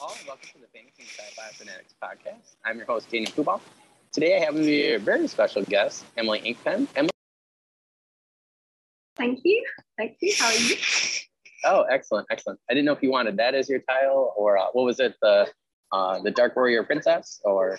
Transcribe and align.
all, 0.00 0.14
welcome 0.26 0.48
to 0.52 0.58
the 0.60 0.66
Fantasy 0.66 1.04
Sci-Fi 1.04 1.48
Fanatics 1.52 1.94
podcast. 2.02 2.56
I'm 2.64 2.76
your 2.76 2.86
host, 2.86 3.10
Daniel 3.10 3.32
Kubal. 3.32 3.60
Today 4.12 4.36
I 4.36 4.44
have 4.44 4.56
a 4.56 4.96
very 4.98 5.26
special 5.26 5.62
guest, 5.62 6.04
Emily 6.16 6.40
Inkpen. 6.40 6.86
Emily. 6.94 7.10
Thank 9.16 9.40
you. 9.44 9.64
Thank 9.96 10.16
you. 10.20 10.34
How 10.38 10.46
are 10.46 10.54
you? 10.54 10.76
Oh, 11.64 11.82
excellent, 11.90 12.26
excellent. 12.30 12.60
I 12.70 12.74
didn't 12.74 12.86
know 12.86 12.92
if 12.92 13.02
you 13.02 13.10
wanted 13.10 13.36
that 13.38 13.54
as 13.54 13.68
your 13.68 13.80
title, 13.80 14.32
or 14.36 14.58
uh, 14.58 14.66
what 14.72 14.84
was 14.84 15.00
it, 15.00 15.14
the 15.22 15.48
uh, 15.92 16.20
the 16.20 16.30
Dark 16.30 16.54
Warrior 16.54 16.84
Princess, 16.84 17.40
or 17.44 17.78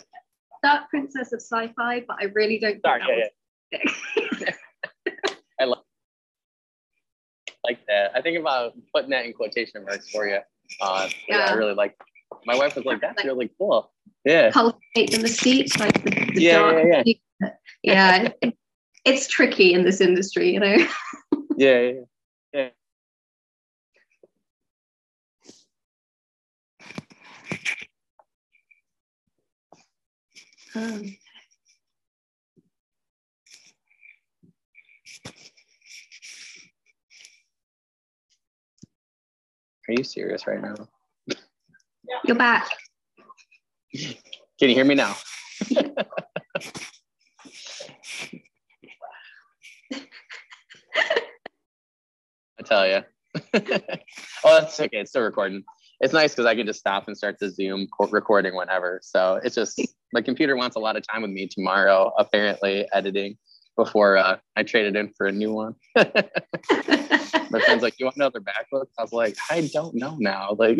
Dark 0.63 0.89
Princess 0.89 1.31
of 1.31 1.41
Sci-Fi, 1.41 2.05
but 2.07 2.17
I 2.19 2.25
really 2.25 2.59
don't. 2.59 2.81
Sorry, 2.81 3.29
yeah, 3.71 3.79
yeah. 4.39 4.51
I 5.61 5.65
like 7.63 7.85
that. 7.87 8.11
I 8.15 8.21
think 8.21 8.39
about 8.39 8.73
putting 8.93 9.11
that 9.11 9.25
in 9.25 9.33
quotation 9.33 9.85
marks 9.85 10.09
for 10.09 10.28
you. 10.28 10.39
Uh, 10.82 11.09
yeah. 11.28 11.37
yeah. 11.37 11.51
I 11.51 11.54
really 11.54 11.73
like. 11.73 11.96
My 12.46 12.55
wife 12.55 12.75
was 12.75 12.86
like, 12.86 13.01
"That's 13.01 13.23
really 13.25 13.50
cool." 13.57 13.91
Yeah. 14.25 14.51
Cultivate 14.51 15.11
the 15.11 15.18
mystique, 15.18 15.79
like 15.79 16.04
the, 16.04 16.09
the 16.09 16.42
yeah, 16.42 16.59
dark. 16.59 16.86
Yeah, 16.86 17.04
yeah. 17.39 17.50
yeah 17.83 18.29
it, 18.42 18.57
it's 19.05 19.28
tricky 19.28 19.73
in 19.73 19.83
this 19.83 20.01
industry, 20.01 20.54
you 20.54 20.59
know. 20.59 20.75
yeah, 21.57 21.79
yeah, 21.79 21.93
yeah. 22.54 22.69
Um. 30.75 31.17
Are 39.89 39.92
you 39.92 40.03
serious 40.03 40.45
right 40.45 40.61
now? 40.61 40.75
You're 42.23 42.38
back. 42.38 42.70
Can 43.92 44.70
you 44.70 44.76
hear 44.76 44.86
me 44.86 44.94
now? 44.94 45.16
I 45.72 45.96
tell 52.66 52.88
you. 52.88 53.02
oh, 53.56 54.59
that's 54.59 54.80
okay. 54.80 55.00
It's 55.00 55.09
still 55.09 55.23
recording. 55.23 55.64
It's 56.02 56.14
nice 56.14 56.34
because 56.34 56.46
I 56.46 56.53
can 56.53 56.68
just 56.68 56.80
stop 56.80 57.08
and 57.08 57.18
start 57.18 57.38
the 57.40 57.50
Zoom 57.50 57.88
recording 58.12 58.56
whenever. 58.56 59.00
So 59.02 59.40
it's 59.44 59.56
just 59.56 59.81
my 60.14 60.22
computer 60.22 60.56
wants 60.56 60.76
a 60.76 60.80
lot 60.80 60.98
of 60.98 61.03
time 61.12 61.24
with 61.24 61.31
me 61.31 61.48
tomorrow, 61.48 62.14
apparently 62.20 62.88
editing 62.94 63.40
before 63.80 64.17
uh, 64.17 64.38
I 64.58 64.63
traded 64.63 64.97
in 64.97 65.13
for 65.17 65.27
a 65.27 65.31
new 65.31 65.53
one. 65.53 65.75
My 65.95 67.59
friend's 67.66 67.81
like, 67.81 67.95
"You 67.97 68.05
want 68.05 68.17
another 68.17 68.41
MacBook?" 68.41 68.88
I 68.97 69.02
was 69.02 69.13
like, 69.13 69.38
"I 69.49 69.69
don't 69.73 69.95
know 69.95 70.17
now." 70.19 70.55
Like, 70.59 70.80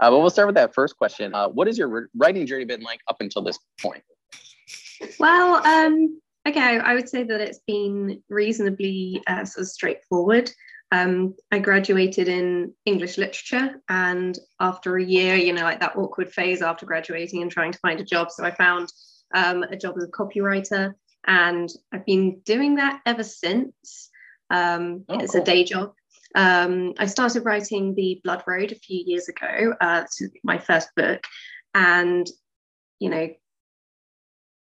uh, 0.00 0.10
but 0.10 0.18
we'll 0.18 0.30
start 0.30 0.48
with 0.48 0.56
that 0.56 0.74
first 0.74 0.96
question. 0.96 1.32
Uh, 1.32 1.48
what 1.48 1.68
has 1.68 1.78
your 1.78 2.08
writing 2.16 2.44
journey 2.44 2.64
been 2.64 2.80
like 2.80 3.00
up 3.06 3.18
until 3.20 3.42
this 3.42 3.58
point? 3.80 4.02
Well, 5.20 5.64
um, 5.64 6.20
okay, 6.48 6.78
I 6.78 6.94
would 6.94 7.08
say 7.08 7.22
that 7.22 7.40
it's 7.40 7.60
been 7.68 8.20
reasonably 8.28 9.22
uh, 9.28 9.44
sort 9.44 9.62
of 9.62 9.68
straightforward. 9.68 10.50
Um, 10.90 11.36
I 11.52 11.60
graduated 11.60 12.26
in 12.26 12.74
English 12.84 13.16
literature, 13.16 13.80
and 13.88 14.36
after 14.58 14.96
a 14.96 15.04
year, 15.04 15.36
you 15.36 15.52
know, 15.52 15.62
like 15.62 15.80
that 15.80 15.96
awkward 15.96 16.32
phase 16.32 16.62
after 16.62 16.84
graduating 16.84 17.42
and 17.42 17.50
trying 17.50 17.70
to 17.70 17.78
find 17.78 18.00
a 18.00 18.04
job, 18.04 18.32
so 18.32 18.44
I 18.44 18.50
found 18.50 18.92
um, 19.34 19.62
a 19.62 19.76
job 19.76 19.94
as 19.96 20.04
a 20.04 20.08
copywriter, 20.08 20.94
and 21.26 21.70
I've 21.92 22.06
been 22.06 22.40
doing 22.44 22.76
that 22.76 23.00
ever 23.06 23.22
since. 23.22 24.10
Um, 24.50 25.04
oh, 25.08 25.18
it's 25.18 25.32
cool. 25.32 25.42
a 25.42 25.44
day 25.44 25.64
job. 25.64 25.92
Um, 26.34 26.94
I 26.98 27.06
started 27.06 27.44
writing 27.44 27.94
The 27.94 28.20
Blood 28.24 28.42
Road 28.46 28.72
a 28.72 28.76
few 28.76 29.02
years 29.04 29.28
ago. 29.28 29.74
Uh, 29.80 30.04
my 30.44 30.58
first 30.58 30.88
book. 30.96 31.24
And, 31.74 32.28
you 32.98 33.10
know, 33.10 33.28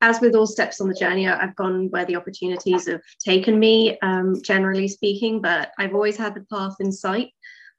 as 0.02 0.20
with 0.20 0.36
all 0.36 0.48
steps 0.48 0.82
on 0.82 0.90
the 0.90 0.96
journey, 0.96 1.28
I've 1.28 1.56
gone 1.56 1.90
where 1.90 2.06
the 2.06 2.18
opportunities 2.18 2.88
have 2.88 3.02
taken 3.24 3.58
me, 3.58 3.98
um, 4.02 4.42
generally 4.44 4.88
speaking, 4.88 5.42
but 5.42 5.72
I've 5.80 5.94
always 5.94 6.18
had 6.18 6.36
the 6.36 6.46
path 6.52 6.76
in 6.80 6.92
sight. 6.92 7.30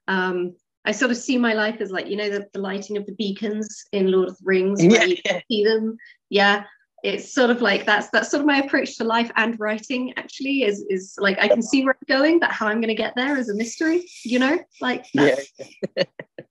Um, 0.07 0.55
I 0.85 0.91
sort 0.91 1.11
of 1.11 1.17
see 1.17 1.37
my 1.37 1.53
life 1.53 1.81
as 1.81 1.91
like, 1.91 2.07
you 2.07 2.15
know, 2.15 2.29
the, 2.29 2.47
the 2.53 2.59
lighting 2.59 2.97
of 2.97 3.05
the 3.05 3.13
beacons 3.13 3.85
in 3.91 4.11
Lord 4.11 4.29
of 4.29 4.37
the 4.37 4.43
Rings, 4.43 4.81
where 4.81 5.05
yeah. 5.05 5.15
you 5.25 5.41
see 5.49 5.63
them. 5.63 5.97
Yeah 6.29 6.63
it's 7.05 7.31
sort 7.31 7.51
of 7.51 7.61
like 7.61 7.85
that's 7.85 8.09
that's 8.09 8.31
sort 8.31 8.41
of 8.41 8.47
my 8.47 8.57
approach 8.57 8.97
to 8.97 9.03
life 9.03 9.31
and 9.35 9.59
writing 9.59 10.11
actually 10.17 10.63
is 10.63 10.83
is 10.89 11.15
like 11.19 11.37
I 11.39 11.47
can 11.47 11.61
see 11.61 11.83
where 11.83 11.95
I'm 11.95 12.17
going, 12.17 12.39
but 12.39 12.51
how 12.51 12.67
I'm 12.67 12.81
going 12.81 12.89
to 12.89 12.95
get 12.95 13.13
there 13.15 13.37
is 13.37 13.47
a 13.47 13.53
mystery, 13.53 14.09
you 14.23 14.39
know? 14.39 14.57
Like 14.81 15.05
that's, 15.13 15.51
yeah. 15.59 16.03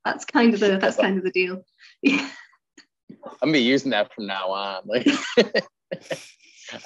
that's 0.05 0.25
kind 0.25 0.55
of 0.55 0.61
the 0.61 0.79
that's 0.79 0.97
kind 0.97 1.19
of 1.19 1.25
the 1.25 1.33
deal. 1.33 1.65
I'm 2.07 2.31
gonna 3.41 3.53
be 3.53 3.61
using 3.61 3.91
that 3.91 4.15
from 4.15 4.27
now 4.27 4.51
on. 4.51 4.83
Like 4.85 5.09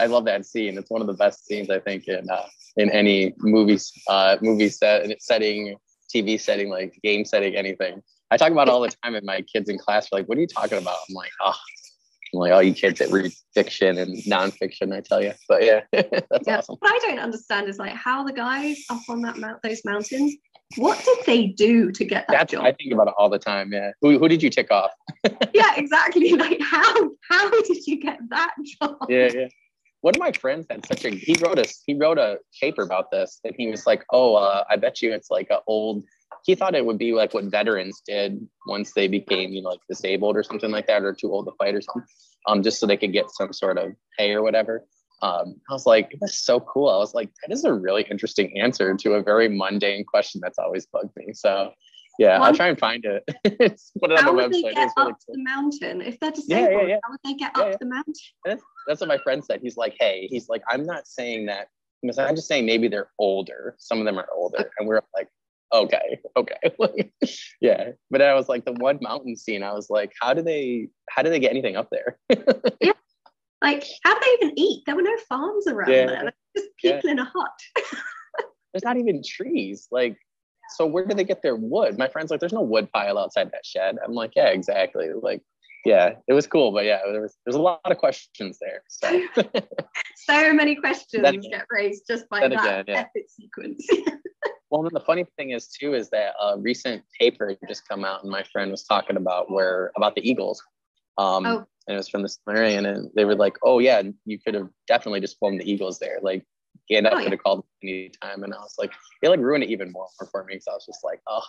I 0.00 0.06
love 0.06 0.24
that 0.24 0.46
scene. 0.46 0.78
It's 0.78 0.90
one 0.90 1.02
of 1.02 1.06
the 1.06 1.12
best 1.12 1.44
scenes 1.44 1.68
I 1.68 1.78
think 1.78 2.08
in 2.08 2.28
uh, 2.30 2.46
in 2.78 2.90
any 2.90 3.34
movies 3.38 3.92
uh 4.08 4.38
movie 4.40 4.70
set 4.70 5.20
setting, 5.20 5.76
TV 6.14 6.40
setting, 6.40 6.70
like 6.70 6.98
game 7.02 7.26
setting, 7.26 7.54
anything. 7.54 8.02
I 8.30 8.36
talk 8.36 8.52
about 8.52 8.68
all 8.68 8.80
the 8.80 8.92
time, 9.02 9.14
and 9.14 9.24
my 9.24 9.42
kids 9.42 9.68
in 9.68 9.78
class 9.78 10.06
are 10.06 10.18
like, 10.18 10.28
"What 10.28 10.38
are 10.38 10.40
you 10.40 10.46
talking 10.46 10.78
about?" 10.78 10.96
I'm 11.08 11.14
like, 11.14 11.30
"Oh, 11.42 11.54
like 12.32 12.52
all 12.52 12.62
you 12.62 12.74
kids 12.74 12.98
that 12.98 13.10
read 13.10 13.32
fiction 13.54 13.98
and 13.98 14.16
nonfiction, 14.24 14.94
I 14.94 15.00
tell 15.00 15.22
you. 15.22 15.32
But 15.48 15.64
yeah, 15.64 15.80
that's 15.92 16.46
yeah. 16.46 16.58
awesome. 16.58 16.76
What 16.78 16.92
I 16.92 16.98
don't 17.06 17.18
understand 17.18 17.68
is 17.68 17.78
like 17.78 17.92
how 17.92 18.24
the 18.24 18.32
guys 18.32 18.84
up 18.90 19.00
on 19.08 19.22
that 19.22 19.38
mount, 19.38 19.62
those 19.62 19.84
mountains, 19.84 20.34
what 20.76 21.02
did 21.04 21.18
they 21.24 21.46
do 21.46 21.90
to 21.90 22.04
get 22.04 22.26
that 22.28 22.32
that's, 22.32 22.52
job? 22.52 22.64
I 22.64 22.72
think 22.72 22.92
about 22.92 23.08
it 23.08 23.14
all 23.16 23.30
the 23.30 23.38
time. 23.38 23.72
Yeah, 23.72 23.92
who, 24.02 24.18
who 24.18 24.28
did 24.28 24.42
you 24.42 24.50
tick 24.50 24.70
off? 24.70 24.90
yeah, 25.54 25.74
exactly. 25.76 26.32
Like 26.38 26.60
how 26.60 27.10
how 27.28 27.50
did 27.50 27.86
you 27.86 28.00
get 28.00 28.18
that 28.28 28.54
job? 28.80 28.96
Yeah, 29.08 29.30
yeah. 29.34 29.48
One 30.02 30.14
of 30.14 30.20
my 30.20 30.30
friends 30.32 30.66
had 30.70 30.86
such 30.86 31.04
a 31.04 31.10
he 31.10 31.36
wrote 31.42 31.58
a 31.58 31.66
he 31.86 31.94
wrote 31.94 32.18
a 32.18 32.38
paper 32.60 32.82
about 32.82 33.10
this 33.10 33.40
and 33.44 33.54
he 33.56 33.68
was 33.68 33.86
like, 33.86 34.04
oh, 34.12 34.36
uh, 34.36 34.64
I 34.70 34.76
bet 34.76 35.02
you 35.02 35.12
it's 35.12 35.30
like 35.30 35.48
an 35.50 35.58
old 35.66 36.04
he 36.48 36.54
thought 36.54 36.74
it 36.74 36.86
would 36.86 36.96
be 36.96 37.12
like 37.12 37.34
what 37.34 37.44
veterans 37.44 38.00
did 38.06 38.40
once 38.66 38.94
they 38.94 39.06
became, 39.06 39.52
you 39.52 39.60
know, 39.60 39.68
like 39.68 39.80
disabled 39.86 40.34
or 40.34 40.42
something 40.42 40.70
like 40.70 40.86
that, 40.86 41.02
or 41.02 41.12
too 41.12 41.30
old 41.30 41.44
to 41.44 41.52
fight 41.58 41.74
or 41.74 41.82
something, 41.82 42.08
um, 42.46 42.62
just 42.62 42.80
so 42.80 42.86
they 42.86 42.96
could 42.96 43.12
get 43.12 43.30
some 43.30 43.52
sort 43.52 43.76
of 43.76 43.92
pay 44.18 44.32
or 44.32 44.42
whatever. 44.42 44.86
Um, 45.20 45.56
I 45.68 45.74
was 45.74 45.84
like, 45.84 46.16
that's 46.22 46.46
so 46.46 46.58
cool. 46.58 46.88
I 46.88 46.96
was 46.96 47.12
like, 47.12 47.28
that 47.42 47.52
is 47.52 47.64
a 47.64 47.72
really 47.74 48.06
interesting 48.10 48.58
answer 48.58 48.96
to 48.96 49.12
a 49.12 49.22
very 49.22 49.50
mundane 49.50 50.06
question 50.06 50.40
that's 50.42 50.58
always 50.58 50.86
bugged 50.86 51.14
me. 51.16 51.34
So 51.34 51.70
yeah, 52.18 52.40
I'll 52.40 52.54
try 52.54 52.68
and 52.68 52.78
find 52.78 53.04
it. 53.04 53.24
Put 54.00 54.10
it 54.10 54.18
on 54.18 54.34
the 54.34 54.42
website. 54.42 54.62
They 54.62 54.72
get 54.72 54.90
up 54.96 55.18
the 55.28 55.42
mountain? 55.42 56.00
If 56.00 56.18
they're 56.18 56.30
disabled, 56.30 56.72
yeah, 56.72 56.80
yeah, 56.80 56.86
yeah. 56.86 56.96
how 57.04 57.10
would 57.10 57.20
they 57.26 57.34
get 57.34 57.54
up 57.58 57.78
the 57.78 57.84
mountain? 57.84 58.14
That's, 58.46 58.62
that's 58.86 59.00
what 59.02 59.08
my 59.08 59.18
friend 59.18 59.44
said. 59.44 59.60
He's 59.62 59.76
like, 59.76 59.96
hey, 60.00 60.28
he's 60.30 60.48
like, 60.48 60.62
I'm 60.70 60.86
not 60.86 61.06
saying 61.06 61.44
that 61.46 61.68
I'm 62.02 62.36
just 62.36 62.48
saying 62.48 62.64
maybe 62.64 62.88
they're 62.88 63.10
older. 63.18 63.74
Some 63.78 63.98
of 63.98 64.04
them 64.06 64.18
are 64.18 64.28
older. 64.34 64.70
And 64.78 64.88
we're 64.88 65.00
like, 65.14 65.28
okay, 65.72 66.20
okay. 66.36 67.10
yeah. 67.60 67.90
But 68.10 68.22
I 68.22 68.34
was 68.34 68.48
like 68.48 68.64
the 68.64 68.72
one 68.72 68.98
mountain 69.00 69.36
scene, 69.36 69.62
I 69.62 69.72
was 69.72 69.88
like, 69.90 70.12
how 70.20 70.34
do 70.34 70.42
they 70.42 70.88
how 71.08 71.22
do 71.22 71.30
they 71.30 71.40
get 71.40 71.50
anything 71.50 71.76
up 71.76 71.88
there? 71.90 72.18
yeah. 72.80 72.92
Like, 73.62 73.84
how 74.04 74.14
do 74.14 74.20
they 74.20 74.46
even 74.46 74.58
eat? 74.58 74.84
There 74.86 74.94
were 74.94 75.02
no 75.02 75.16
farms 75.28 75.66
around 75.66 75.90
yeah. 75.90 76.06
there. 76.06 76.24
Like, 76.26 76.34
just 76.56 76.68
people 76.80 77.00
yeah. 77.04 77.10
in 77.10 77.18
a 77.18 77.24
hut. 77.24 77.84
There's 78.72 78.84
not 78.84 78.98
even 78.98 79.20
trees. 79.26 79.88
Like, 79.90 80.16
so 80.76 80.86
where 80.86 81.04
do 81.04 81.14
they 81.14 81.24
get 81.24 81.42
their 81.42 81.56
wood? 81.56 81.98
My 81.98 82.06
friend's 82.06 82.30
like, 82.30 82.38
there's 82.38 82.52
no 82.52 82.62
wood 82.62 82.88
pile 82.92 83.18
outside 83.18 83.50
that 83.50 83.66
shed. 83.66 83.96
I'm 84.04 84.12
like, 84.12 84.32
yeah, 84.36 84.48
exactly. 84.48 85.08
Like, 85.20 85.42
yeah, 85.84 86.12
it 86.26 86.34
was 86.34 86.46
cool, 86.46 86.70
but 86.72 86.84
yeah, 86.84 87.00
there 87.10 87.22
was 87.22 87.36
there's 87.44 87.56
a 87.56 87.60
lot 87.60 87.80
of 87.84 87.96
questions 87.98 88.58
there. 88.60 88.82
So, 88.88 89.22
so 90.16 90.52
many 90.52 90.76
questions 90.76 91.22
that, 91.22 91.40
get 91.40 91.66
raised 91.70 92.04
just 92.06 92.28
by 92.28 92.40
that, 92.40 92.50
that 92.50 92.80
again, 92.80 92.84
yeah. 92.88 93.00
epic 93.00 93.26
sequence. 93.28 93.86
Well, 94.70 94.88
the 94.92 95.00
funny 95.00 95.24
thing 95.36 95.50
is 95.50 95.68
too 95.68 95.94
is 95.94 96.10
that 96.10 96.34
a 96.40 96.58
recent 96.58 97.02
paper 97.18 97.56
just 97.66 97.88
come 97.88 98.04
out, 98.04 98.22
and 98.22 98.30
my 98.30 98.42
friend 98.42 98.70
was 98.70 98.84
talking 98.84 99.16
about 99.16 99.50
where 99.50 99.92
about 99.96 100.14
the 100.14 100.28
Eagles. 100.28 100.62
Um, 101.16 101.46
oh. 101.46 101.66
And 101.86 101.94
it 101.94 101.96
was 101.96 102.08
from 102.08 102.22
the 102.22 102.28
Smithsonian, 102.28 102.84
and 102.84 103.10
they 103.16 103.24
were 103.24 103.34
like, 103.34 103.56
"Oh 103.62 103.78
yeah, 103.78 104.02
you 104.26 104.38
could 104.38 104.54
have 104.54 104.68
definitely 104.86 105.20
just 105.20 105.38
filmed 105.38 105.60
the 105.60 105.70
Eagles 105.70 105.98
there. 105.98 106.18
Like, 106.20 106.44
Gandalf 106.90 107.12
oh, 107.12 107.18
yeah. 107.18 107.22
could 107.24 107.32
have 107.32 107.42
called 107.42 107.64
any 107.82 108.10
time." 108.22 108.44
And 108.44 108.52
I 108.52 108.58
was 108.58 108.74
like, 108.78 108.92
it 109.22 109.28
like 109.30 109.40
ruined 109.40 109.64
it 109.64 109.70
even 109.70 109.90
more 109.90 110.06
for 110.30 110.44
me 110.44 110.54
because 110.54 110.68
I 110.68 110.74
was 110.74 110.86
just 110.86 111.02
like, 111.02 111.20
"Oh." 111.26 111.44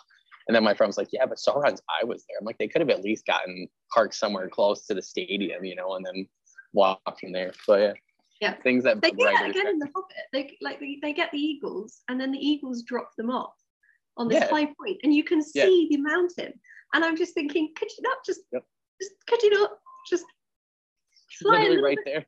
And 0.48 0.56
then 0.56 0.64
my 0.64 0.74
friend 0.74 0.88
was 0.88 0.98
like, 0.98 1.10
"Yeah, 1.12 1.26
but 1.26 1.38
Sauron's 1.38 1.82
eye 1.90 2.06
was 2.06 2.24
there." 2.28 2.38
I'm 2.40 2.46
like, 2.46 2.58
they 2.58 2.70
could 2.70 2.82
have 2.82 2.90
at 2.90 3.04
least 3.04 3.26
gotten 3.26 3.68
parked 3.94 4.16
somewhere 4.16 4.48
close 4.48 4.88
to 4.88 4.94
the 4.94 5.02
stadium, 5.02 5.66
you 5.66 5.76
know, 5.76 5.96
and 5.96 6.06
then 6.06 6.26
walking 6.74 7.34
there. 7.34 7.52
But 7.68 7.80
yeah 7.82 7.94
yeah 8.42 8.54
things 8.62 8.84
that 8.84 9.02
they 9.02 9.12
do 9.12 9.18
that 9.24 9.50
again 9.50 9.68
in 9.68 9.80
the 9.80 9.88
hobbit 9.96 10.16
they 10.34 10.58
like 10.62 10.80
they, 10.80 11.00
they 11.02 11.14
get 11.14 11.32
the 11.32 11.38
eagles 11.38 12.02
and 12.10 12.20
then 12.20 12.32
the 12.32 12.40
eagles 12.40 12.84
drop 12.84 13.12
them 13.18 13.30
off 13.30 13.54
on 14.18 14.28
this 14.28 14.42
yeah. 14.42 14.50
high 14.50 14.66
point 14.66 14.98
and 15.04 15.14
you 15.14 15.24
can 15.24 15.42
see 15.42 15.88
yeah. 15.90 15.98
the 15.98 16.02
mountain 16.02 16.54
and 16.94 17.04
i'm 17.04 17.18
just 17.18 17.34
thinking 17.34 17.70
could 17.76 17.90
you 17.98 18.04
not 18.04 18.18
just, 18.26 18.42
yep. 18.52 18.64
just 19.02 19.14
could 19.28 19.42
you 19.44 19.52
not 19.52 19.72
just 20.10 20.26
fly 21.40 21.60
literally 21.70 21.82
right 21.82 21.98
there 22.06 22.26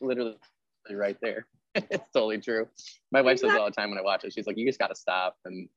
literally 0.00 0.36
right 0.92 1.16
there 1.20 1.46
it's 1.74 2.10
totally 2.12 2.38
true 2.38 2.66
my 3.12 3.20
wife 3.20 3.32
exactly. 3.32 3.50
says 3.50 3.60
all 3.60 3.66
the 3.66 3.72
time 3.72 3.90
when 3.90 3.98
i 3.98 4.02
watch 4.02 4.24
it 4.24 4.32
she's 4.32 4.46
like 4.46 4.56
you 4.56 4.66
just 4.66 4.78
got 4.78 4.88
to 4.88 4.94
stop 4.94 5.36
and 5.44 5.68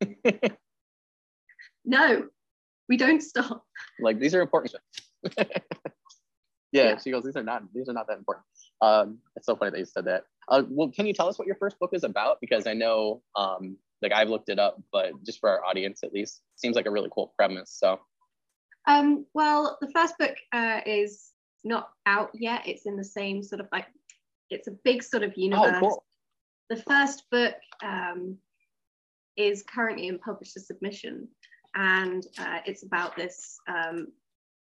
no, 1.84 2.28
we 2.88 2.96
don't 2.96 3.22
stop. 3.22 3.64
Like 4.00 4.18
these 4.18 4.34
are 4.34 4.40
important. 4.40 4.76
yeah, 6.72 6.84
yeah, 6.84 6.98
she 6.98 7.10
goes, 7.10 7.24
these 7.24 7.36
are 7.36 7.42
not 7.42 7.62
these 7.72 7.88
are 7.88 7.92
not 7.92 8.06
that 8.08 8.18
important. 8.18 8.44
Um, 8.80 9.18
it's 9.36 9.46
so 9.46 9.56
funny 9.56 9.70
that 9.70 9.78
you 9.78 9.86
said 9.86 10.04
that. 10.04 10.24
Uh, 10.48 10.62
well, 10.68 10.90
can 10.90 11.06
you 11.06 11.12
tell 11.12 11.28
us 11.28 11.38
what 11.38 11.46
your 11.46 11.56
first 11.56 11.78
book 11.78 11.90
is 11.92 12.04
about? 12.04 12.38
Because 12.40 12.66
I 12.66 12.74
know, 12.74 13.22
um, 13.36 13.76
like 14.00 14.12
I've 14.12 14.28
looked 14.28 14.48
it 14.48 14.58
up, 14.58 14.80
but 14.92 15.12
just 15.24 15.40
for 15.40 15.50
our 15.50 15.64
audience 15.64 16.00
at 16.04 16.12
least, 16.12 16.42
seems 16.56 16.76
like 16.76 16.86
a 16.86 16.90
really 16.90 17.10
cool 17.14 17.32
premise. 17.36 17.70
So, 17.70 18.00
um, 18.86 19.26
well, 19.34 19.78
the 19.80 19.90
first 19.90 20.16
book 20.18 20.34
uh, 20.52 20.80
is 20.86 21.32
not 21.64 21.90
out 22.06 22.30
yet. 22.34 22.66
It's 22.66 22.86
in 22.86 22.96
the 22.96 23.04
same 23.04 23.42
sort 23.42 23.60
of 23.60 23.66
like, 23.72 23.86
it's 24.50 24.68
a 24.68 24.72
big 24.84 25.02
sort 25.02 25.22
of 25.22 25.30
oh, 25.30 25.40
universe. 25.40 25.72
Oh, 25.76 25.80
cool. 25.80 26.04
The 26.70 26.76
first 26.76 27.24
book 27.30 27.54
um, 27.82 28.38
is 29.36 29.62
currently 29.62 30.08
in 30.08 30.18
publisher 30.18 30.60
submission, 30.60 31.28
and 31.74 32.26
uh, 32.38 32.60
it's 32.66 32.82
about 32.82 33.16
this 33.16 33.58
um, 33.68 34.08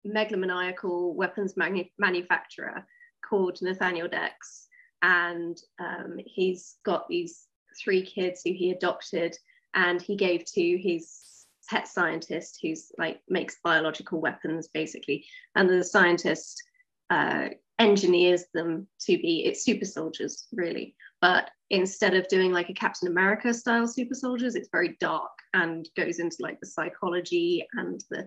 megalomaniacal 0.06 1.14
weapons 1.16 1.58
manu- 1.58 1.90
manufacturer 1.98 2.86
called 3.28 3.62
Nathaniel 3.62 4.08
Dex, 4.08 4.68
and 5.02 5.58
um, 5.80 6.18
he's 6.26 6.78
got 6.86 7.08
these 7.08 7.48
three 7.82 8.06
kids 8.06 8.42
who 8.44 8.54
he 8.54 8.72
adopted, 8.72 9.38
and 9.74 10.02
he 10.02 10.16
gave 10.16 10.46
to 10.46 10.78
his 10.78 11.46
pet 11.70 11.88
scientist 11.88 12.60
who's 12.62 12.92
like 12.98 13.22
makes 13.28 13.58
biological 13.64 14.22
weapons 14.22 14.68
basically, 14.74 15.26
and 15.56 15.70
the 15.70 15.84
scientist 15.84 16.62
uh, 17.10 17.50
engineers 17.80 18.46
them 18.54 18.88
to 19.00 19.18
be 19.18 19.44
it's 19.46 19.64
super 19.64 19.86
soldiers 19.86 20.48
really, 20.54 20.96
but 21.22 21.50
instead 21.72 22.14
of 22.14 22.28
doing 22.28 22.52
like 22.52 22.70
a 22.70 22.74
Captain 22.74 23.08
America 23.08 23.54
style 23.54 23.88
super 23.88 24.14
soldiers, 24.14 24.56
it's 24.56 24.70
very 24.72 24.96
dark 25.00 25.32
and 25.54 25.90
goes 25.98 26.20
into 26.20 26.38
like 26.40 26.60
the 26.60 26.68
psychology 26.68 27.66
and 27.74 28.04
the 28.12 28.26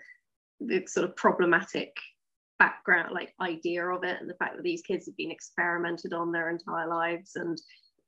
the 0.61 0.85
sort 0.87 1.09
of 1.09 1.17
problematic 1.17 1.97
background 2.59 3.13
like 3.13 3.33
idea 3.41 3.87
of 3.87 4.03
it 4.03 4.21
and 4.21 4.29
the 4.29 4.35
fact 4.35 4.57
that 4.57 4.65
these 4.65 4.83
kids 4.83 5.07
have 5.07 5.17
been 5.17 5.31
experimented 5.31 6.13
on 6.13 6.33
their 6.33 6.51
entire 6.51 6.89
lives. 6.89 7.37
And 7.37 7.61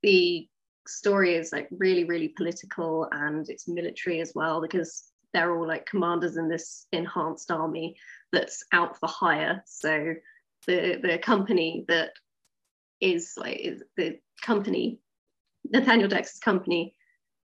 the 0.03 0.49
story 0.89 1.35
is 1.35 1.53
like 1.53 1.69
really 1.71 2.05
really 2.05 2.29
political 2.29 3.07
and 3.13 3.49
it's 3.49 3.69
military 3.69 4.21
as 4.21 4.33
well 4.35 4.61
because 4.61 5.05
they're 5.33 5.57
all 5.57 5.67
like 5.67 5.87
commanders 5.87 6.37
in 6.37 6.49
this 6.49 6.87
enhanced 6.91 7.51
army 7.51 7.95
that's 8.33 8.65
out 8.73 8.99
for 8.99 9.09
hire. 9.09 9.63
So 9.67 10.15
the 10.67 10.99
the 11.03 11.19
company 11.19 11.85
that 11.89 12.11
is 13.01 13.35
like 13.37 13.59
is 13.59 13.83
the 13.97 14.19
company 14.43 15.01
nathaniel 15.71 16.09
dex's 16.09 16.39
company 16.39 16.95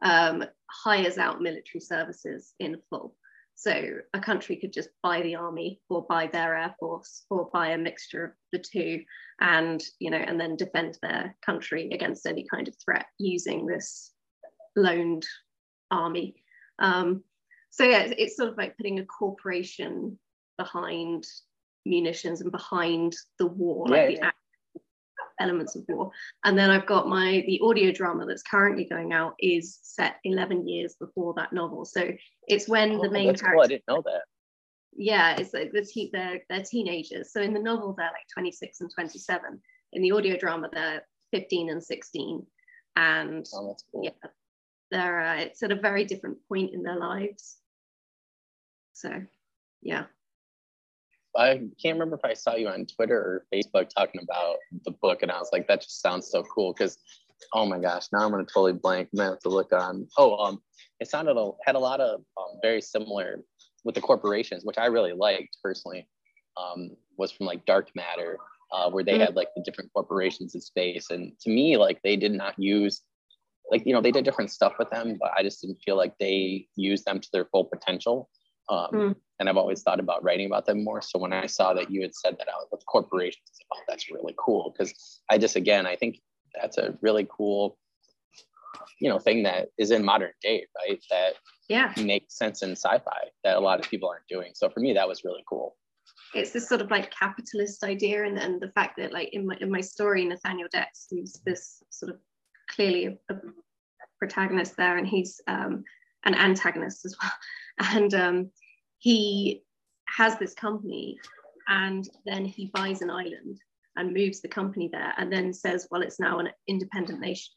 um, 0.02 0.44
hires 0.70 1.18
out 1.18 1.40
military 1.40 1.80
services 1.80 2.54
in 2.58 2.76
full 2.90 3.14
so 3.60 3.98
a 4.14 4.20
country 4.20 4.54
could 4.54 4.72
just 4.72 4.90
buy 5.02 5.20
the 5.20 5.34
army 5.34 5.80
or 5.90 6.06
buy 6.08 6.28
their 6.28 6.56
air 6.56 6.76
force 6.78 7.24
or 7.28 7.50
buy 7.52 7.70
a 7.70 7.78
mixture 7.78 8.24
of 8.24 8.30
the 8.52 8.60
two 8.60 9.02
and, 9.40 9.82
you 9.98 10.12
know, 10.12 10.16
and 10.16 10.40
then 10.40 10.54
defend 10.54 10.96
their 11.02 11.34
country 11.44 11.90
against 11.90 12.24
any 12.24 12.46
kind 12.48 12.68
of 12.68 12.76
threat 12.76 13.06
using 13.18 13.66
this 13.66 14.12
loaned 14.76 15.26
army. 15.90 16.36
Um, 16.78 17.24
so 17.70 17.82
yeah, 17.82 18.02
it's, 18.02 18.14
it's 18.16 18.36
sort 18.36 18.50
of 18.50 18.56
like 18.56 18.76
putting 18.76 19.00
a 19.00 19.04
corporation 19.04 20.20
behind 20.56 21.24
munitions 21.84 22.40
and 22.40 22.52
behind 22.52 23.16
the 23.40 23.46
war, 23.48 23.86
yeah, 23.88 23.94
like 23.94 24.20
the 24.20 24.32
elements 25.40 25.76
of 25.76 25.84
war. 25.88 26.10
And 26.44 26.58
then 26.58 26.70
I've 26.70 26.86
got 26.86 27.08
my 27.08 27.44
the 27.46 27.60
audio 27.62 27.92
drama 27.92 28.26
that's 28.26 28.42
currently 28.42 28.84
going 28.84 29.12
out 29.12 29.34
is 29.40 29.78
set 29.82 30.16
11 30.24 30.66
years 30.66 30.94
before 30.98 31.34
that 31.34 31.52
novel. 31.52 31.84
So 31.84 32.10
it's 32.46 32.68
when 32.68 32.92
oh, 32.92 33.02
the 33.02 33.10
main 33.10 33.34
character. 33.34 33.52
Cool. 33.52 33.62
I 33.62 33.66
didn't 33.66 33.88
know 33.88 34.02
that. 34.04 34.22
Yeah, 34.96 35.36
it's 35.36 35.54
like 35.54 35.72
the 35.72 35.84
te- 35.84 36.10
they're 36.12 36.40
they're 36.48 36.64
teenagers. 36.64 37.32
So 37.32 37.40
in 37.40 37.54
the 37.54 37.60
novel 37.60 37.94
they're 37.96 38.06
like 38.06 38.26
26 38.32 38.80
and 38.80 38.90
27. 38.92 39.60
In 39.92 40.02
the 40.02 40.12
audio 40.12 40.36
drama 40.36 40.68
they're 40.72 41.02
15 41.32 41.70
and 41.70 41.82
16. 41.82 42.46
And 42.96 43.46
oh, 43.54 43.76
cool. 43.92 44.04
yeah, 44.04 44.28
they're 44.90 45.20
uh, 45.20 45.36
it's 45.36 45.62
at 45.62 45.72
a 45.72 45.76
very 45.76 46.04
different 46.04 46.38
point 46.48 46.74
in 46.74 46.82
their 46.82 46.98
lives. 46.98 47.58
So 48.94 49.22
yeah. 49.82 50.04
I 51.38 51.60
can't 51.80 51.94
remember 51.94 52.16
if 52.16 52.24
I 52.24 52.34
saw 52.34 52.56
you 52.56 52.68
on 52.68 52.86
Twitter 52.86 53.16
or 53.16 53.46
Facebook 53.54 53.88
talking 53.90 54.20
about 54.22 54.56
the 54.84 54.90
book, 54.90 55.22
and 55.22 55.30
I 55.30 55.38
was 55.38 55.50
like, 55.52 55.68
that 55.68 55.82
just 55.82 56.00
sounds 56.00 56.30
so 56.30 56.42
cool 56.42 56.72
because, 56.72 56.98
oh 57.52 57.64
my 57.64 57.78
gosh, 57.78 58.06
now 58.12 58.20
I'm 58.24 58.32
gonna 58.32 58.44
totally 58.44 58.72
blank. 58.72 59.08
I'm 59.12 59.18
gonna 59.18 59.30
have 59.30 59.40
to 59.40 59.48
look 59.48 59.72
on. 59.72 60.08
Oh, 60.18 60.36
um, 60.36 60.60
it 60.98 61.08
sounded 61.08 61.36
a, 61.36 61.50
had 61.64 61.76
a 61.76 61.78
lot 61.78 62.00
of 62.00 62.20
um, 62.36 62.58
very 62.60 62.80
similar 62.80 63.44
with 63.84 63.94
the 63.94 64.00
corporations, 64.00 64.64
which 64.64 64.78
I 64.78 64.86
really 64.86 65.12
liked 65.12 65.56
personally. 65.62 66.08
Um, 66.56 66.90
was 67.16 67.30
from 67.30 67.46
like 67.46 67.64
Dark 67.66 67.90
Matter, 67.94 68.36
uh, 68.72 68.90
where 68.90 69.04
they 69.04 69.12
mm-hmm. 69.12 69.20
had 69.20 69.36
like 69.36 69.48
the 69.54 69.62
different 69.62 69.92
corporations 69.94 70.56
in 70.56 70.60
space, 70.60 71.10
and 71.10 71.38
to 71.40 71.50
me, 71.50 71.76
like 71.76 72.00
they 72.02 72.16
did 72.16 72.32
not 72.32 72.58
use 72.58 73.02
like 73.70 73.86
you 73.86 73.92
know 73.92 74.00
they 74.00 74.10
did 74.10 74.24
different 74.24 74.50
stuff 74.50 74.72
with 74.78 74.88
them 74.88 75.18
but 75.20 75.30
i 75.36 75.42
just 75.42 75.60
didn't 75.60 75.78
feel 75.84 75.94
like 75.94 76.14
they 76.18 76.66
used 76.76 77.04
them 77.04 77.20
to 77.20 77.28
their 77.34 77.44
full 77.46 77.64
potential 77.64 78.30
um, 78.68 78.90
mm. 78.92 79.14
And 79.40 79.48
I've 79.48 79.56
always 79.56 79.82
thought 79.82 80.00
about 80.00 80.24
writing 80.24 80.46
about 80.46 80.66
them 80.66 80.82
more. 80.82 81.00
So 81.00 81.18
when 81.18 81.32
I 81.32 81.46
saw 81.46 81.72
that 81.74 81.90
you 81.90 82.02
had 82.02 82.14
said 82.14 82.36
that 82.38 82.48
out 82.48 82.66
with 82.72 82.84
corporations, 82.86 83.50
oh, 83.72 83.80
that's 83.86 84.10
really 84.10 84.34
cool. 84.36 84.74
Because 84.76 85.20
I 85.30 85.38
just, 85.38 85.54
again, 85.54 85.86
I 85.86 85.94
think 85.94 86.20
that's 86.60 86.76
a 86.76 86.98
really 87.02 87.26
cool, 87.30 87.78
you 89.00 89.08
know, 89.08 89.20
thing 89.20 89.44
that 89.44 89.68
is 89.78 89.92
in 89.92 90.04
modern 90.04 90.32
day, 90.42 90.66
right? 90.76 91.00
That 91.10 91.34
yeah 91.68 91.92
makes 92.02 92.36
sense 92.36 92.62
in 92.62 92.72
sci-fi 92.72 93.28
that 93.44 93.56
a 93.56 93.60
lot 93.60 93.78
of 93.78 93.88
people 93.88 94.08
aren't 94.08 94.26
doing. 94.28 94.52
So 94.54 94.68
for 94.70 94.80
me, 94.80 94.92
that 94.94 95.06
was 95.06 95.22
really 95.24 95.44
cool. 95.48 95.76
It's 96.34 96.50
this 96.50 96.68
sort 96.68 96.80
of 96.80 96.90
like 96.90 97.10
capitalist 97.10 97.84
idea, 97.84 98.24
and, 98.24 98.38
and 98.38 98.60
the 98.60 98.72
fact 98.72 98.96
that 98.98 99.12
like 99.12 99.28
in 99.32 99.46
my 99.46 99.56
in 99.60 99.70
my 99.70 99.80
story, 99.80 100.24
Nathaniel 100.24 100.68
Dex, 100.72 101.06
who's 101.10 101.34
this 101.46 101.82
sort 101.90 102.12
of 102.12 102.18
clearly 102.70 103.18
a, 103.30 103.34
a 103.34 103.36
protagonist 104.18 104.76
there, 104.76 104.98
and 104.98 105.06
he's 105.06 105.40
um, 105.46 105.84
an 106.24 106.34
antagonist 106.34 107.04
as 107.06 107.16
well. 107.22 107.32
And 107.78 108.14
um, 108.14 108.50
he 108.98 109.62
has 110.08 110.38
this 110.38 110.54
company 110.54 111.18
and 111.68 112.08
then 112.24 112.44
he 112.44 112.70
buys 112.74 113.02
an 113.02 113.10
island 113.10 113.60
and 113.96 114.14
moves 114.14 114.40
the 114.40 114.48
company 114.48 114.88
there 114.92 115.12
and 115.16 115.32
then 115.32 115.52
says, 115.52 115.86
well, 115.90 116.02
it's 116.02 116.20
now 116.20 116.38
an 116.38 116.48
independent 116.66 117.20
nation 117.20 117.52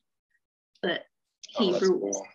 that 0.84 1.04
he 1.50 1.74
oh, 1.74 1.80
rules. 1.80 2.18
Cool. 2.18 2.26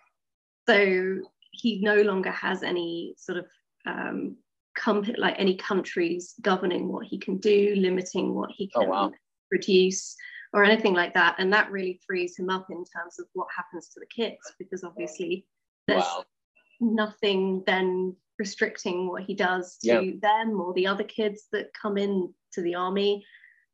So 0.68 1.20
he 1.52 1.80
no 1.80 2.02
longer 2.02 2.30
has 2.30 2.62
any 2.62 3.14
sort 3.18 3.38
of 3.38 3.46
um, 3.86 4.36
company, 4.76 5.16
like 5.18 5.36
any 5.38 5.56
countries 5.56 6.34
governing 6.40 6.90
what 6.90 7.06
he 7.06 7.18
can 7.18 7.38
do, 7.38 7.74
limiting 7.76 8.34
what 8.34 8.50
he 8.54 8.70
oh, 8.74 8.80
can 8.80 8.88
oh, 8.88 8.92
wow. 8.92 9.12
produce 9.48 10.16
or 10.52 10.64
anything 10.64 10.94
like 10.94 11.14
that. 11.14 11.36
And 11.38 11.52
that 11.52 11.70
really 11.70 12.00
frees 12.06 12.38
him 12.38 12.50
up 12.50 12.66
in 12.70 12.84
terms 12.84 13.18
of 13.18 13.26
what 13.34 13.48
happens 13.54 13.88
to 13.88 14.00
the 14.00 14.06
kids, 14.06 14.38
because 14.58 14.82
obviously 14.84 15.46
there's 15.86 16.02
wow 16.02 16.24
nothing 16.80 17.62
then 17.66 18.16
restricting 18.38 19.08
what 19.08 19.22
he 19.22 19.34
does 19.34 19.78
to 19.78 20.02
yeah. 20.04 20.10
them 20.20 20.60
or 20.60 20.72
the 20.74 20.86
other 20.86 21.04
kids 21.04 21.44
that 21.52 21.70
come 21.80 21.96
in 21.96 22.32
to 22.52 22.62
the 22.62 22.74
army. 22.74 23.24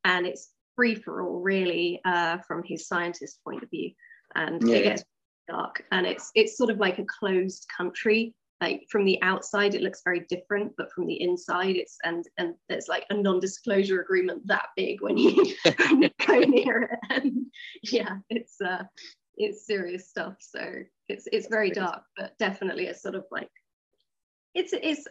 And 0.05 0.25
it's 0.25 0.51
free 0.75 0.95
for 0.95 1.21
all 1.21 1.41
really 1.41 2.01
uh, 2.05 2.37
from 2.47 2.63
his 2.65 2.87
scientist 2.87 3.39
point 3.43 3.63
of 3.63 3.69
view. 3.69 3.91
And 4.35 4.67
yeah. 4.67 4.75
it 4.75 4.83
gets 4.83 5.03
dark. 5.47 5.83
And 5.91 6.05
it's 6.05 6.31
it's 6.35 6.57
sort 6.57 6.69
of 6.69 6.77
like 6.77 6.99
a 6.99 7.05
closed 7.05 7.65
country. 7.75 8.33
Like 8.61 8.85
from 8.89 9.03
the 9.03 9.21
outside 9.21 9.75
it 9.75 9.81
looks 9.81 10.03
very 10.05 10.25
different 10.29 10.71
but 10.77 10.89
from 10.93 11.05
the 11.05 11.21
inside 11.21 11.75
it's 11.75 11.97
and 12.05 12.23
and 12.37 12.53
there's 12.69 12.87
like 12.87 13.03
a 13.09 13.13
non-disclosure 13.13 13.99
agreement 13.99 14.47
that 14.47 14.67
big 14.77 15.01
when 15.01 15.17
you 15.17 15.53
go 16.25 16.39
near 16.39 16.83
it. 16.83 16.99
And 17.09 17.47
yeah 17.81 18.19
it's 18.29 18.61
uh 18.61 18.83
it's 19.37 19.65
serious 19.65 20.09
stuff. 20.09 20.35
So 20.39 20.83
it's 21.09 21.27
it's 21.31 21.47
very 21.47 21.71
dark, 21.71 22.03
but 22.17 22.37
definitely 22.39 22.87
a 22.87 22.93
sort 22.93 23.15
of 23.15 23.25
like 23.31 23.49
it's 24.53 24.73
it's 24.73 25.07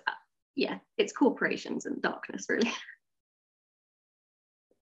yeah, 0.54 0.78
it's 0.98 1.12
corporations 1.12 1.86
and 1.86 2.00
darkness 2.02 2.46
really. 2.48 2.72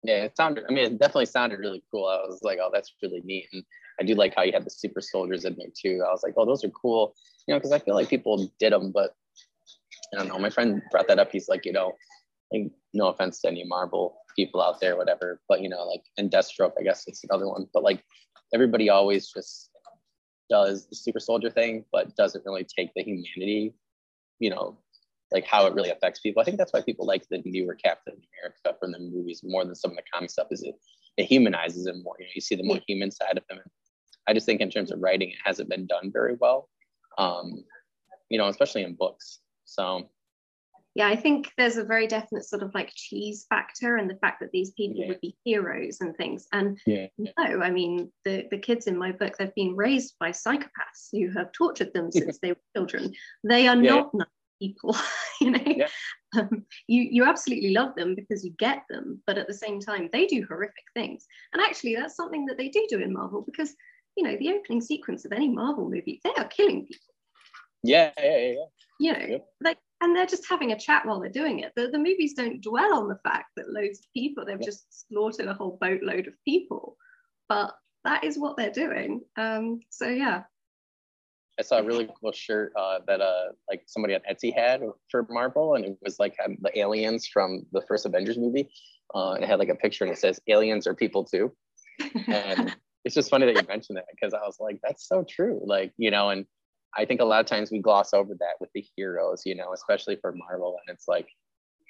Yeah, 0.05 0.25
it 0.25 0.37
sounded. 0.37 0.65
I 0.69 0.73
mean, 0.73 0.85
it 0.85 0.99
definitely 0.99 1.27
sounded 1.27 1.61
really 1.61 1.81
cool. 1.93 2.07
I 2.07 2.27
was 2.27 2.41
like, 2.43 2.59
oh, 2.61 2.71
that's 2.73 2.93
really 3.05 3.21
neat, 3.25 3.47
and 3.53 3.63
I 4.01 4.03
do 4.03 4.17
like 4.17 4.35
how 4.35 4.43
you 4.43 4.53
had 4.53 4.65
the 4.65 4.71
super 4.71 5.01
soldiers 5.01 5.45
in 5.45 5.55
there 5.57 5.69
too. 5.81 6.03
I 6.05 6.11
was 6.11 6.25
like, 6.25 6.35
oh, 6.37 6.45
those 6.45 6.65
are 6.65 6.71
cool. 6.71 7.15
You 7.47 7.55
know, 7.55 7.61
because 7.61 7.71
I 7.71 7.79
feel 7.79 7.95
like 7.95 8.09
people 8.09 8.51
did 8.59 8.73
them, 8.73 8.91
but 8.91 9.15
I 10.13 10.19
don't 10.19 10.27
know. 10.27 10.41
My 10.41 10.51
friend 10.51 10.83
brought 10.91 11.07
that 11.07 11.21
up. 11.21 11.31
He's 11.31 11.49
like, 11.49 11.65
you 11.65 11.73
know, 11.73 11.93
like 12.53 12.73
no 12.93 13.09
offense 13.09 13.41
to 13.43 13.49
any 13.49 13.63
Marvel 13.65 14.17
people 14.37 14.63
out 14.63 14.81
there, 14.81 14.97
whatever, 14.97 15.41
but 15.49 15.61
you 15.61 15.69
know, 15.69 15.85
like 15.85 16.03
and 16.19 16.31
Deathstroke, 16.31 16.73
I 16.79 16.83
guess 16.83 17.05
it's 17.07 17.25
another 17.25 17.49
one. 17.49 17.67
But 17.73 17.83
like 17.83 18.05
everybody 18.53 18.91
always 18.91 19.31
just 19.31 19.71
does 20.51 20.87
the 20.89 20.97
super 20.97 21.21
soldier 21.21 21.51
thing, 21.51 21.85
but 21.93 22.15
doesn't 22.17 22.45
really 22.45 22.65
take 22.65 22.91
the 22.95 23.03
humanity, 23.03 23.75
you 24.39 24.51
know, 24.51 24.77
like 25.33 25.47
how 25.47 25.67
it 25.67 25.75
really 25.75 25.91
affects 25.91 26.21
people. 26.21 26.43
I 26.43 26.45
think 26.45 26.59
that's 26.59 26.73
why 26.73 26.83
people 26.83 27.07
like 27.07 27.27
the 27.29 27.43
newer 27.45 27.75
Captain 27.75 28.15
America 28.15 28.79
from 28.79 28.93
the 28.93 28.99
movies 28.99 29.43
more 29.45 29.65
than 29.65 29.75
some 29.75 29.93
of 29.93 29.97
the 29.97 30.03
comic 30.13 30.31
stuff. 30.31 30.49
Is 30.51 30.63
it 30.63 30.75
it 31.17 31.25
humanizes 31.25 31.87
him 31.87 32.03
more? 32.03 32.17
You 32.19 32.27
know, 32.27 32.31
you 32.35 32.41
see 32.41 32.55
the 32.55 32.63
more 32.63 32.81
human 32.87 33.11
side 33.11 33.39
of 33.39 33.45
him. 33.51 33.63
I 34.29 34.35
just 34.35 34.47
think 34.47 34.61
in 34.61 34.71
terms 34.71 34.93
of 34.93 35.01
writing, 35.01 35.31
it 35.31 35.39
hasn't 35.45 35.69
been 35.69 35.87
done 35.87 36.11
very 36.13 36.37
well. 36.41 36.69
Um, 37.19 37.65
you 38.29 38.39
know, 38.39 38.49
especially 38.49 38.83
in 38.83 38.95
books. 38.95 39.41
So 39.65 40.09
yeah, 40.95 41.09
I 41.09 41.17
think 41.17 41.53
there's 41.57 41.77
a 41.77 41.85
very 41.85 42.07
definite 42.07 42.45
sort 42.45 42.63
of 42.63 42.75
like 42.75 42.93
cheese 42.95 43.47
factor 43.49 43.97
and 43.97 44.11
the 44.11 44.17
fact 44.17 44.41
that 44.41 44.51
these 44.53 44.73
people 44.73 45.01
yeah. 45.01 45.09
would 45.09 45.21
be 45.21 45.37
heroes 45.45 45.99
and 46.01 46.15
things. 46.17 46.47
And 46.53 46.79
yeah. 46.87 47.07
no, 47.19 47.63
I 47.63 47.71
mean 47.71 48.13
the, 48.25 48.47
the 48.51 48.59
kids 48.59 48.87
in 48.87 48.99
my 48.99 49.13
book, 49.13 49.37
they've 49.39 49.55
been 49.55 49.75
raised 49.75 50.15
by 50.21 50.31
psychopaths 50.31 51.09
who 51.13 51.31
have 51.31 51.53
tortured 51.53 51.93
them 51.95 52.11
since 52.13 52.39
they 52.39 52.53
were 52.53 52.61
children. 52.77 53.13
They 53.45 53.69
are 53.69 53.77
Yeah. 53.77 53.91
not 53.91 54.15
nice 54.15 54.27
people, 54.61 54.97
you 55.41 55.53
know. 55.53 55.65
Yeah. 55.65 55.89
Um, 56.39 56.65
you 56.89 57.03
you 57.11 57.25
absolutely 57.25 57.73
love 57.73 57.95
them 57.95 58.15
because 58.15 58.45
you 58.45 58.53
get 58.59 58.83
them, 58.89 59.23
but 59.27 59.39
at 59.39 59.47
the 59.47 59.55
same 59.55 59.81
time, 59.81 60.09
they 60.13 60.27
do 60.27 60.47
horrific 60.49 60.85
things. 60.95 61.27
And 61.53 61.63
actually, 61.63 61.95
that's 61.95 62.17
something 62.17 62.47
that 62.47 62.59
they 62.59 62.69
do 62.69 62.87
do 62.89 63.01
in 63.01 63.13
Marvel 63.13 63.43
because 63.43 63.75
you 64.17 64.25
know 64.25 64.37
the 64.37 64.53
opening 64.53 64.81
sequence 64.81 65.25
of 65.25 65.33
any 65.33 65.49
Marvel 65.49 65.89
movie, 65.89 66.21
they 66.25 66.33
are 66.37 66.49
killing 66.49 66.87
people 66.87 67.13
yeah, 67.83 68.11
yeah, 68.19 68.37
yeah, 68.39 68.47
yeah. 68.49 68.65
you 69.01 69.13
know 69.13 69.27
Yep. 69.35 69.47
like 69.63 69.79
and 70.03 70.15
they're 70.15 70.27
just 70.27 70.49
having 70.49 70.73
a 70.73 70.79
chat 70.79 71.07
while 71.07 71.21
they're 71.21 71.31
doing 71.31 71.61
it 71.61 71.73
the, 71.77 71.89
the 71.89 71.99
movies 71.99 72.35
don't 72.35 72.61
dwell 72.61 72.95
on 72.95 73.09
the 73.09 73.19
fact 73.23 73.47
that 73.57 73.71
loads 73.71 74.01
of 74.01 74.05
people 74.15 74.45
they've 74.45 74.59
Yep. 74.61 74.67
just 74.67 75.09
slaughtered 75.09 75.47
a 75.47 75.55
whole 75.55 75.79
boatload 75.81 76.27
of 76.27 76.35
people 76.45 76.97
but 77.49 77.75
that 78.05 78.25
is 78.25 78.39
what 78.39 78.57
they're 78.57 78.71
doing 78.71 79.23
um 79.39 79.81
so 79.91 80.07
yeah 80.09 80.43
I 81.59 81.63
saw 81.63 81.79
a 81.79 81.83
really 81.83 82.09
cool 82.21 82.33
shirt 82.33 82.73
uh, 82.77 83.01
that 83.07 83.21
uh 83.21 83.51
like 83.69 83.83
somebody 83.87 84.15
on 84.15 84.23
Etsy 84.29 84.55
had 84.55 84.81
for 85.11 85.27
Marvel, 85.29 85.75
and 85.75 85.85
it 85.85 85.99
was 86.03 86.19
like 86.19 86.35
had 86.39 86.57
the 86.61 86.77
aliens 86.79 87.27
from 87.27 87.67
the 87.73 87.83
first 87.83 88.07
Avengers 88.07 88.39
movie. 88.39 88.71
Uh, 89.15 89.33
and 89.33 89.45
it 89.45 89.47
had 89.49 89.59
like 89.59 89.69
a 89.69 89.75
picture, 89.75 90.05
and 90.05 90.13
it 90.13 90.19
says 90.19 90.41
"Aliens 90.49 90.87
are 90.87 90.95
people 90.95 91.25
too." 91.25 91.53
And 92.29 92.75
it's 93.05 93.15
just 93.15 93.31
funny 93.31 93.47
that 93.47 93.61
you 93.61 93.69
mentioned 93.69 93.99
that 93.99 94.07
because 94.11 94.33
I 94.33 94.39
was 94.39 94.57
like, 94.61 94.79
that's 94.83 95.07
so 95.07 95.25
true. 95.29 95.61
Like 95.65 95.93
you 95.99 96.11
know, 96.11 96.31
and 96.31 96.47
I 96.97 97.05
think 97.05 97.21
a 97.21 97.25
lot 97.25 97.41
of 97.41 97.47
times 97.47 97.71
we 97.71 97.79
gloss 97.79 98.13
over 98.13 98.35
that 98.35 98.55
with 98.61 98.71
the 98.75 98.85
heroes, 98.97 99.43
you 99.47 99.55
know, 99.55 99.73
especially 99.73 100.17
for 100.17 100.33
Marvel, 100.33 100.79
and 100.87 100.95
it's 100.95 101.09
like. 101.09 101.29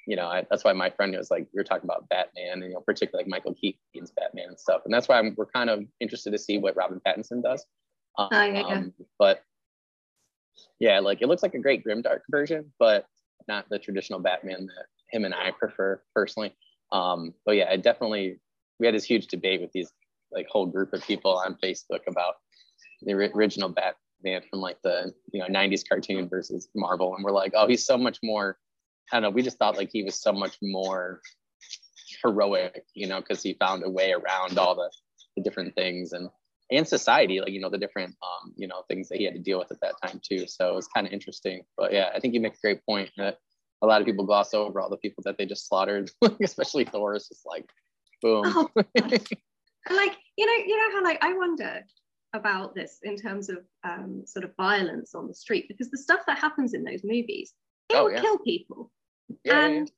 You 0.05 0.17
know, 0.17 0.25
I, 0.27 0.45
that's 0.49 0.65
why 0.65 0.73
my 0.73 0.89
friend 0.89 1.15
was 1.15 1.31
like, 1.31 1.47
we 1.53 1.57
were 1.57 1.63
talking 1.63 1.85
about 1.85 2.09
Batman, 2.09 2.61
and 2.61 2.63
you 2.63 2.71
know, 2.71 2.81
particularly 2.81 3.23
like 3.23 3.29
Michael 3.29 3.53
Keaton's 3.53 4.11
Batman 4.11 4.49
and 4.49 4.59
stuff, 4.59 4.81
and 4.83 4.93
that's 4.93 5.07
why 5.07 5.17
I'm, 5.17 5.33
we're 5.37 5.45
kind 5.45 5.69
of 5.69 5.85
interested 6.01 6.31
to 6.31 6.37
see 6.37 6.57
what 6.57 6.75
Robin 6.75 6.99
Pattinson 7.07 7.41
does. 7.41 7.65
Um, 8.17 8.27
Oh, 8.29 8.43
yeah, 8.43 8.67
yeah. 8.67 8.83
but 9.17 9.43
yeah, 10.79 10.99
like 10.99 11.21
it 11.21 11.27
looks 11.27 11.43
like 11.43 11.53
a 11.53 11.59
great 11.59 11.85
grimdark 11.85 12.19
version, 12.29 12.71
but 12.79 13.05
not 13.47 13.69
the 13.69 13.79
traditional 13.79 14.19
Batman 14.19 14.65
that 14.67 14.85
him 15.11 15.25
and 15.25 15.33
I 15.33 15.51
prefer 15.51 16.01
personally. 16.15 16.53
Um, 16.91 17.33
but 17.45 17.55
yeah, 17.55 17.69
I 17.69 17.77
definitely 17.77 18.39
we 18.79 18.85
had 18.85 18.95
this 18.95 19.03
huge 19.03 19.27
debate 19.27 19.61
with 19.61 19.71
these 19.71 19.91
like 20.31 20.47
whole 20.49 20.65
group 20.65 20.93
of 20.93 21.05
people 21.05 21.37
on 21.37 21.57
Facebook 21.63 22.07
about 22.07 22.35
the 23.01 23.13
ori- 23.13 23.31
from 24.49 24.59
like 24.59 24.81
the 24.83 25.13
you 25.31 25.39
know 25.39 25.47
90s 25.47 25.87
cartoon 25.87 26.29
versus 26.29 26.69
Marvel, 26.75 27.15
and 27.15 27.23
we're 27.23 27.31
like, 27.31 27.53
oh, 27.55 27.67
he's 27.67 27.85
so 27.85 27.97
much 27.97 28.19
more. 28.23 28.57
I 29.11 29.17
don't 29.17 29.23
know. 29.23 29.29
We 29.29 29.41
just 29.41 29.57
thought 29.57 29.77
like 29.77 29.89
he 29.91 30.03
was 30.03 30.21
so 30.21 30.31
much 30.31 30.57
more 30.61 31.21
heroic, 32.23 32.85
you 32.93 33.07
know, 33.07 33.19
because 33.19 33.43
he 33.43 33.53
found 33.59 33.83
a 33.83 33.89
way 33.89 34.13
around 34.13 34.57
all 34.57 34.75
the, 34.75 34.89
the 35.35 35.43
different 35.43 35.75
things 35.75 36.13
and 36.13 36.29
and 36.71 36.87
society, 36.87 37.39
like 37.39 37.51
you 37.51 37.59
know 37.59 37.69
the 37.69 37.77
different 37.77 38.15
um, 38.23 38.53
you 38.55 38.67
know 38.67 38.83
things 38.87 39.09
that 39.09 39.17
he 39.17 39.25
had 39.25 39.33
to 39.33 39.39
deal 39.39 39.59
with 39.59 39.71
at 39.71 39.81
that 39.81 39.95
time 40.03 40.21
too. 40.23 40.47
So 40.47 40.71
it 40.71 40.75
was 40.75 40.87
kind 40.87 41.05
of 41.05 41.13
interesting. 41.13 41.63
But 41.77 41.93
yeah, 41.93 42.09
I 42.15 42.19
think 42.19 42.33
you 42.33 42.39
make 42.39 42.55
a 42.55 42.61
great 42.61 42.85
point 42.85 43.11
that 43.17 43.37
a 43.81 43.87
lot 43.87 43.99
of 43.99 44.07
people 44.07 44.25
gloss 44.25 44.53
over 44.53 44.79
all 44.79 44.89
the 44.89 44.97
people 44.97 45.23
that 45.25 45.37
they 45.37 45.45
just 45.45 45.67
slaughtered, 45.67 46.09
especially 46.41 46.85
Thor. 46.85 47.15
Is 47.15 47.27
just 47.27 47.45
like, 47.45 47.69
boom. 48.21 48.43
Oh, 48.45 48.69
like 49.91 50.17
you 50.37 50.45
know 50.45 50.65
you 50.65 50.77
know 50.77 50.97
how 50.97 51.03
like 51.03 51.17
i 51.21 51.33
wonder 51.33 51.83
about 52.33 52.73
this 52.75 52.99
in 53.03 53.15
terms 53.15 53.49
of 53.49 53.59
um, 53.83 54.23
sort 54.25 54.43
of 54.43 54.55
violence 54.57 55.13
on 55.15 55.27
the 55.27 55.33
street 55.33 55.65
because 55.67 55.89
the 55.91 55.97
stuff 55.97 56.21
that 56.27 56.39
happens 56.39 56.73
in 56.73 56.83
those 56.83 57.01
movies 57.03 57.53
it 57.89 57.95
Oh, 57.95 58.05
will 58.05 58.11
yeah. 58.13 58.21
kill 58.21 58.37
people. 58.39 58.91
Yeah, 59.29 59.53
yeah, 59.53 59.67
yeah. 59.67 59.77
and 59.77 59.91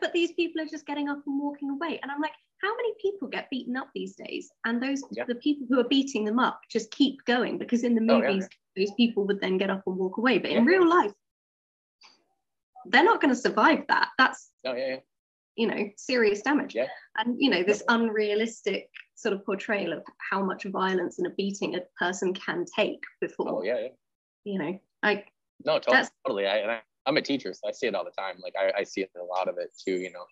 but 0.00 0.12
these 0.12 0.32
people 0.32 0.62
are 0.62 0.66
just 0.66 0.86
getting 0.86 1.08
up 1.08 1.22
and 1.26 1.38
walking 1.40 1.70
away. 1.70 1.98
And 2.02 2.10
i'm 2.10 2.20
like 2.20 2.32
how 2.62 2.74
many 2.74 2.94
people 3.02 3.28
get 3.28 3.50
beaten 3.50 3.76
up 3.76 3.90
these 3.94 4.14
days? 4.16 4.48
And 4.64 4.82
those 4.82 5.02
the 5.26 5.34
people 5.36 5.66
who 5.68 5.78
are 5.78 5.88
beating 5.88 6.24
them 6.24 6.38
up 6.38 6.60
just 6.70 6.90
keep 6.90 7.22
going 7.26 7.58
because 7.58 7.84
in 7.84 7.94
the 7.94 8.00
Oh, 8.12 8.20
movies 8.20 8.48
those 8.76 8.92
people 8.96 9.26
would 9.26 9.40
then 9.40 9.58
get 9.58 9.70
up 9.70 9.82
and 9.86 9.96
walk 9.96 10.16
away. 10.18 10.38
But 10.38 10.50
in 10.52 10.64
real 10.64 10.88
life 10.88 11.12
they're 12.86 13.04
not 13.04 13.20
going 13.20 13.34
to 13.34 13.40
survive 13.40 13.84
that. 13.88 14.08
That's 14.18 14.50
Oh 14.64 14.74
yeah, 14.74 14.86
yeah. 14.88 14.96
you 15.56 15.66
know 15.66 15.90
serious 15.96 16.42
damage. 16.42 16.74
Yeah. 16.74 16.86
and 17.18 17.36
you 17.38 17.50
know 17.50 17.62
this 17.62 17.82
unrealistic 17.88 18.88
sort 19.16 19.34
of 19.34 19.44
portrayal 19.44 19.92
of 19.92 20.02
how 20.30 20.42
much 20.42 20.64
violence 20.64 21.18
and 21.18 21.26
a 21.26 21.30
beating 21.30 21.74
a 21.74 21.80
person 21.98 22.32
can 22.32 22.64
take 22.76 23.02
before 23.20 23.48
Oh 23.48 23.62
yeah, 23.62 23.80
yeah. 23.80 23.88
you 24.44 24.58
know 24.58 24.78
like 25.02 25.32
No, 25.64 25.78
totally. 25.78 26.08
Totally. 26.26 26.46
I, 26.46 26.56
and 26.58 26.70
I, 26.70 26.80
I'm 27.06 27.16
a 27.16 27.22
teacher, 27.22 27.52
so 27.52 27.68
I 27.68 27.72
see 27.72 27.86
it 27.86 27.94
all 27.94 28.04
the 28.04 28.10
time. 28.10 28.36
Like 28.42 28.54
I, 28.58 28.80
I 28.80 28.84
see 28.84 29.00
it 29.02 29.10
a 29.20 29.24
lot 29.24 29.48
of 29.48 29.56
it 29.58 29.70
too, 29.82 29.94
you 29.94 30.12
know. 30.12 30.24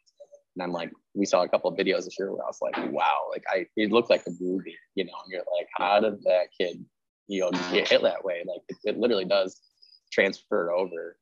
And 0.56 0.62
I'm 0.62 0.72
like, 0.72 0.90
we 1.14 1.26
saw 1.26 1.42
a 1.42 1.48
couple 1.48 1.70
of 1.70 1.76
videos 1.76 2.04
this 2.04 2.16
year 2.18 2.32
where 2.32 2.44
I 2.44 2.46
was 2.46 2.58
like, 2.62 2.76
wow, 2.92 3.26
like 3.30 3.44
I, 3.48 3.66
it 3.76 3.90
looked 3.90 4.10
like 4.10 4.22
a 4.26 4.30
movie, 4.40 4.76
you 4.94 5.04
know. 5.04 5.12
And 5.22 5.32
you're 5.32 5.40
like, 5.58 5.68
how 5.76 6.00
did 6.00 6.22
that 6.24 6.48
kid, 6.58 6.84
you 7.26 7.40
know, 7.40 7.50
get 7.72 7.88
hit 7.88 8.02
that 8.02 8.24
way? 8.24 8.44
Like 8.46 8.60
it, 8.68 8.76
it 8.84 8.98
literally 8.98 9.24
does 9.24 9.60
transfer 10.12 10.72
over. 10.72 11.16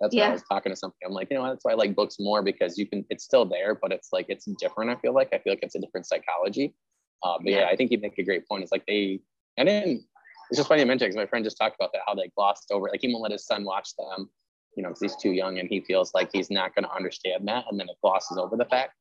That's 0.00 0.16
why 0.16 0.22
I 0.22 0.32
was 0.32 0.42
talking 0.50 0.72
to 0.72 0.76
somebody. 0.76 0.98
I'm 1.06 1.12
like, 1.12 1.28
you 1.30 1.38
know, 1.38 1.46
that's 1.48 1.64
why 1.64 1.72
I 1.72 1.74
like 1.76 1.94
books 1.94 2.16
more 2.18 2.42
because 2.42 2.76
you 2.76 2.86
can. 2.88 3.04
It's 3.08 3.22
still 3.22 3.44
there, 3.44 3.78
but 3.80 3.92
it's 3.92 4.08
like 4.12 4.26
it's 4.28 4.46
different. 4.58 4.90
I 4.90 4.96
feel 4.96 5.14
like 5.14 5.28
I 5.32 5.38
feel 5.38 5.52
like 5.52 5.62
it's 5.62 5.76
a 5.76 5.80
different 5.80 6.06
psychology. 6.06 6.74
Uh, 7.22 7.38
but 7.38 7.50
yeah. 7.52 7.60
Yeah. 7.60 7.66
I 7.66 7.76
think 7.76 7.90
you 7.90 7.98
make 7.98 8.18
a 8.18 8.22
great 8.22 8.48
point. 8.48 8.62
It's 8.62 8.72
like 8.72 8.86
they, 8.86 9.20
and 9.56 9.68
then 9.68 10.04
it's 10.50 10.58
just 10.58 10.68
funny 10.68 10.80
you 10.80 10.86
mentioned 10.86 11.08
because 11.08 11.16
my 11.16 11.26
friend 11.26 11.44
just 11.44 11.56
talked 11.56 11.76
about 11.76 11.92
that 11.92 12.02
how 12.06 12.14
they 12.14 12.30
glossed 12.36 12.70
over. 12.70 12.88
Like 12.90 13.00
he 13.00 13.08
won't 13.08 13.22
let 13.22 13.32
his 13.32 13.46
son 13.46 13.64
watch 13.64 13.90
them, 13.96 14.28
you 14.76 14.82
know, 14.82 14.90
because 14.90 15.00
he's 15.00 15.16
too 15.16 15.32
young 15.32 15.58
and 15.58 15.68
he 15.68 15.80
feels 15.80 16.12
like 16.14 16.30
he's 16.32 16.50
not 16.50 16.74
going 16.74 16.84
to 16.84 16.92
understand 16.94 17.46
that, 17.48 17.64
and 17.70 17.78
then 17.78 17.88
it 17.88 17.96
glosses 18.02 18.38
over 18.38 18.56
the 18.56 18.64
fact. 18.66 18.92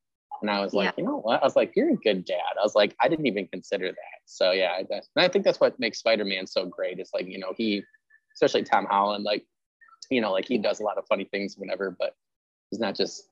And 0.41 0.49
I 0.49 0.61
was 0.61 0.73
like, 0.73 0.85
Yeah. 0.85 1.03
you 1.03 1.03
know 1.03 1.19
what? 1.19 1.41
I 1.41 1.45
was 1.45 1.55
like, 1.55 1.73
you're 1.75 1.91
a 1.91 1.95
good 1.97 2.25
dad. 2.25 2.39
I 2.59 2.63
was 2.63 2.73
like, 2.73 2.95
I 3.01 3.07
didn't 3.07 3.27
even 3.27 3.47
consider 3.47 3.87
that. 3.89 4.19
So 4.25 4.51
yeah, 4.51 4.71
I, 4.71 4.85
and 4.89 5.01
I 5.17 5.27
think 5.27 5.45
that's 5.45 5.59
what 5.59 5.79
makes 5.79 5.99
Spider-Man 5.99 6.47
so 6.47 6.65
great. 6.65 6.99
It's 6.99 7.13
like 7.13 7.27
you 7.27 7.37
know 7.37 7.53
he, 7.57 7.83
especially 8.35 8.63
Tom 8.63 8.85
Holland, 8.85 9.23
like 9.23 9.45
you 10.09 10.21
know, 10.21 10.31
like 10.31 10.45
he 10.45 10.57
does 10.57 10.79
a 10.79 10.83
lot 10.83 10.97
of 10.97 11.05
funny 11.07 11.25
things 11.25 11.55
whenever, 11.57 11.91
but 11.91 12.15
he's 12.69 12.79
not 12.79 12.95
just 12.95 13.23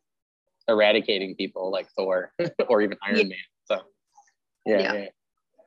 eradicating 0.68 1.36
people 1.36 1.72
like 1.72 1.88
Thor 1.98 2.32
or 2.70 2.82
even 2.82 2.98
Iron 3.04 3.18
Yeah. 3.18 3.24
Man. 3.24 3.38
Yeah, 4.70 4.80
Yeah. 4.80 4.94
yeah. 4.94 5.08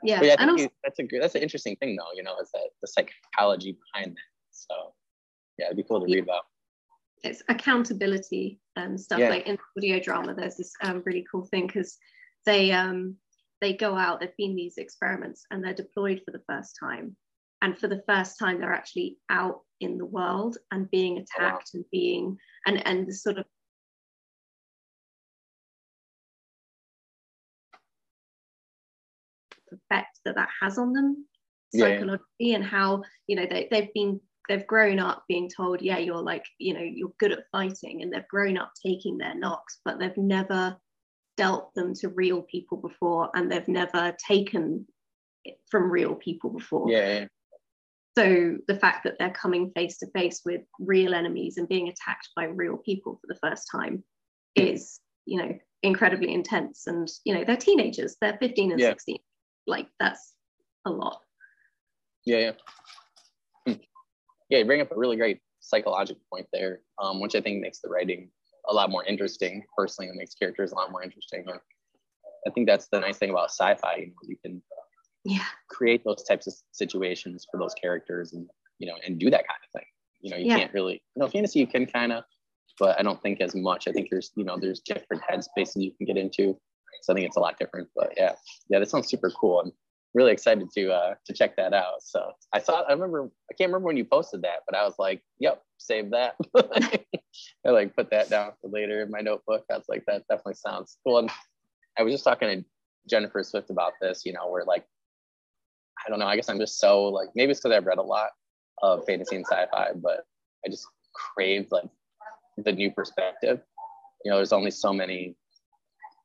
yeah 0.02 0.18
But 0.20 0.26
yeah, 0.28 0.34
I 0.38 0.46
think 0.46 0.50
also 0.60 0.68
that's 0.84 0.98
a 0.98 1.02
good, 1.04 1.22
that's 1.22 1.34
an 1.34 1.42
interesting 1.42 1.76
thing 1.76 1.96
though, 1.96 2.12
you 2.14 2.22
know, 2.22 2.36
is 2.42 2.50
that 2.52 2.68
the 2.82 2.88
psychology 2.88 3.76
behind 3.92 4.12
that. 4.16 4.30
So 4.52 4.94
yeah, 5.58 5.66
it'd 5.66 5.76
be 5.76 5.82
cool 5.84 6.00
to 6.04 6.08
Yeah. 6.08 6.16
read 6.16 6.24
about. 6.24 6.44
it's 7.24 7.42
accountability 7.48 8.60
and 8.76 9.00
stuff 9.00 9.20
Yeah. 9.20 9.28
like 9.28 9.46
in 9.46 9.56
audio 9.76 10.00
drama 10.00 10.34
there's 10.34 10.56
this 10.56 10.72
um, 10.82 11.02
really 11.06 11.24
cool 11.30 11.44
thing 11.52 11.66
because 11.68 11.96
they 12.46 12.72
um 12.72 13.16
they 13.60 13.72
go 13.74 13.96
out 13.96 14.18
they've 14.18 14.36
been 14.36 14.56
these 14.56 14.76
experiments 14.78 15.44
and 15.50 15.62
they're 15.62 15.74
deployed 15.84 16.20
for 16.24 16.32
the 16.32 16.42
first 16.48 16.76
time 16.84 17.06
and 17.62 17.78
for 17.78 17.86
the 17.86 18.02
first 18.08 18.38
time 18.40 18.58
they're 18.58 18.72
actually 18.80 19.18
out 19.30 19.60
in 19.80 19.98
the 19.98 20.10
world 20.18 20.58
and 20.72 20.90
being 20.90 21.18
attacked 21.18 21.70
and 21.74 21.84
being 21.92 22.36
and 22.66 22.84
and 22.88 23.06
the 23.06 23.14
sort 23.14 23.38
of 23.38 23.46
effect 29.92 30.18
that 30.24 30.34
that 30.36 30.48
has 30.60 30.78
on 30.78 30.92
them 30.92 31.26
Yeah, 31.72 31.86
yeah. 31.86 31.94
psychologically 31.94 32.54
and 32.54 32.64
how 32.64 33.02
you 33.26 33.36
know 33.36 33.46
they, 33.48 33.68
they've 33.70 33.92
been 33.94 34.20
they've 34.48 34.66
grown 34.66 34.98
up 34.98 35.24
being 35.28 35.48
told 35.54 35.80
yeah 35.82 35.98
you're 35.98 36.22
like 36.22 36.44
you 36.58 36.74
know 36.74 36.80
you're 36.80 37.12
good 37.18 37.32
at 37.32 37.44
fighting 37.52 38.02
and 38.02 38.12
they've 38.12 38.28
grown 38.28 38.58
up 38.58 38.72
taking 38.84 39.18
their 39.18 39.34
knocks 39.34 39.80
but 39.84 39.98
they've 39.98 40.16
never 40.16 40.76
dealt 41.36 41.72
them 41.74 41.94
to 41.94 42.08
real 42.08 42.42
people 42.42 42.76
before 42.78 43.30
and 43.34 43.50
they've 43.50 43.68
never 43.68 44.14
taken 44.28 44.86
it 45.44 45.56
from 45.70 45.90
real 45.90 46.14
people 46.14 46.50
before 46.50 46.90
Yeah, 46.90 47.08
yeah. 47.20 47.26
so 48.18 48.58
the 48.68 48.78
fact 48.78 49.04
that 49.04 49.14
they're 49.18 49.30
coming 49.30 49.70
face 49.74 49.98
to 49.98 50.06
face 50.10 50.42
with 50.44 50.60
real 50.78 51.14
enemies 51.14 51.56
and 51.56 51.68
being 51.68 51.88
attacked 51.88 52.28
by 52.36 52.44
real 52.44 52.76
people 52.76 53.18
for 53.20 53.32
the 53.32 53.38
first 53.42 53.68
time 53.72 54.04
is 54.56 55.00
you 55.24 55.38
know 55.40 55.58
incredibly 55.82 56.32
intense 56.32 56.86
and 56.86 57.08
you 57.24 57.34
know 57.34 57.44
they're 57.44 57.56
teenagers 57.56 58.16
they're 58.20 58.36
15 58.40 58.72
and 58.72 58.80
Yeah. 58.80 58.90
16 58.90 59.16
like 59.66 59.88
that's 60.00 60.34
a 60.86 60.90
lot 60.90 61.20
Yeah, 62.24 62.38
yeah. 62.38 62.52
Hmm. 63.66 63.80
Yeah, 64.50 64.58
you 64.58 64.64
bring 64.64 64.80
up 64.80 64.92
a 64.92 64.96
really 64.96 65.16
great 65.16 65.40
psychological 65.60 66.22
point 66.32 66.46
there, 66.52 66.80
um, 67.00 67.20
which 67.20 67.34
I 67.34 67.40
think 67.40 67.60
makes 67.60 67.80
the 67.80 67.88
writing 67.88 68.30
a 68.68 68.74
lot 68.74 68.90
more 68.90 69.04
interesting. 69.04 69.64
Personally, 69.76 70.08
it 70.10 70.14
makes 70.16 70.34
characters 70.34 70.72
a 70.72 70.74
lot 70.74 70.90
more 70.90 71.02
interesting. 71.02 71.44
And 71.48 71.58
I 72.46 72.50
think 72.50 72.66
that's 72.68 72.88
the 72.88 73.00
nice 73.00 73.18
thing 73.18 73.30
about 73.30 73.50
sci-fi. 73.50 73.96
You 73.96 74.06
know, 74.06 74.12
you 74.28 74.36
can 74.44 74.62
yeah 75.24 75.46
create 75.68 76.02
those 76.04 76.22
types 76.24 76.46
of 76.48 76.54
situations 76.72 77.46
for 77.50 77.58
those 77.58 77.74
characters, 77.74 78.32
and 78.32 78.48
you 78.78 78.86
know, 78.88 78.96
and 79.06 79.18
do 79.18 79.30
that 79.30 79.46
kind 79.46 79.60
of 79.64 79.70
thing. 79.80 79.86
You 80.20 80.30
know, 80.30 80.36
you 80.36 80.46
Yeah. 80.46 80.58
can't 80.58 80.72
really. 80.74 81.02
You 81.14 81.20
know, 81.20 81.28
fantasy 81.28 81.60
you 81.60 81.66
can 81.66 81.86
kind 81.86 82.12
of, 82.12 82.24
but 82.78 82.98
I 82.98 83.02
don't 83.02 83.20
think 83.22 83.40
as 83.40 83.54
much. 83.54 83.88
I 83.88 83.92
think 83.92 84.08
there's, 84.10 84.32
you 84.36 84.44
know, 84.44 84.58
there's 84.58 84.80
different 84.80 85.22
headspaces 85.22 85.76
you 85.82 85.92
can 85.92 86.06
get 86.06 86.16
into. 86.16 86.58
So 87.02 87.12
I 87.12 87.16
think 87.16 87.26
it's 87.26 87.36
a 87.36 87.40
lot 87.40 87.58
different. 87.58 87.88
But 87.96 88.12
yeah, 88.16 88.32
yeah, 88.68 88.78
that 88.78 88.88
sounds 88.88 89.08
super 89.08 89.30
cool. 89.30 89.60
And 89.60 89.72
really 90.14 90.32
excited 90.32 90.68
to 90.74 90.92
uh, 90.92 91.14
to 91.26 91.32
check 91.32 91.56
that 91.56 91.72
out. 91.72 92.02
So 92.02 92.32
I 92.52 92.58
saw, 92.58 92.82
I 92.82 92.92
remember, 92.92 93.30
I 93.50 93.54
can't 93.54 93.68
remember 93.68 93.86
when 93.86 93.96
you 93.96 94.04
posted 94.04 94.42
that, 94.42 94.60
but 94.66 94.76
I 94.76 94.84
was 94.84 94.94
like, 94.98 95.22
"Yep, 95.38 95.62
save 95.78 96.10
that." 96.10 96.36
I 96.56 97.70
like 97.70 97.96
put 97.96 98.10
that 98.10 98.28
down 98.28 98.52
for 98.60 98.68
later 98.68 99.02
in 99.02 99.10
my 99.10 99.20
notebook. 99.20 99.64
I 99.70 99.76
was 99.76 99.86
like, 99.88 100.04
"That 100.06 100.24
definitely 100.28 100.54
sounds 100.54 100.98
cool." 101.04 101.18
And 101.18 101.30
I 101.98 102.02
was 102.02 102.12
just 102.12 102.24
talking 102.24 102.48
to 102.48 102.64
Jennifer 103.08 103.42
Swift 103.42 103.70
about 103.70 103.92
this. 104.00 104.22
You 104.24 104.32
know, 104.32 104.50
where 104.50 104.64
like, 104.64 104.84
I 106.06 106.10
don't 106.10 106.18
know. 106.18 106.26
I 106.26 106.36
guess 106.36 106.48
I'm 106.48 106.58
just 106.58 106.78
so 106.78 107.04
like, 107.04 107.28
maybe 107.34 107.52
it's 107.52 107.60
because 107.60 107.76
I've 107.76 107.86
read 107.86 107.98
a 107.98 108.02
lot 108.02 108.30
of 108.82 109.04
fantasy 109.06 109.36
and 109.36 109.46
sci-fi, 109.46 109.92
but 109.96 110.24
I 110.66 110.68
just 110.68 110.86
craved 111.14 111.72
like 111.72 111.88
the 112.58 112.72
new 112.72 112.90
perspective. 112.90 113.60
You 114.24 114.30
know, 114.30 114.36
there's 114.36 114.52
only 114.52 114.70
so 114.70 114.92
many 114.92 115.36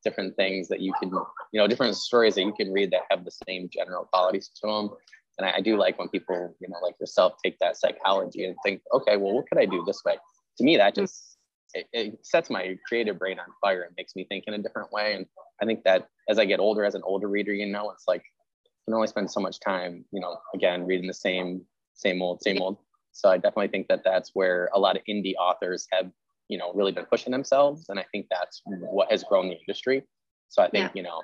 different 0.04 0.36
things 0.36 0.68
that 0.68 0.80
you 0.80 0.92
can, 1.00 1.10
you 1.10 1.60
know, 1.60 1.66
different 1.66 1.96
stories 1.96 2.34
that 2.34 2.42
you 2.42 2.52
can 2.52 2.72
read 2.72 2.90
that 2.90 3.02
have 3.10 3.24
the 3.24 3.32
same 3.46 3.68
general 3.72 4.04
qualities 4.12 4.50
to 4.60 4.66
them. 4.66 4.90
And 5.38 5.46
I, 5.46 5.56
I 5.56 5.60
do 5.60 5.76
like 5.76 5.98
when 5.98 6.08
people, 6.08 6.54
you 6.60 6.68
know, 6.68 6.78
like 6.82 6.94
yourself 7.00 7.34
take 7.44 7.58
that 7.60 7.76
psychology 7.76 8.44
and 8.44 8.56
think, 8.64 8.82
okay, 8.92 9.16
well, 9.16 9.34
what 9.34 9.48
could 9.48 9.58
I 9.58 9.66
do 9.66 9.84
this 9.86 10.02
way? 10.04 10.16
To 10.58 10.64
me, 10.64 10.76
that 10.76 10.94
just 10.94 11.38
it, 11.74 11.86
it 11.92 12.26
sets 12.26 12.50
my 12.50 12.76
creative 12.86 13.18
brain 13.18 13.38
on 13.38 13.46
fire 13.60 13.82
and 13.82 13.94
makes 13.96 14.16
me 14.16 14.24
think 14.24 14.44
in 14.46 14.54
a 14.54 14.58
different 14.58 14.92
way. 14.92 15.14
And 15.14 15.26
I 15.60 15.66
think 15.66 15.84
that 15.84 16.08
as 16.28 16.38
I 16.38 16.44
get 16.44 16.60
older, 16.60 16.84
as 16.84 16.94
an 16.94 17.02
older 17.04 17.28
reader, 17.28 17.52
you 17.52 17.66
know, 17.66 17.90
it's 17.90 18.04
like 18.08 18.22
I 18.22 18.70
can 18.86 18.94
only 18.94 19.08
spend 19.08 19.30
so 19.30 19.40
much 19.40 19.60
time, 19.60 20.04
you 20.12 20.20
know, 20.20 20.38
again, 20.54 20.86
reading 20.86 21.06
the 21.06 21.14
same, 21.14 21.62
same 21.94 22.22
old, 22.22 22.42
same 22.42 22.60
old. 22.60 22.78
So 23.12 23.28
I 23.28 23.36
definitely 23.36 23.68
think 23.68 23.88
that 23.88 24.02
that's 24.04 24.30
where 24.34 24.70
a 24.72 24.78
lot 24.78 24.96
of 24.96 25.02
indie 25.08 25.34
authors 25.38 25.86
have 25.92 26.10
you 26.48 26.58
know 26.58 26.72
really 26.74 26.92
been 26.92 27.06
pushing 27.06 27.30
themselves 27.30 27.86
and 27.88 27.98
i 27.98 28.04
think 28.10 28.26
that's 28.30 28.62
what 28.64 29.10
has 29.10 29.22
grown 29.24 29.48
the 29.48 29.56
industry 29.58 30.02
so 30.48 30.62
i 30.62 30.68
think 30.68 30.84
yeah. 30.84 30.90
you 30.94 31.02
know 31.02 31.20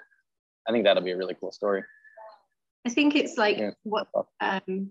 i 0.69 0.73
think 0.73 0.85
that'll 0.85 1.03
be 1.03 1.11
a 1.11 1.17
really 1.17 1.37
cool 1.41 1.51
story 1.51 1.83
i 2.87 2.91
think 2.91 3.17
it's 3.17 3.37
like 3.37 3.59
yeah. 3.59 3.71
what 3.83 4.09
um, 4.41 4.91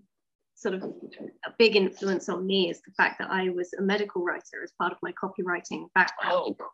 sort 0.56 0.74
of 0.74 0.82
a 0.82 1.52
big 1.58 1.76
influence 1.76 2.28
on 2.28 2.46
me 2.46 2.70
is 2.70 2.80
the 2.82 2.92
fact 2.96 3.18
that 3.18 3.30
i 3.30 3.48
was 3.48 3.72
a 3.78 3.82
medical 3.82 4.22
writer 4.24 4.62
as 4.62 4.72
part 4.80 4.92
of 4.92 4.98
my 5.02 5.12
copywriting 5.12 5.86
background 5.94 6.56
oh. 6.60 6.66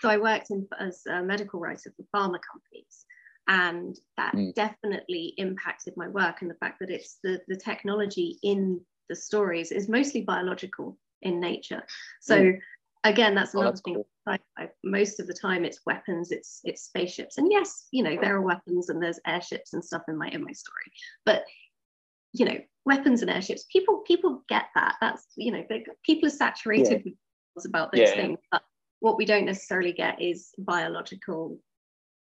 so 0.00 0.08
i 0.08 0.16
worked 0.16 0.50
in, 0.50 0.66
as 0.80 1.02
a 1.08 1.22
medical 1.22 1.60
writer 1.60 1.92
for 1.96 2.04
pharma 2.14 2.38
companies 2.50 3.04
and 3.50 3.98
that 4.18 4.34
mm. 4.34 4.54
definitely 4.54 5.32
impacted 5.38 5.94
my 5.96 6.06
work 6.08 6.42
and 6.42 6.50
the 6.50 6.56
fact 6.56 6.78
that 6.80 6.90
it's 6.90 7.18
the, 7.24 7.40
the 7.48 7.56
technology 7.56 8.38
in 8.42 8.78
the 9.08 9.16
stories 9.16 9.72
is 9.72 9.88
mostly 9.88 10.20
biological 10.20 10.98
in 11.22 11.40
nature 11.40 11.82
so 12.20 12.38
mm 12.38 12.58
again 13.04 13.34
that's 13.34 13.54
oh, 13.54 13.60
another 13.60 13.68
oh, 13.68 13.72
that's 13.72 13.80
thing 13.82 13.94
cool. 13.94 14.08
I, 14.26 14.38
I, 14.58 14.68
most 14.84 15.20
of 15.20 15.26
the 15.26 15.34
time 15.34 15.64
it's 15.64 15.80
weapons 15.86 16.30
it's 16.30 16.60
it's 16.64 16.82
spaceships 16.82 17.38
and 17.38 17.50
yes 17.50 17.86
you 17.90 18.02
know 18.02 18.16
there 18.20 18.36
are 18.36 18.42
weapons 18.42 18.88
and 18.88 19.02
there's 19.02 19.20
airships 19.26 19.72
and 19.72 19.84
stuff 19.84 20.02
in 20.08 20.16
my 20.18 20.28
in 20.28 20.44
my 20.44 20.52
story 20.52 20.92
but 21.24 21.44
you 22.32 22.44
know 22.44 22.58
weapons 22.84 23.22
and 23.22 23.30
airships 23.30 23.66
people 23.70 24.02
people 24.06 24.42
get 24.48 24.64
that 24.74 24.96
that's 25.00 25.26
you 25.36 25.52
know 25.52 25.62
people 26.04 26.26
are 26.26 26.30
saturated 26.30 27.02
yeah. 27.04 27.12
with 27.54 27.66
about 27.66 27.92
those 27.92 28.08
yeah, 28.08 28.14
things 28.14 28.38
yeah. 28.42 28.48
but 28.52 28.62
what 29.00 29.16
we 29.16 29.24
don't 29.24 29.46
necessarily 29.46 29.92
get 29.92 30.20
is 30.20 30.50
biological 30.58 31.58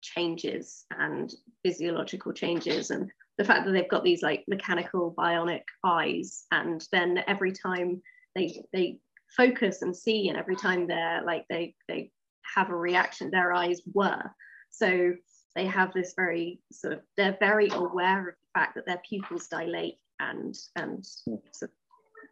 changes 0.02 0.86
and 0.98 1.34
physiological 1.64 2.34
changes 2.34 2.92
and 2.92 3.10
the 3.38 3.44
fact 3.44 3.66
that 3.66 3.72
they've 3.72 3.90
got 3.90 4.04
these 4.04 4.22
like 4.22 4.44
mechanical 4.48 5.14
bionic 5.18 5.64
eyes 5.84 6.46
and 6.52 6.86
then 6.92 7.24
every 7.28 7.52
time 7.52 8.02
they 8.36 8.64
they 8.74 8.98
focus 9.36 9.82
and 9.82 9.96
see 9.96 10.30
and 10.30 10.38
every 10.38 10.56
time 10.56 10.88
they're 10.88 11.24
like 11.26 11.46
they 11.50 11.76
they 11.88 12.12
have 12.56 12.70
a 12.70 12.76
reaction 12.76 13.30
their 13.32 13.54
eyes 13.54 13.82
were. 13.94 14.24
So 14.70 15.14
they 15.56 15.66
have 15.66 15.94
this 15.94 16.14
very 16.16 16.62
sort 16.72 16.94
of 16.94 17.00
they're 17.18 17.38
very 17.40 17.70
aware 17.70 18.30
of 18.30 18.36
the 18.36 18.60
fact 18.60 18.76
that 18.76 18.86
their 18.86 19.02
pupils 19.08 19.48
dilate 19.48 19.98
and 20.20 20.56
and 20.76 21.06
sort 21.06 21.42
of 21.64 21.70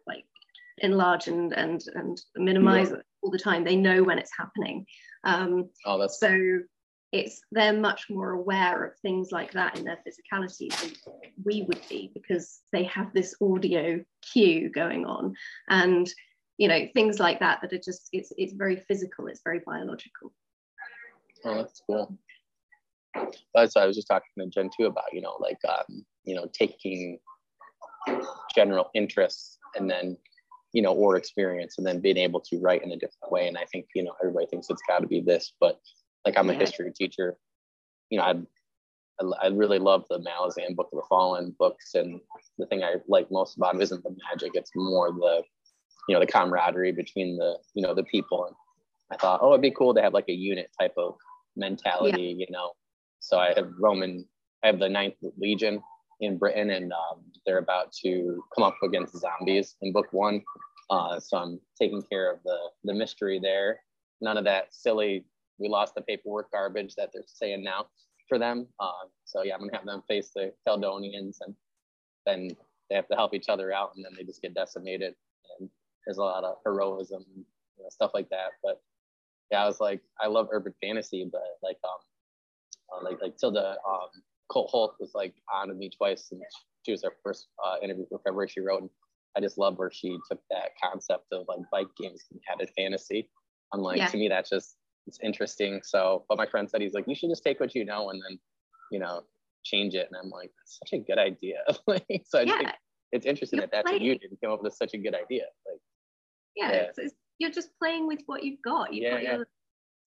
like 0.06 0.24
enlarge 0.78 1.28
and 1.28 1.52
and 1.52 1.82
and 1.94 2.20
minimize 2.36 2.90
yeah. 2.90 2.96
all 3.22 3.30
the 3.30 3.38
time. 3.38 3.64
They 3.64 3.76
know 3.76 4.02
when 4.02 4.18
it's 4.18 4.32
happening. 4.36 4.86
Um 5.24 5.68
oh, 5.86 5.98
that's 5.98 6.18
so 6.18 6.60
it's 7.12 7.42
they're 7.52 7.78
much 7.78 8.08
more 8.08 8.30
aware 8.30 8.84
of 8.84 8.98
things 9.00 9.30
like 9.32 9.52
that 9.52 9.78
in 9.78 9.84
their 9.84 9.98
physicality 9.98 10.74
than 10.80 10.92
we 11.44 11.62
would 11.62 11.80
be 11.88 12.10
because 12.14 12.60
they 12.72 12.84
have 12.84 13.12
this 13.12 13.34
audio 13.42 14.02
cue 14.32 14.70
going 14.70 15.04
on. 15.04 15.34
And 15.68 16.10
you 16.62 16.68
know 16.68 16.86
things 16.94 17.18
like 17.18 17.40
that 17.40 17.60
that 17.60 17.72
are 17.72 17.84
just 17.84 18.08
it's 18.12 18.32
it's 18.38 18.52
very 18.52 18.76
physical 18.76 19.26
it's 19.26 19.40
very 19.42 19.58
biological. 19.66 20.32
Oh 21.44 21.56
that's 21.56 21.82
cool. 21.84 22.16
That's 23.52 23.74
what 23.74 23.82
i 23.82 23.86
was 23.86 23.96
just 23.96 24.06
talking 24.06 24.30
to 24.38 24.46
jen 24.46 24.70
too 24.78 24.86
about 24.86 25.12
you 25.12 25.20
know 25.20 25.36
like 25.40 25.58
um 25.68 26.06
you 26.22 26.36
know 26.36 26.46
taking 26.52 27.18
general 28.54 28.90
interests 28.94 29.58
and 29.74 29.90
then 29.90 30.16
you 30.72 30.82
know 30.82 30.92
or 30.94 31.16
experience 31.16 31.78
and 31.78 31.86
then 31.86 31.98
being 31.98 32.16
able 32.16 32.38
to 32.38 32.60
write 32.60 32.84
in 32.84 32.92
a 32.92 32.96
different 32.96 33.32
way. 33.32 33.48
And 33.48 33.58
i 33.58 33.64
think 33.72 33.86
you 33.96 34.04
know 34.04 34.14
everybody 34.22 34.46
thinks 34.46 34.70
it's 34.70 34.82
got 34.86 35.00
to 35.00 35.08
be 35.08 35.20
this 35.20 35.54
but 35.58 35.80
like 36.24 36.38
i'm 36.38 36.48
a 36.48 36.52
yeah. 36.52 36.60
history 36.60 36.92
teacher. 36.92 37.36
You 38.10 38.18
know 38.18 38.24
i 38.24 38.34
I 39.40 39.48
really 39.48 39.78
love 39.78 40.04
the 40.08 40.18
Malazan 40.18 40.74
Book 40.74 40.88
of 40.92 40.98
the 40.98 41.06
Fallen 41.08 41.54
books, 41.56 41.94
and 41.94 42.20
the 42.58 42.66
thing 42.66 42.82
I 42.82 42.96
like 43.06 43.30
most 43.30 43.56
about 43.56 43.76
it 43.76 43.82
isn't 43.82 44.02
the 44.02 44.16
magic; 44.28 44.52
it's 44.54 44.72
more 44.74 45.12
the 45.12 45.44
you 46.08 46.14
know 46.14 46.20
the 46.20 46.26
camaraderie 46.26 46.92
between 46.92 47.36
the 47.36 47.56
you 47.74 47.82
know 47.82 47.94
the 47.94 48.04
people. 48.04 48.46
And 48.46 48.56
i 49.12 49.16
thought 49.16 49.40
oh 49.42 49.50
it'd 49.50 49.62
be 49.62 49.70
cool 49.70 49.94
to 49.94 50.02
have 50.02 50.14
like 50.14 50.28
a 50.28 50.32
unit 50.32 50.70
type 50.78 50.94
of 50.96 51.16
mentality 51.56 52.34
yeah. 52.36 52.46
you 52.46 52.46
know. 52.50 52.72
So 53.20 53.38
i 53.38 53.52
have 53.54 53.70
roman 53.78 54.26
i 54.62 54.66
have 54.68 54.78
the 54.78 54.88
ninth 54.88 55.14
legion 55.36 55.82
in 56.20 56.38
britain 56.38 56.70
and 56.70 56.92
um, 56.92 57.20
they're 57.44 57.58
about 57.58 57.92
to 58.04 58.42
come 58.54 58.64
up 58.64 58.76
against 58.84 59.16
zombies 59.16 59.76
in 59.82 59.92
book 59.92 60.12
one. 60.12 60.42
Uh, 60.90 61.18
so 61.20 61.36
i'm 61.36 61.60
taking 61.80 62.02
care 62.02 62.30
of 62.32 62.38
the 62.44 62.58
the 62.84 62.94
mystery 62.94 63.38
there. 63.40 63.80
None 64.20 64.36
of 64.36 64.44
that 64.44 64.74
silly 64.74 65.24
we 65.58 65.68
lost 65.68 65.94
the 65.94 66.02
paperwork 66.02 66.50
garbage 66.50 66.94
that 66.96 67.10
they're 67.12 67.22
saying 67.26 67.62
now 67.62 67.86
for 68.28 68.38
them. 68.38 68.66
Uh, 68.80 69.04
so 69.24 69.42
yeah 69.42 69.54
i'm 69.54 69.60
gonna 69.60 69.76
have 69.76 69.86
them 69.86 70.02
face 70.08 70.30
the 70.34 70.52
caledonians 70.66 71.38
and 71.44 71.54
then 72.26 72.50
they 72.92 72.96
have 72.96 73.08
to 73.08 73.16
help 73.16 73.34
each 73.34 73.48
other 73.48 73.72
out 73.72 73.92
and 73.96 74.04
then 74.04 74.12
they 74.16 74.22
just 74.22 74.42
get 74.42 74.54
decimated. 74.54 75.14
And 75.58 75.70
there's 76.06 76.18
a 76.18 76.22
lot 76.22 76.44
of 76.44 76.56
heroism, 76.64 77.24
you 77.36 77.44
know, 77.82 77.88
stuff 77.90 78.12
like 78.14 78.28
that. 78.30 78.52
But 78.62 78.80
yeah, 79.50 79.62
I 79.62 79.66
was 79.66 79.80
like, 79.80 80.00
I 80.20 80.28
love 80.28 80.48
urban 80.50 80.74
fantasy, 80.82 81.28
but 81.30 81.42
like, 81.62 81.78
um, 81.84 81.90
uh, 82.92 83.04
like 83.04 83.20
like 83.22 83.36
Tilda 83.36 83.76
um, 83.88 84.08
Colt 84.50 84.70
Holt 84.70 84.96
was 85.00 85.12
like 85.14 85.34
on 85.52 85.68
with 85.68 85.78
me 85.78 85.90
twice, 85.90 86.28
and 86.32 86.42
she 86.84 86.92
was 86.92 87.04
our 87.04 87.12
first 87.22 87.48
uh, 87.64 87.76
interview 87.82 88.06
for 88.08 88.18
February. 88.24 88.48
She 88.48 88.60
wrote, 88.60 88.82
and 88.82 88.90
I 89.36 89.40
just 89.40 89.58
love 89.58 89.78
where 89.78 89.90
she 89.92 90.18
took 90.30 90.40
that 90.50 90.70
concept 90.82 91.26
of 91.32 91.46
like 91.48 91.60
bike 91.70 91.88
games 91.98 92.24
and 92.30 92.40
added 92.50 92.70
fantasy. 92.76 93.28
I'm 93.72 93.80
like, 93.80 93.98
yeah. 93.98 94.08
to 94.08 94.16
me, 94.16 94.28
that's 94.28 94.50
just 94.50 94.76
it's 95.06 95.18
interesting. 95.22 95.80
So, 95.82 96.24
but 96.28 96.38
my 96.38 96.46
friend 96.46 96.68
said 96.68 96.80
he's 96.80 96.94
like, 96.94 97.04
you 97.06 97.14
should 97.14 97.30
just 97.30 97.44
take 97.44 97.60
what 97.60 97.74
you 97.74 97.84
know 97.84 98.10
and 98.10 98.22
then, 98.22 98.38
you 98.90 98.98
know, 98.98 99.22
change 99.64 99.94
it. 99.94 100.08
And 100.10 100.16
I'm 100.22 100.30
like, 100.30 100.50
that's 100.58 100.78
such 100.78 101.00
a 101.00 101.02
good 101.02 101.18
idea. 101.18 101.58
like, 101.86 102.22
so 102.24 102.40
I 102.40 102.42
yeah. 102.42 102.58
think 102.58 102.70
it's 103.12 103.26
interesting 103.26 103.58
You're 103.58 103.66
that 103.68 103.72
that's 103.72 103.90
what 103.90 104.00
you 104.00 104.18
did. 104.18 104.30
You 104.30 104.38
came 104.42 104.50
up 104.50 104.62
with 104.62 104.74
such 104.74 104.94
a 104.94 104.98
good 104.98 105.14
idea. 105.14 105.44
Like, 105.66 105.80
yeah, 106.56 106.72
yeah. 106.72 106.78
It's, 106.78 106.98
it's, 106.98 107.14
you're 107.38 107.50
just 107.50 107.70
playing 107.78 108.06
with 108.06 108.20
what 108.26 108.44
you've 108.44 108.62
got. 108.62 108.92
You've 108.92 109.04
yeah, 109.04 109.10
got 109.10 109.22
your 109.22 109.46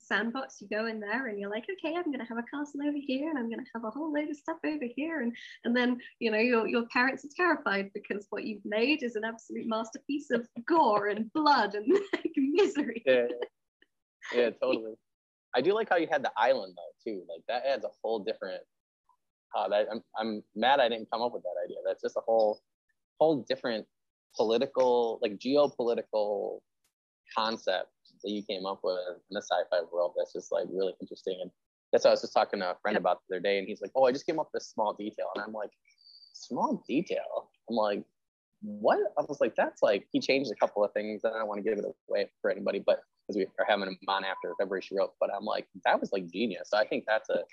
sandbox, 0.05 0.62
you 0.62 0.67
go 0.67 0.86
in 0.86 0.99
there 0.99 1.27
and 1.27 1.39
you're 1.39 1.49
like, 1.49 1.65
okay, 1.69 1.95
I'm 1.95 2.12
gonna 2.12 2.25
have 2.25 2.38
a 2.38 2.43
castle 2.43 2.81
over 2.88 2.97
here 2.97 3.29
and 3.29 3.38
I'm 3.38 3.49
gonna 3.49 3.63
have 3.73 3.84
a 3.84 3.89
whole 3.89 4.13
load 4.13 4.29
of 4.29 4.36
stuff 4.36 4.58
over 4.65 4.86
here. 4.95 5.21
And 5.21 5.36
and 5.63 5.75
then 5.75 5.99
you 6.19 6.31
know 6.31 6.38
your 6.38 6.67
your 6.67 6.86
parents 6.88 7.25
are 7.25 7.29
terrified 7.36 7.91
because 7.93 8.27
what 8.29 8.43
you've 8.43 8.65
made 8.65 9.03
is 9.03 9.15
an 9.15 9.23
absolute 9.23 9.67
masterpiece 9.67 10.31
of 10.31 10.47
gore 10.67 11.08
and 11.08 11.31
blood 11.34 11.75
and 11.75 11.86
like, 12.13 12.31
misery. 12.36 13.03
Yeah. 13.05 13.27
yeah, 14.34 14.49
totally. 14.62 14.93
I 15.55 15.62
do 15.62 15.73
like 15.73 15.89
how 15.89 15.97
you 15.97 16.08
had 16.10 16.23
the 16.23 16.31
island 16.38 16.75
though 16.77 17.12
too. 17.12 17.23
Like 17.29 17.41
that 17.47 17.65
adds 17.65 17.86
a 17.86 17.89
whole 18.03 18.19
different 18.19 18.62
uh, 19.55 19.69
that 19.69 19.88
I'm, 19.91 20.01
I'm 20.17 20.43
mad 20.55 20.79
I 20.79 20.89
didn't 20.89 21.10
come 21.12 21.21
up 21.21 21.34
with 21.34 21.43
that 21.43 21.55
idea. 21.63 21.77
That's 21.86 22.01
just 22.01 22.17
a 22.17 22.21
whole 22.21 22.62
whole 23.19 23.45
different 23.47 23.88
political, 24.35 25.19
like 25.21 25.38
geopolitical 25.38 26.59
concept 27.35 27.89
that 28.23 28.31
you 28.31 28.43
came 28.43 28.65
up 28.65 28.79
with 28.83 28.97
in 29.07 29.33
the 29.33 29.41
sci-fi 29.41 29.81
world 29.91 30.13
that's 30.17 30.33
just 30.33 30.51
like 30.51 30.65
really 30.71 30.93
interesting. 31.01 31.38
And 31.41 31.51
that's 31.91 32.03
what 32.03 32.11
I 32.11 32.13
was 32.13 32.21
just 32.21 32.33
talking 32.33 32.59
to 32.59 32.71
a 32.71 32.75
friend 32.81 32.97
about 32.97 33.21
the 33.29 33.35
other 33.35 33.41
day, 33.41 33.57
and 33.59 33.67
he's 33.67 33.81
like, 33.81 33.91
"Oh, 33.95 34.05
I 34.05 34.11
just 34.11 34.25
came 34.25 34.39
up 34.39 34.49
with 34.51 34.61
this 34.61 34.69
small 34.69 34.93
detail," 34.93 35.27
and 35.35 35.43
I'm 35.43 35.53
like, 35.53 35.69
"Small 36.33 36.83
detail?" 36.88 37.49
I'm 37.69 37.75
like, 37.75 38.03
"What?" 38.61 38.99
I 39.17 39.21
was 39.21 39.39
like, 39.39 39.55
"That's 39.55 39.81
like 39.81 40.07
he 40.11 40.19
changed 40.19 40.51
a 40.51 40.55
couple 40.55 40.83
of 40.83 40.91
things, 40.93 41.23
and 41.23 41.33
I 41.33 41.39
don't 41.39 41.47
want 41.47 41.63
to 41.63 41.69
give 41.69 41.79
it 41.79 41.85
away 42.09 42.29
for 42.41 42.51
anybody, 42.51 42.79
but 42.85 43.01
because 43.27 43.38
we 43.38 43.45
are 43.59 43.65
having 43.67 43.88
him 43.88 43.97
on 44.07 44.23
after 44.23 44.53
February 44.59 44.81
she 44.81 44.95
wrote, 44.95 45.13
but 45.19 45.29
I'm 45.35 45.45
like, 45.45 45.67
that 45.85 45.99
was 45.99 46.11
like 46.11 46.27
genius. 46.31 46.69
So 46.69 46.77
I 46.77 46.85
think 46.85 47.05
that's 47.07 47.29
a 47.29 47.43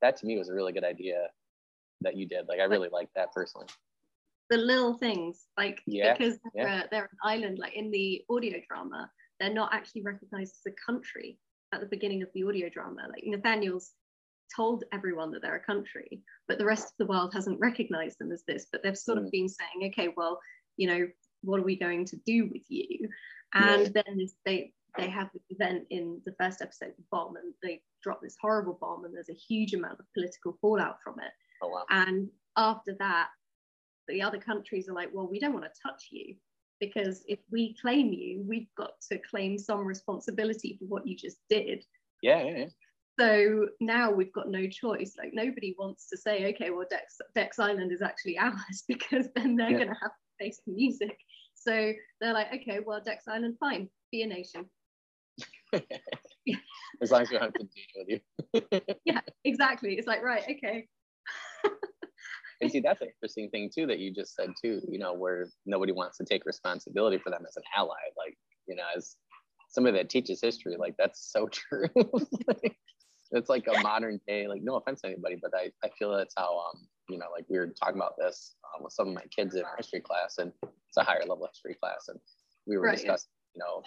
that 0.00 0.16
to 0.18 0.26
me 0.26 0.38
was 0.38 0.48
a 0.48 0.54
really 0.54 0.72
good 0.72 0.84
idea 0.84 1.26
that 2.02 2.16
you 2.16 2.26
did. 2.26 2.46
Like 2.48 2.60
I 2.60 2.64
really 2.64 2.88
like 2.92 3.08
that 3.16 3.32
personally 3.32 3.66
the 4.50 4.56
little 4.56 4.94
things 4.94 5.46
like 5.56 5.80
yeah, 5.86 6.14
because 6.14 6.38
they're, 6.54 6.68
yeah. 6.68 6.82
they're 6.90 7.04
an 7.04 7.18
island 7.22 7.58
like 7.58 7.74
in 7.74 7.90
the 7.90 8.22
audio 8.30 8.58
drama 8.68 9.10
they're 9.40 9.52
not 9.52 9.72
actually 9.72 10.02
recognized 10.02 10.54
as 10.66 10.72
a 10.72 10.92
country 10.92 11.38
at 11.74 11.80
the 11.80 11.86
beginning 11.86 12.22
of 12.22 12.28
the 12.34 12.44
audio 12.44 12.68
drama 12.68 13.02
like 13.12 13.22
nathaniel's 13.24 13.92
told 14.54 14.84
everyone 14.92 15.30
that 15.30 15.42
they're 15.42 15.56
a 15.56 15.60
country, 15.60 16.22
but 16.46 16.58
the 16.58 16.64
rest 16.64 16.86
of 16.86 16.94
the 16.98 17.06
world 17.06 17.32
hasn't 17.34 17.60
recognized 17.60 18.18
them 18.18 18.32
as 18.32 18.44
this. 18.46 18.66
But 18.70 18.82
they've 18.82 18.96
sort 18.96 19.18
of 19.18 19.24
mm. 19.24 19.30
been 19.30 19.48
saying, 19.48 19.92
okay, 19.92 20.12
well, 20.16 20.40
you 20.76 20.88
know, 20.88 21.08
what 21.42 21.60
are 21.60 21.64
we 21.64 21.78
going 21.78 22.04
to 22.06 22.16
do 22.26 22.48
with 22.52 22.62
you? 22.68 23.08
And 23.54 23.90
yeah. 23.94 24.02
then 24.06 24.28
they 24.44 24.72
they 24.96 25.08
have 25.08 25.28
this 25.32 25.44
event 25.50 25.84
in 25.90 26.20
the 26.24 26.34
first 26.40 26.60
episode, 26.62 26.92
the 26.96 27.04
bomb, 27.10 27.36
and 27.36 27.54
they 27.62 27.82
drop 28.02 28.20
this 28.22 28.36
horrible 28.40 28.78
bomb, 28.80 29.04
and 29.04 29.14
there's 29.14 29.28
a 29.28 29.34
huge 29.34 29.74
amount 29.74 30.00
of 30.00 30.06
political 30.14 30.56
fallout 30.60 30.96
from 31.04 31.14
it. 31.20 31.32
Oh, 31.62 31.68
wow. 31.68 31.84
And 31.90 32.28
after 32.56 32.96
that, 32.98 33.28
the 34.08 34.22
other 34.22 34.38
countries 34.38 34.88
are 34.88 34.94
like, 34.94 35.10
well, 35.12 35.26
we 35.26 35.38
don't 35.38 35.52
want 35.52 35.64
to 35.64 35.80
touch 35.82 36.08
you 36.10 36.34
because 36.80 37.24
if 37.26 37.38
we 37.50 37.74
claim 37.80 38.12
you, 38.12 38.42
we've 38.46 38.68
got 38.76 38.92
to 39.10 39.18
claim 39.18 39.58
some 39.58 39.84
responsibility 39.84 40.76
for 40.78 40.86
what 40.86 41.06
you 41.06 41.16
just 41.16 41.38
did. 41.48 41.84
Yeah, 42.22 42.42
yeah, 42.44 42.56
yeah. 42.56 42.66
So 43.18 43.68
now 43.80 44.12
we've 44.12 44.32
got 44.32 44.48
no 44.48 44.68
choice. 44.68 45.16
Like 45.18 45.30
nobody 45.32 45.74
wants 45.78 46.08
to 46.10 46.16
say, 46.16 46.54
okay, 46.54 46.70
well, 46.70 46.86
Dex, 46.88 47.18
Dex 47.34 47.58
Island 47.58 47.90
is 47.92 48.02
actually 48.02 48.38
ours 48.38 48.84
because 48.88 49.26
then 49.34 49.56
they're 49.56 49.70
yeah. 49.70 49.76
going 49.76 49.88
to 49.88 50.00
have 50.00 50.12
to 50.12 50.44
face 50.44 50.60
the 50.66 50.72
music. 50.72 51.16
So 51.54 51.92
they're 52.20 52.32
like, 52.32 52.48
okay, 52.54 52.78
well, 52.84 53.00
Dex 53.04 53.24
Island, 53.26 53.56
fine, 53.58 53.88
be 54.12 54.22
a 54.22 54.26
nation. 54.26 54.66
As 57.02 57.10
long 57.10 57.22
as 57.22 57.30
you 57.30 57.38
have 57.38 57.52
to 57.52 57.58
deal 57.58 57.70
with 57.96 58.20
you. 58.62 58.94
yeah, 59.04 59.20
exactly. 59.44 59.94
It's 59.94 60.06
like, 60.06 60.22
right, 60.22 60.42
okay. 60.42 60.86
And 62.60 62.70
see, 62.70 62.80
that's 62.80 63.00
an 63.00 63.08
interesting 63.08 63.50
thing 63.50 63.70
too 63.74 63.86
that 63.86 63.98
you 63.98 64.12
just 64.12 64.34
said 64.34 64.50
too. 64.60 64.80
You 64.88 64.98
know, 64.98 65.14
where 65.14 65.48
nobody 65.66 65.92
wants 65.92 66.18
to 66.18 66.24
take 66.24 66.44
responsibility 66.44 67.18
for 67.18 67.30
them 67.30 67.44
as 67.46 67.56
an 67.56 67.62
ally. 67.76 67.96
Like, 68.16 68.36
you 68.66 68.76
know, 68.76 68.84
as 68.96 69.16
somebody 69.70 69.96
that 69.96 70.10
teaches 70.10 70.40
history, 70.42 70.76
like 70.78 70.94
that's 70.98 71.30
so 71.32 71.48
true. 71.52 71.88
it's 73.32 73.48
like 73.48 73.66
a 73.68 73.80
modern 73.80 74.20
day. 74.26 74.48
Like, 74.48 74.62
no 74.62 74.76
offense 74.76 75.02
to 75.02 75.08
anybody, 75.08 75.36
but 75.40 75.52
I, 75.54 75.70
I 75.84 75.90
feel 75.98 76.16
that's 76.16 76.34
how 76.36 76.58
um 76.58 76.86
you 77.08 77.18
know 77.18 77.26
like 77.34 77.44
we 77.48 77.58
were 77.58 77.68
talking 77.68 77.96
about 77.96 78.14
this 78.18 78.54
um, 78.74 78.84
with 78.84 78.92
some 78.92 79.08
of 79.08 79.14
my 79.14 79.24
kids 79.34 79.54
in 79.54 79.64
our 79.64 79.76
history 79.76 80.00
class, 80.00 80.36
and 80.38 80.52
it's 80.62 80.96
a 80.96 81.04
higher 81.04 81.20
level 81.20 81.48
history 81.52 81.76
class, 81.80 82.08
and 82.08 82.18
we 82.66 82.76
were 82.76 82.84
right, 82.84 82.96
discussing 82.96 83.30
yeah. 83.54 83.64
you 83.64 83.70
know 83.70 83.82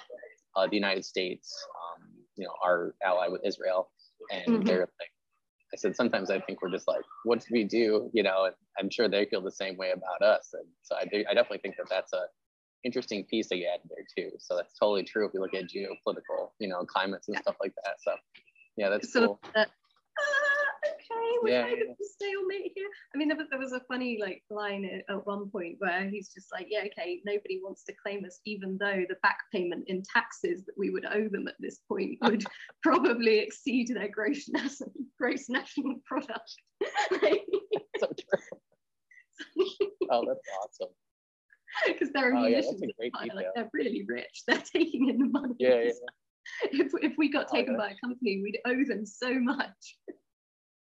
uh, 0.55 0.67
the 0.67 0.75
United 0.75 1.05
States, 1.05 1.53
um, 1.75 2.07
you 2.36 2.45
know, 2.45 2.53
our 2.63 2.95
ally 3.03 3.27
with 3.27 3.41
Israel, 3.45 3.91
and 4.31 4.45
mm-hmm. 4.45 4.63
they're 4.63 4.79
like 4.79 5.12
I 5.73 5.77
said, 5.77 5.95
sometimes 5.95 6.29
I 6.29 6.39
think 6.39 6.62
we're 6.62 6.71
just 6.71 6.88
like, 6.88 7.03
what 7.23 7.39
do 7.39 7.45
we 7.51 7.63
do? 7.63 8.10
You 8.13 8.23
know, 8.23 8.45
and 8.45 8.55
I'm 8.77 8.89
sure 8.89 9.07
they 9.07 9.25
feel 9.25 9.41
the 9.41 9.51
same 9.51 9.77
way 9.77 9.91
about 9.91 10.21
us. 10.21 10.49
And 10.53 10.65
so 10.81 10.95
I, 10.95 11.05
do, 11.05 11.23
I 11.29 11.34
definitely 11.34 11.60
think 11.60 11.75
that 11.77 11.88
that's 11.89 12.13
a 12.13 12.23
interesting 12.84 13.23
piece 13.25 13.47
that 13.49 13.57
you 13.57 13.69
add 13.73 13.81
there 13.89 14.05
too. 14.17 14.31
So 14.39 14.55
that's 14.55 14.73
totally 14.77 15.03
true 15.03 15.27
if 15.27 15.34
you 15.34 15.39
look 15.39 15.53
at 15.53 15.69
geopolitical, 15.69 16.49
you 16.60 16.67
know, 16.67 16.84
climates 16.86 17.27
and 17.27 17.38
stuff 17.38 17.55
like 17.62 17.73
that. 17.86 17.95
So 18.01 18.15
yeah, 18.75 18.89
that's 18.89 19.13
so 19.13 19.27
cool. 19.27 19.39
That, 19.53 19.69
we're 21.41 21.52
yeah, 21.52 21.63
kind 21.63 21.78
yeah. 21.78 21.91
of 21.91 21.98
a 22.00 22.04
stalemate 22.04 22.72
here. 22.76 22.88
I 23.13 23.17
mean, 23.17 23.28
there 23.28 23.38
was, 23.38 23.48
there 23.50 23.60
was 23.60 23.74
a 23.74 23.82
funny 23.88 24.17
like 24.22 24.44
line 24.50 24.86
at, 24.86 25.13
at, 25.13 25.26
one 25.26 25.50
point 25.50 25.76
where 25.80 26.10
he's 26.10 26.34
just 26.34 26.52
like, 26.52 26.67
yeah, 26.70 26.84
okay, 26.86 27.22
nobody 27.26 27.60
wants 27.63 27.84
to 27.86 27.94
claim 28.02 28.26
us, 28.26 28.39
even 28.46 28.78
though 28.80 29.04
the 29.08 29.17
back 29.24 29.38
payment 29.54 29.86
in 29.88 30.04
taxes 30.04 30.63
that 30.65 30.78
we 30.78 30.89
would 30.89 31.06
owe 31.06 31.28
them 31.30 31.48
at 31.48 31.56
this 31.60 31.80
point 31.88 32.17
would 32.24 32.44
probably 32.84 33.39
exceed 33.39 33.89
their 33.89 34.10
gross 34.10 34.48
national 34.50 34.91
gross 35.17 35.50
national 35.50 35.96
product. 36.06 36.56
so 37.12 38.08
true. 38.08 39.67
oh, 40.12 40.26
that's 40.28 40.48
awesome. 40.63 40.94
Because 41.88 42.10
they're 42.13 42.36
oh, 42.36 42.46
yeah, 42.48 42.62
like, 43.34 43.46
they're 43.56 43.70
really 43.74 44.04
rich. 44.06 44.44
They're 44.46 44.58
taking 44.58 45.08
in 45.08 45.17
the 45.17 45.30
money. 45.30 45.56
Yeah, 45.58 45.84
yeah. 45.84 45.91
If, 46.63 46.91
if 47.02 47.13
we 47.17 47.32
got 47.32 47.48
oh, 47.50 47.56
taken 47.56 47.76
oh, 47.76 47.78
by 47.78 47.91
a 47.91 47.96
company, 48.06 48.41
we'd 48.44 48.60
owe 48.65 48.84
them 48.86 49.06
so 49.06 49.39
much. 49.39 49.98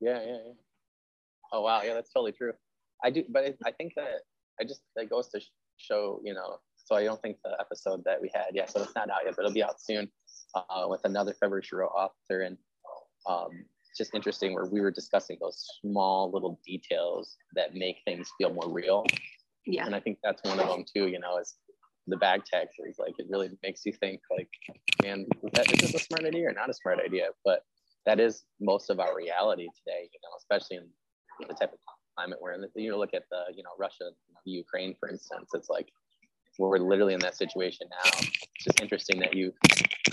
Yeah, 0.01 0.21
yeah, 0.21 0.39
yeah. 0.47 0.53
Oh 1.53 1.63
wow, 1.63 1.83
yeah, 1.83 1.95
that's 1.95 2.13
totally 2.13 2.33
true. 2.33 2.53
I 3.05 3.11
do, 3.11 3.25
but 3.29 3.57
I 3.65 3.73
think 3.73 3.95
that 3.97 4.23
I 4.61 4.65
just 4.65 4.83
that 4.97 5.11
goes 5.11 5.29
to 5.29 5.41
show, 5.77 6.21
you 6.25 6.35
know. 6.35 6.59
So 6.77 6.97
I 6.97 7.05
don't 7.05 7.21
think 7.23 7.37
the 7.45 7.57
episode 7.61 8.03
that 8.05 8.21
we 8.21 8.31
had, 8.35 8.47
yeah, 8.53 8.67
so 8.67 8.83
it's 8.83 8.95
not 8.95 9.11
out 9.11 9.21
yet, 9.25 9.35
but 9.37 9.45
it'll 9.45 9.55
be 9.55 9.63
out 9.63 9.81
soon 9.81 10.11
uh, 10.55 10.87
with 10.89 11.01
another 11.05 11.33
February 11.35 11.63
She 11.63 11.77
Wrote 11.77 11.89
author, 11.89 12.43
and 12.43 12.57
um, 13.29 13.51
it's 13.89 13.99
just 13.99 14.15
interesting 14.15 14.55
where 14.55 14.67
we 14.67 14.81
were 14.81 14.91
discussing 14.91 15.37
those 15.41 15.65
small 15.81 16.31
little 16.33 16.61
details 16.67 17.37
that 17.55 17.75
make 17.75 17.99
things 18.05 18.31
feel 18.39 18.53
more 18.53 18.69
real. 18.69 19.05
Yeah. 19.67 19.85
And 19.87 19.95
I 19.95 20.01
think 20.01 20.19
that's 20.23 20.43
one 20.45 20.59
of 20.59 20.69
them 20.69 20.85
too. 20.85 21.09
You 21.09 21.21
know, 21.21 21.39
is 21.39 21.57
the 22.07 22.17
bag 22.17 22.45
taxes. 22.45 22.97
Like 22.99 23.15
it 23.19 23.27
really 23.29 23.51
makes 23.63 23.85
you 23.85 23.93
think, 23.93 24.21
like, 24.31 24.49
man, 25.03 25.27
is, 25.43 25.51
that, 25.55 25.73
is 25.73 25.81
this 25.81 25.95
a 25.95 25.99
smart 25.99 26.25
idea 26.25 26.49
or 26.49 26.53
not 26.53 26.71
a 26.71 26.75
smart 26.75 26.99
idea? 27.05 27.29
But 27.45 27.65
that 28.07 28.21
is 28.21 28.45
most 28.61 28.91
of 28.91 29.01
our 29.01 29.17
reality 29.17 29.69
today, 29.77 30.09
you 30.13 30.21
know, 30.23 30.31
especially 30.39 30.79
in 30.79 30.87
the 31.47 31.55
type 31.55 31.73
of 31.73 31.79
climate 32.17 32.39
we're 32.41 32.53
in. 32.53 32.65
You 32.75 32.97
look 32.97 33.15
at 33.15 33.25
the, 33.31 33.45
you 33.55 33.63
know, 33.63 33.71
Russia, 33.79 34.05
know, 34.05 34.41
Ukraine, 34.45 34.95
for 34.99 35.09
instance, 35.09 35.51
it's 35.55 35.69
like 35.69 35.89
we're 36.59 36.79
literally 36.79 37.15
in 37.15 37.21
that 37.21 37.37
situation 37.37 37.87
now. 37.91 38.11
It's 38.21 38.65
just 38.65 38.81
interesting 38.81 39.21
that 39.21 39.35
you 39.35 39.53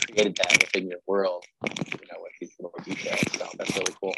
created 0.06 0.38
that 0.38 0.58
within 0.62 0.90
your 0.90 1.00
world, 1.08 1.44
you 1.64 2.08
know, 2.12 2.20
with 2.22 2.32
these 2.40 2.54
little 2.60 2.80
details. 2.84 3.20
So 3.34 3.48
that's 3.58 3.76
really 3.76 3.94
cool. 4.02 4.16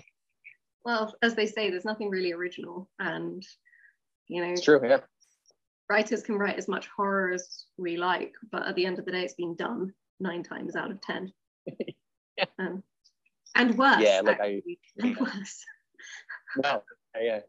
Well, 0.86 1.13
as 1.21 1.36
they 1.36 1.45
say, 1.45 1.69
there's 1.69 1.86
nothing 1.86 2.10
really 2.10 2.32
original. 2.32 2.89
And, 2.99 3.43
you 4.27 4.41
know, 4.41 4.51
it's 4.51 4.63
true, 4.63 4.79
yeah. 4.84 4.99
Writers 5.89 6.21
can 6.21 6.36
write 6.36 6.58
as 6.58 6.67
much 6.67 6.88
horror 6.95 7.32
as 7.34 7.65
we 7.77 7.97
like, 7.97 8.34
but 8.51 8.67
at 8.67 8.75
the 8.75 8.86
end 8.86 8.99
of 8.99 9.05
the 9.05 9.12
day, 9.12 9.23
it's 9.23 9.34
been 9.34 9.55
done 9.55 9.91
nine 10.19 10.43
times 10.43 10.75
out 10.75 10.91
of 10.91 11.01
10. 11.01 11.32
yeah. 12.38 12.45
Um, 12.60 12.84
and 13.55 13.77
worse. 13.77 14.01
Yeah, 14.01 14.21
like 14.23 14.39
actually. 14.39 14.79
I 15.01 15.07
and 15.07 15.17
worse. 15.17 15.65
no, 16.63 16.83
yeah, 17.21 17.39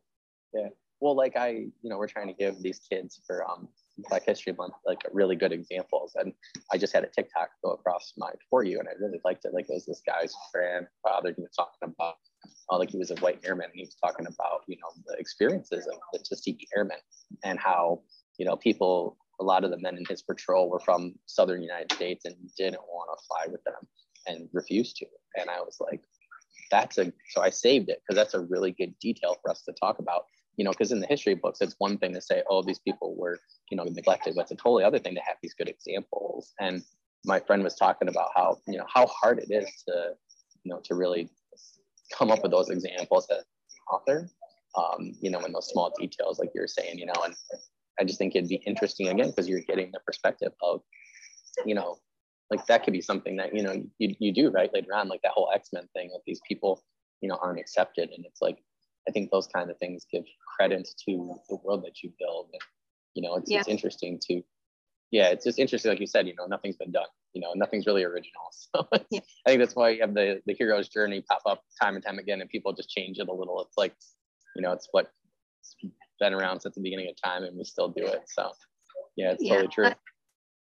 yeah. 0.54 0.68
Well, 1.00 1.16
like 1.16 1.36
I, 1.36 1.48
you 1.48 1.90
know, 1.90 1.98
we're 1.98 2.08
trying 2.08 2.28
to 2.28 2.34
give 2.34 2.62
these 2.62 2.80
kids 2.90 3.20
for 3.26 3.48
um 3.48 3.68
Black 4.08 4.24
History 4.24 4.52
Month 4.52 4.74
like 4.86 4.98
really 5.12 5.36
good 5.36 5.52
examples, 5.52 6.12
and 6.16 6.32
I 6.72 6.78
just 6.78 6.92
had 6.92 7.04
a 7.04 7.08
TikTok 7.08 7.50
go 7.64 7.72
across 7.72 8.12
my 8.16 8.30
for 8.48 8.64
you, 8.64 8.78
and 8.78 8.88
I 8.88 8.92
really 9.00 9.20
liked 9.24 9.44
it. 9.44 9.54
Like 9.54 9.66
it 9.68 9.74
was 9.74 9.86
this 9.86 10.02
guy's 10.06 10.34
grandfather 10.52 11.34
he 11.36 11.42
was 11.42 11.52
talking 11.56 11.94
about, 11.94 12.14
uh, 12.70 12.78
like 12.78 12.90
he 12.90 12.98
was 12.98 13.10
a 13.10 13.16
white 13.16 13.40
airman, 13.44 13.66
and 13.66 13.74
he 13.74 13.82
was 13.82 13.96
talking 14.02 14.26
about 14.26 14.62
you 14.66 14.76
know 14.76 15.02
the 15.06 15.18
experiences 15.18 15.86
of 15.86 15.98
the 16.12 16.18
Tuskegee 16.18 16.68
Airmen 16.76 16.98
and 17.44 17.58
how 17.58 18.02
you 18.38 18.46
know 18.46 18.56
people 18.56 19.16
a 19.40 19.44
lot 19.44 19.64
of 19.64 19.70
the 19.70 19.78
men 19.78 19.96
in 19.96 20.04
his 20.08 20.22
patrol 20.22 20.68
were 20.68 20.80
from 20.80 21.14
southern 21.26 21.62
United 21.62 21.90
States 21.92 22.26
and 22.26 22.36
didn't 22.58 22.82
want 22.82 23.08
to 23.18 23.26
fly 23.26 23.50
with 23.50 23.64
them 23.64 23.88
and 24.26 24.48
refused 24.52 24.96
to. 24.96 25.06
And 25.37 25.48
I 25.50 25.61
was 25.61 25.78
like, 25.80 26.02
that's 26.70 26.98
a, 26.98 27.12
so 27.30 27.42
I 27.42 27.50
saved 27.50 27.88
it 27.88 28.00
because 28.00 28.16
that's 28.16 28.35
a 28.35 28.40
really 28.40 28.72
good 28.72 28.94
detail 29.00 29.37
for 29.42 29.50
us 29.50 29.62
to 29.62 29.72
talk 29.72 29.98
about, 29.98 30.24
you 30.56 30.64
know, 30.64 30.70
because 30.70 30.92
in 30.92 31.00
the 31.00 31.06
history 31.06 31.35
books, 31.35 31.61
it's 31.61 31.74
one 31.78 31.98
thing 31.98 32.14
to 32.14 32.20
say, 32.20 32.42
oh, 32.48 32.62
these 32.62 32.78
people 32.78 33.16
were, 33.16 33.38
you 33.70 33.76
know, 33.76 33.85
neglected, 33.85 34.35
but 34.35 34.42
it's 34.42 34.50
a 34.52 34.56
totally 34.56 34.85
other 34.85 34.98
thing 34.98 35.14
to 35.14 35.20
have 35.26 35.37
these 35.42 35.54
good 35.54 35.68
examples. 35.68 36.52
And 36.61 36.83
my 37.24 37.40
friend 37.40 37.62
was 37.64 37.74
talking 37.74 38.09
about 38.09 38.30
how, 38.35 38.59
you 38.66 38.78
know, 38.78 38.87
how 38.92 39.06
hard 39.06 39.38
it 39.38 39.50
is 39.50 39.68
to, 39.88 40.12
you 40.64 40.72
know, 40.72 40.80
to 40.85 40.94
really 40.94 41.28
come 42.16 42.30
up 42.30 42.42
with 42.42 42.52
those 42.52 42.70
examples 42.70 43.26
as 43.30 43.44
author, 43.90 44.28
um, 44.76 45.12
you 45.20 45.30
know, 45.30 45.40
in 45.40 45.52
those 45.52 45.68
small 45.68 45.92
details, 45.98 46.38
like 46.38 46.50
you're 46.54 46.66
saying, 46.66 46.98
you 46.98 47.06
know, 47.06 47.22
and 47.24 47.35
I 47.98 48.04
just 48.04 48.18
think 48.18 48.37
it'd 48.37 48.48
be 48.48 48.62
interesting 48.66 49.09
again, 49.09 49.30
because 49.30 49.48
you're 49.48 49.61
getting 49.61 49.90
the 49.92 50.00
perspective 50.06 50.52
of, 50.62 50.80
you 51.66 51.74
know, 51.74 51.98
like 52.50 52.66
that 52.66 52.82
could 52.84 52.92
be 52.92 53.00
something 53.00 53.36
that 53.36 53.54
you 53.54 53.62
know 53.62 53.82
you, 53.98 54.14
you 54.18 54.32
do 54.32 54.50
right 54.50 54.72
later 54.74 54.94
on 54.94 55.08
like 55.08 55.22
that 55.22 55.32
whole 55.32 55.50
x-men 55.54 55.88
thing 55.94 56.10
like 56.12 56.22
these 56.26 56.40
people 56.46 56.82
you 57.20 57.28
know 57.28 57.38
aren't 57.42 57.60
accepted. 57.60 58.10
And 58.14 58.24
it's 58.24 58.42
like 58.42 58.58
i 59.08 59.10
think 59.10 59.30
those 59.30 59.46
kind 59.46 59.70
of 59.70 59.78
things 59.78 60.06
give 60.10 60.24
credence 60.56 60.94
to 61.06 61.36
the 61.48 61.56
world 61.56 61.84
that 61.84 62.02
you 62.02 62.12
build. 62.18 62.48
And 62.52 62.62
you 63.14 63.22
know 63.22 63.36
it's, 63.36 63.50
yeah. 63.50 63.60
it's 63.60 63.68
interesting 63.68 64.18
to 64.28 64.42
yeah 65.10 65.28
it's 65.28 65.44
just 65.44 65.58
interesting 65.58 65.90
like 65.90 66.00
you 66.00 66.06
said 66.06 66.26
you 66.26 66.34
know 66.36 66.46
nothing's 66.46 66.76
been 66.76 66.92
done 66.92 67.06
you 67.32 67.40
know 67.40 67.52
nothing's 67.54 67.86
really 67.86 68.04
original. 68.04 68.42
So 68.52 68.86
yeah. 69.10 69.20
i 69.46 69.50
think 69.50 69.60
that's 69.60 69.74
why 69.74 69.90
you 69.90 70.00
have 70.02 70.14
the 70.14 70.42
the 70.46 70.54
hero's 70.54 70.88
journey 70.88 71.22
pop 71.28 71.42
up 71.46 71.62
time 71.80 71.94
and 71.94 72.04
time 72.04 72.18
again 72.18 72.40
and 72.40 72.50
people 72.50 72.72
just 72.72 72.90
change 72.90 73.18
it 73.18 73.28
a 73.28 73.32
little. 73.32 73.60
It's 73.62 73.78
like 73.78 73.94
you 74.56 74.62
know 74.62 74.72
it's 74.72 74.88
what 74.90 75.10
it's 75.60 75.76
been 76.20 76.34
around 76.34 76.60
since 76.60 76.74
the 76.74 76.80
beginning 76.80 77.08
of 77.08 77.14
time 77.22 77.44
and 77.44 77.56
we 77.56 77.64
still 77.64 77.88
do 77.88 78.04
it. 78.04 78.22
So 78.26 78.50
yeah 79.16 79.32
it's 79.32 79.42
yeah, 79.42 79.54
totally 79.54 79.68
true 79.68 79.92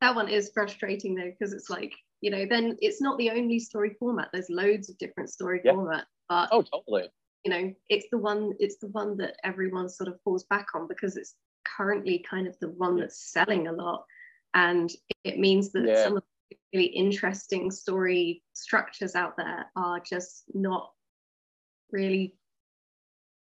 that 0.01 0.15
one 0.15 0.29
is 0.29 0.51
frustrating 0.53 1.15
though 1.15 1.31
because 1.37 1.53
it's 1.53 1.69
like 1.69 1.93
you 2.21 2.31
know 2.31 2.45
then 2.49 2.77
it's 2.81 3.01
not 3.01 3.17
the 3.17 3.29
only 3.31 3.59
story 3.59 3.95
format. 3.99 4.29
There's 4.33 4.49
loads 4.49 4.89
of 4.89 4.97
different 4.97 5.29
story 5.29 5.61
yeah. 5.63 5.73
format 5.73 6.05
but 6.27 6.49
oh 6.51 6.61
totally. 6.61 7.09
you 7.43 7.51
know 7.51 7.73
it's 7.89 8.07
the 8.11 8.17
one 8.17 8.53
it's 8.59 8.77
the 8.77 8.87
one 8.89 9.17
that 9.17 9.35
everyone 9.43 9.89
sort 9.89 10.07
of 10.07 10.19
falls 10.23 10.43
back 10.45 10.67
on 10.75 10.87
because 10.87 11.17
it's 11.17 11.35
currently 11.77 12.23
kind 12.29 12.47
of 12.47 12.57
the 12.59 12.69
one 12.69 12.97
that's 12.97 13.31
selling 13.31 13.67
a 13.67 13.71
lot. 13.71 14.05
And 14.53 14.89
it 15.23 15.39
means 15.39 15.71
that 15.71 15.85
yeah. 15.85 16.03
some 16.03 16.17
of 16.17 16.23
the 16.49 16.57
really 16.73 16.87
interesting 16.87 17.71
story 17.71 18.43
structures 18.53 19.15
out 19.15 19.37
there 19.37 19.65
are 19.75 19.99
just 19.99 20.43
not 20.53 20.91
really 21.91 22.35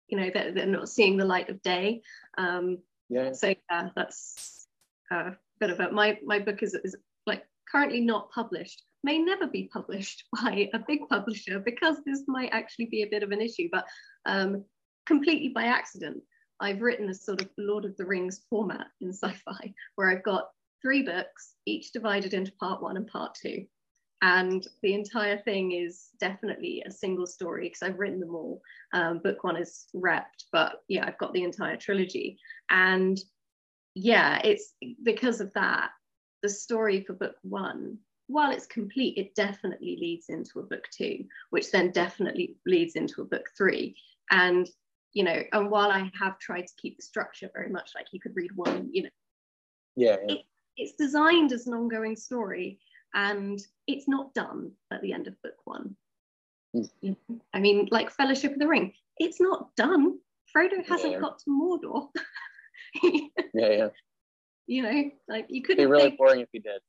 you 0.09 0.19
know 0.19 0.31
they're, 0.33 0.53
they're 0.53 0.67
not 0.67 0.89
seeing 0.89 1.17
the 1.17 1.25
light 1.25 1.49
of 1.49 1.63
day. 1.63 2.03
Um 2.37 2.79
yeah. 3.09 3.33
so 3.33 3.55
yeah 3.71 3.89
that's 3.95 4.67
uh 5.11 5.31
bit 5.61 5.71
of 5.71 5.81
it. 5.81 5.93
My 5.93 6.19
my 6.25 6.39
book 6.39 6.63
is, 6.63 6.75
is 6.85 6.97
like 7.27 7.45
currently 7.71 8.01
not 8.01 8.31
published, 8.31 8.83
may 9.05 9.19
never 9.19 9.47
be 9.47 9.71
published 9.73 10.25
by 10.43 10.69
a 10.73 10.79
big 10.87 11.01
publisher 11.09 11.59
because 11.59 11.97
this 12.05 12.25
might 12.27 12.51
actually 12.53 12.87
be 12.87 13.03
a 13.03 13.09
bit 13.11 13.23
of 13.23 13.33
an 13.33 13.41
issue, 13.41 13.69
but 13.71 13.87
um, 14.27 14.65
completely 15.07 15.49
by 15.49 15.65
accident, 15.65 16.23
I've 16.61 16.83
written 16.83 17.09
a 17.09 17.15
sort 17.15 17.41
of 17.41 17.49
Lord 17.57 17.85
of 17.85 17.97
the 17.97 18.05
Rings 18.05 18.43
format 18.51 18.87
in 19.01 19.13
sci-fi 19.13 19.75
where 19.95 20.11
I've 20.11 20.25
got 20.25 20.51
three 20.83 21.03
books, 21.03 21.55
each 21.67 21.93
divided 21.93 22.35
into 22.35 22.53
part 22.53 22.83
one 22.83 22.97
and 22.97 23.07
part 23.07 23.35
two. 23.35 23.65
And 24.21 24.67
the 24.83 24.95
entire 24.95 25.39
thing 25.39 25.73
is 25.73 26.09
definitely 26.19 26.83
a 26.85 26.91
single 26.91 27.27
story 27.27 27.67
because 27.67 27.83
I've 27.83 28.01
written 28.01 28.19
them 28.19 28.35
all. 28.35 28.61
Um, 28.93 29.21
book 29.21 29.45
one 29.45 29.57
is 29.57 29.87
wrapped, 29.95 30.47
but 30.51 30.83
yeah, 30.89 31.07
I've 31.07 31.19
got 31.19 31.33
the 31.33 31.45
entire 31.45 31.77
trilogy. 31.77 32.37
And 32.71 33.21
yeah, 33.99 34.41
it's 34.45 34.75
because 35.03 35.41
of 35.41 35.53
that, 35.55 35.91
the 36.43 36.49
story 36.49 37.03
for 37.03 37.15
book 37.15 37.35
one, 37.43 37.99
while 38.29 38.53
it's 38.53 38.67
complete, 38.67 39.17
it 39.17 39.35
definitely 39.35 39.97
leads 40.01 40.29
into 40.29 40.61
a 40.61 40.63
book 40.63 40.85
two, 40.91 41.25
which 41.51 41.71
then 41.73 41.91
definitely 41.91 42.57
leads 42.67 42.95
into 42.95 43.23
a 43.23 43.25
book 43.25 43.47
three. 43.57 43.97
And 44.31 44.69
you 45.15 45.25
know, 45.25 45.43
and 45.53 45.71
while 45.71 45.91
I 45.91 46.11
have 46.21 46.39
tried 46.39 46.67
to 46.67 46.75
keep 46.77 46.97
the 46.97 47.03
structure 47.03 47.51
very 47.55 47.71
much 47.71 47.93
like 47.95 48.07
you 48.13 48.21
could 48.21 48.37
read 48.37 48.55
one, 48.55 48.91
you 48.93 49.05
know, 49.05 49.09
yeah, 49.97 50.17
yeah. 50.27 50.35
It, 50.35 50.41
it's 50.77 50.93
designed 50.93 51.53
as 51.53 51.67
an 51.67 51.75
ongoing 51.75 52.15
story 52.15 52.79
and 53.15 53.59
it's 53.89 54.07
not 54.07 54.33
done 54.35 54.71
at 54.93 55.03
the 55.03 55.13
end 55.13 55.27
of 55.27 55.43
book 55.43 55.57
one. 55.65 55.97
Mm. 56.77 57.17
I 57.53 57.59
mean, 57.59 57.89
like 57.91 58.11
Fellowship 58.11 58.53
of 58.53 58.59
the 58.59 58.69
Ring, 58.69 58.93
it's 59.17 59.41
not 59.41 59.75
done. 59.75 60.19
Frodo 60.55 60.87
hasn't 60.87 61.15
yeah. 61.15 61.21
got 61.21 61.41
to 61.41 61.51
Mordor. 61.51 62.09
yeah, 63.03 63.31
yeah. 63.55 63.89
You 64.67 64.83
know, 64.83 65.11
like 65.29 65.47
you 65.49 65.63
could 65.63 65.77
be 65.77 65.87
really 65.87 66.11
boring 66.11 66.41
if 66.41 66.49
you 66.53 66.61
did. 66.61 66.81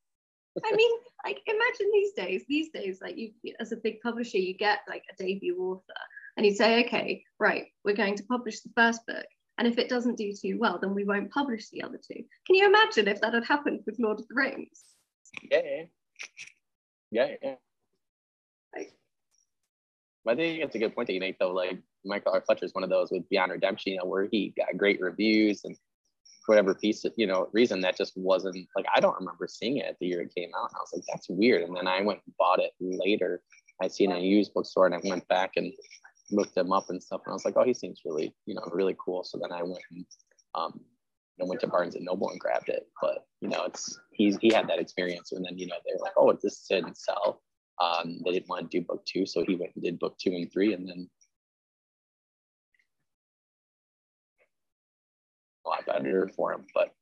I 0.64 0.74
mean, 0.74 0.90
like 1.24 1.40
imagine 1.46 1.90
these 1.92 2.12
days, 2.12 2.44
these 2.48 2.68
days, 2.70 2.98
like 3.00 3.16
you 3.16 3.32
as 3.60 3.72
a 3.72 3.76
big 3.76 4.00
publisher, 4.02 4.38
you 4.38 4.54
get 4.54 4.80
like 4.88 5.04
a 5.10 5.22
debut 5.22 5.56
author 5.58 5.82
and 6.36 6.44
you 6.44 6.54
say, 6.54 6.84
okay, 6.84 7.24
right, 7.38 7.66
we're 7.84 7.96
going 7.96 8.16
to 8.16 8.24
publish 8.24 8.60
the 8.60 8.70
first 8.76 9.06
book. 9.06 9.26
And 9.58 9.68
if 9.68 9.78
it 9.78 9.88
doesn't 9.88 10.16
do 10.16 10.32
too 10.32 10.58
well, 10.58 10.78
then 10.80 10.94
we 10.94 11.04
won't 11.04 11.30
publish 11.30 11.68
the 11.68 11.82
other 11.82 11.98
two. 11.98 12.24
Can 12.46 12.56
you 12.56 12.66
imagine 12.66 13.08
if 13.08 13.20
that 13.20 13.34
had 13.34 13.44
happened 13.44 13.80
with 13.86 13.98
Lord 13.98 14.18
of 14.18 14.26
the 14.28 14.34
Rings? 14.34 14.82
Yeah. 15.50 15.82
Yeah, 17.10 17.34
yeah. 17.42 17.54
Like, 18.74 18.92
I 20.26 20.34
think 20.34 20.62
it's 20.62 20.74
a 20.74 20.78
good 20.78 20.94
point 20.94 21.08
that 21.08 21.14
you 21.14 21.20
make 21.20 21.38
though. 21.38 21.52
Like 21.52 21.78
Michael 22.04 22.32
R. 22.32 22.40
Fletcher 22.40 22.64
is 22.64 22.74
one 22.74 22.84
of 22.84 22.90
those 22.90 23.10
with 23.10 23.28
Beyond 23.28 23.52
Redemption, 23.52 23.92
you 23.92 23.98
know, 23.98 24.06
where 24.06 24.28
he 24.30 24.54
got 24.56 24.76
great 24.76 25.00
reviews 25.00 25.64
and 25.64 25.76
whatever 26.46 26.74
piece 26.74 27.04
you 27.16 27.26
know, 27.26 27.48
reason 27.52 27.80
that 27.80 27.96
just 27.96 28.12
wasn't 28.16 28.66
like 28.76 28.86
I 28.94 29.00
don't 29.00 29.18
remember 29.18 29.46
seeing 29.48 29.78
it 29.78 29.96
the 30.00 30.06
year 30.06 30.22
it 30.22 30.34
came 30.34 30.50
out. 30.56 30.70
And 30.70 30.76
I 30.76 30.80
was 30.80 30.92
like, 30.94 31.04
that's 31.12 31.28
weird. 31.28 31.62
And 31.62 31.76
then 31.76 31.86
I 31.86 32.00
went 32.02 32.20
and 32.26 32.34
bought 32.38 32.60
it 32.60 32.72
later. 32.80 33.42
I 33.82 33.88
seen 33.88 34.12
a 34.12 34.18
used 34.18 34.52
bookstore 34.54 34.86
and 34.86 34.94
I 34.94 35.00
went 35.02 35.26
back 35.28 35.52
and 35.56 35.72
looked 36.30 36.56
him 36.56 36.72
up 36.72 36.90
and 36.90 37.02
stuff. 37.02 37.22
And 37.24 37.32
I 37.32 37.34
was 37.34 37.44
like, 37.44 37.54
oh, 37.56 37.64
he 37.64 37.74
seems 37.74 38.02
really, 38.04 38.34
you 38.46 38.54
know, 38.54 38.62
really 38.72 38.96
cool. 38.98 39.24
So 39.24 39.38
then 39.40 39.52
I 39.52 39.62
went 39.62 39.82
and 39.90 40.04
um, 40.54 40.80
know, 41.40 41.48
went 41.48 41.60
to 41.62 41.66
Barnes 41.66 41.96
and 41.96 42.04
Noble 42.04 42.30
and 42.30 42.38
grabbed 42.38 42.68
it. 42.68 42.86
But 43.00 43.26
you 43.40 43.48
know, 43.48 43.64
it's 43.64 43.98
he's 44.12 44.38
he 44.38 44.52
had 44.52 44.68
that 44.68 44.78
experience, 44.78 45.32
and 45.32 45.44
then 45.44 45.58
you 45.58 45.66
know 45.66 45.76
they're 45.84 46.00
like, 46.00 46.12
oh, 46.16 46.36
this 46.40 46.66
didn't 46.68 46.98
sell. 46.98 47.42
Um, 47.80 48.20
they 48.24 48.32
didn't 48.32 48.48
want 48.48 48.70
to 48.70 48.78
do 48.78 48.84
book 48.84 49.04
two, 49.06 49.26
so 49.26 49.42
he 49.46 49.56
went 49.56 49.72
and 49.74 49.82
did 49.82 49.98
book 49.98 50.16
two 50.18 50.32
and 50.32 50.52
three, 50.52 50.74
and 50.74 50.88
then 50.88 51.08
better 55.92 56.30
for 56.36 56.52
him. 56.52 56.64
But 56.74 56.94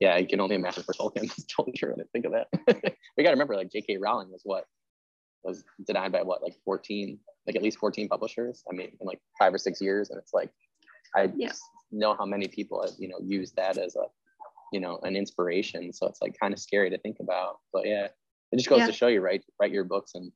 yeah, 0.00 0.16
you 0.16 0.26
can 0.26 0.40
only 0.40 0.56
imagine 0.56 0.82
for 0.82 0.92
Tolkien. 0.92 1.30
True. 1.76 1.94
I 1.98 2.02
think 2.12 2.26
of 2.26 2.32
that. 2.32 2.48
we 3.16 3.22
got 3.24 3.30
to 3.30 3.34
remember, 3.34 3.56
like 3.56 3.70
J.K. 3.70 3.98
Rowling 3.98 4.30
was 4.30 4.42
what 4.44 4.66
was 5.42 5.64
denied 5.86 6.12
by 6.12 6.22
what, 6.22 6.42
like 6.42 6.56
14, 6.64 7.18
like 7.46 7.56
at 7.56 7.62
least 7.62 7.78
14 7.78 8.08
publishers. 8.08 8.62
I 8.70 8.74
mean, 8.74 8.88
in 9.00 9.06
like 9.06 9.20
five 9.38 9.52
or 9.52 9.58
six 9.58 9.80
years, 9.80 10.10
and 10.10 10.18
it's 10.18 10.32
like 10.32 10.50
I 11.16 11.30
yeah. 11.36 11.52
know 11.92 12.14
how 12.18 12.26
many 12.26 12.48
people 12.48 12.82
have 12.82 12.94
you 12.98 13.08
know 13.08 13.18
used 13.22 13.56
that 13.56 13.78
as 13.78 13.96
a 13.96 14.04
you 14.72 14.80
know 14.80 14.98
an 15.02 15.16
inspiration. 15.16 15.92
So 15.92 16.06
it's 16.06 16.20
like 16.20 16.36
kind 16.40 16.52
of 16.52 16.60
scary 16.60 16.90
to 16.90 16.98
think 16.98 17.18
about. 17.20 17.58
But 17.72 17.86
yeah, 17.86 18.08
it 18.52 18.56
just 18.56 18.68
goes 18.68 18.80
yeah. 18.80 18.86
to 18.86 18.92
show 18.92 19.08
you, 19.08 19.20
right? 19.20 19.44
Write 19.60 19.72
your 19.72 19.84
books, 19.84 20.12
and 20.14 20.32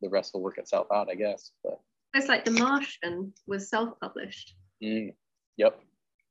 the 0.00 0.08
rest 0.08 0.34
will 0.34 0.42
work 0.42 0.58
itself 0.58 0.86
out, 0.92 1.08
I 1.10 1.14
guess. 1.14 1.52
But 1.62 1.80
it's 2.14 2.28
like 2.28 2.44
The 2.44 2.50
Martian 2.50 3.32
was 3.46 3.68
self-published. 3.68 4.54
Mm, 4.82 5.14
yep. 5.56 5.80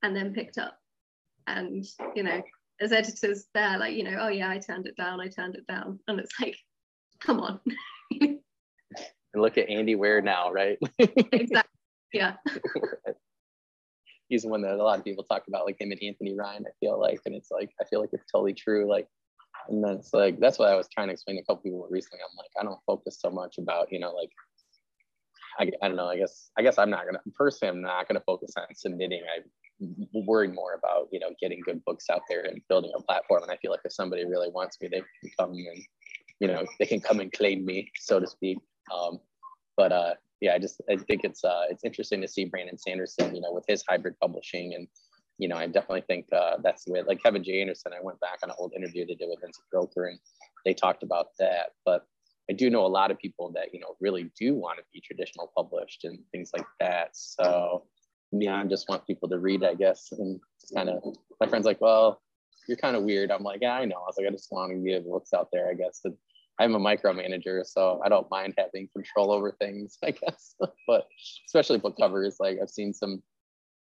And 0.03 0.15
then 0.15 0.33
picked 0.33 0.57
up, 0.57 0.77
and 1.47 1.85
you 2.15 2.23
know, 2.23 2.41
as 2.79 2.91
editors, 2.91 3.45
they're 3.53 3.77
like, 3.77 3.95
you 3.95 4.03
know, 4.03 4.17
oh 4.19 4.29
yeah, 4.29 4.49
I 4.49 4.59
turned 4.59 4.87
it 4.87 4.97
down, 4.97 5.21
I 5.21 5.27
turned 5.27 5.55
it 5.55 5.67
down, 5.67 5.99
and 6.07 6.19
it's 6.19 6.39
like, 6.39 6.57
come 7.19 7.39
on. 7.39 7.59
and 8.11 8.39
look 9.35 9.57
at 9.57 9.69
Andy 9.69 9.95
Weir 9.95 10.21
now, 10.21 10.51
right? 10.51 10.77
exactly. 10.99 11.69
Yeah. 12.13 12.35
he's 14.31 14.43
the 14.43 14.47
one 14.47 14.61
that 14.61 14.73
a 14.73 14.83
lot 14.83 14.97
of 14.97 15.05
people 15.05 15.23
talk 15.25 15.43
about, 15.47 15.65
like 15.65 15.79
him 15.79 15.91
and 15.91 16.01
Anthony 16.01 16.33
Ryan. 16.33 16.65
I 16.65 16.71
feel 16.79 16.99
like, 16.99 17.19
and 17.25 17.35
it's 17.35 17.51
like 17.51 17.71
I 17.79 17.85
feel 17.85 17.99
like 17.99 18.09
it's 18.13 18.31
totally 18.31 18.53
true. 18.53 18.89
Like, 18.89 19.07
and 19.69 19.83
that's 19.83 20.13
like 20.13 20.39
that's 20.39 20.57
what 20.57 20.69
I 20.69 20.75
was 20.75 20.87
trying 20.91 21.07
to 21.07 21.13
explain 21.13 21.37
to 21.37 21.43
a 21.43 21.45
couple 21.45 21.63
people 21.63 21.87
recently. 21.91 22.19
I'm 22.23 22.37
like, 22.37 22.49
I 22.59 22.63
don't 22.63 22.79
focus 22.87 23.19
so 23.19 23.29
much 23.29 23.57
about 23.59 23.91
you 23.91 23.99
know 23.99 24.13
like. 24.13 24.31
I, 25.59 25.69
I 25.83 25.89
don't 25.89 25.97
know. 25.97 26.07
I 26.07 26.17
guess 26.17 26.49
I 26.57 26.61
guess 26.61 26.77
I'm 26.77 26.89
not 26.89 27.05
gonna 27.05 27.19
personally. 27.35 27.75
I'm 27.75 27.81
not 27.81 28.07
gonna 28.07 28.23
focus 28.25 28.53
on 28.57 28.63
submitting. 28.73 29.21
I 29.23 29.41
worry 30.13 30.47
more 30.47 30.73
about 30.73 31.07
you 31.11 31.19
know 31.19 31.29
getting 31.41 31.61
good 31.61 31.83
books 31.85 32.05
out 32.09 32.21
there 32.29 32.41
and 32.41 32.61
building 32.69 32.91
a 32.95 33.01
platform. 33.01 33.43
And 33.43 33.51
I 33.51 33.57
feel 33.57 33.71
like 33.71 33.81
if 33.85 33.93
somebody 33.93 34.25
really 34.25 34.49
wants 34.49 34.77
me, 34.81 34.87
they 34.87 35.01
can 35.21 35.31
come 35.39 35.51
and 35.51 35.83
you 36.39 36.47
know 36.47 36.65
they 36.79 36.85
can 36.85 36.99
come 36.99 37.19
and 37.19 37.31
claim 37.31 37.65
me, 37.65 37.91
so 37.99 38.19
to 38.19 38.27
speak. 38.27 38.57
Um, 38.93 39.19
but 39.77 39.91
uh, 39.91 40.13
yeah, 40.41 40.53
I 40.53 40.59
just 40.59 40.81
I 40.89 40.97
think 40.97 41.21
it's 41.23 41.43
uh, 41.43 41.63
it's 41.69 41.83
interesting 41.83 42.21
to 42.21 42.27
see 42.27 42.45
Brandon 42.45 42.77
Sanderson, 42.77 43.35
you 43.35 43.41
know, 43.41 43.51
with 43.51 43.65
his 43.67 43.83
hybrid 43.87 44.15
publishing, 44.19 44.73
and 44.75 44.87
you 45.37 45.47
know, 45.47 45.55
I 45.55 45.67
definitely 45.67 46.03
think 46.07 46.25
uh, 46.33 46.57
that's 46.63 46.85
the 46.85 46.91
way. 46.91 47.01
Like 47.03 47.21
Kevin 47.23 47.43
J. 47.43 47.61
Anderson, 47.61 47.93
I 47.93 48.03
went 48.03 48.19
back 48.19 48.39
on 48.43 48.49
an 48.49 48.55
old 48.59 48.73
interview 48.75 49.05
they 49.05 49.15
did 49.15 49.29
with 49.29 49.41
Vincent 49.41 49.65
Broker, 49.71 50.05
and 50.05 50.19
they 50.65 50.73
talked 50.73 51.03
about 51.03 51.27
that. 51.39 51.69
But 51.85 52.05
I 52.49 52.53
do 52.53 52.69
know 52.69 52.85
a 52.85 52.87
lot 52.87 53.11
of 53.11 53.19
people 53.19 53.51
that 53.55 53.73
you 53.73 53.79
know 53.79 53.95
really 53.99 54.31
do 54.37 54.55
want 54.55 54.79
to 54.79 54.83
be 54.93 55.01
traditional 55.01 55.51
published 55.55 56.03
and 56.03 56.19
things 56.31 56.51
like 56.55 56.67
that. 56.79 57.09
So 57.13 57.85
yeah, 58.31 58.61
I 58.61 58.63
just 58.65 58.87
want 58.89 59.05
people 59.05 59.29
to 59.29 59.39
read, 59.39 59.63
I 59.63 59.75
guess, 59.75 60.11
and 60.11 60.39
it's 60.61 60.71
kind 60.71 60.89
of 60.89 61.03
my 61.39 61.47
friends 61.47 61.65
like, 61.65 61.81
well, 61.81 62.21
you're 62.67 62.77
kind 62.77 62.95
of 62.95 63.03
weird. 63.03 63.31
I'm 63.31 63.43
like, 63.43 63.59
yeah, 63.61 63.73
I 63.73 63.85
know. 63.85 63.97
I 63.97 64.05
was 64.07 64.15
like, 64.17 64.27
I 64.27 64.31
just 64.31 64.51
want 64.51 64.71
to 64.71 64.77
give 64.77 65.05
books 65.05 65.33
out 65.33 65.49
there, 65.51 65.69
I 65.69 65.73
guess. 65.73 66.01
And 66.05 66.15
I'm 66.59 66.75
a 66.75 66.79
micromanager, 66.79 67.65
so 67.65 68.01
I 68.05 68.09
don't 68.09 68.29
mind 68.29 68.53
having 68.57 68.87
control 68.95 69.31
over 69.31 69.51
things, 69.51 69.97
I 70.03 70.11
guess. 70.11 70.55
but 70.87 71.07
especially 71.47 71.79
book 71.79 71.97
covers, 71.99 72.37
like 72.39 72.59
I've 72.61 72.69
seen 72.69 72.93
some 72.93 73.21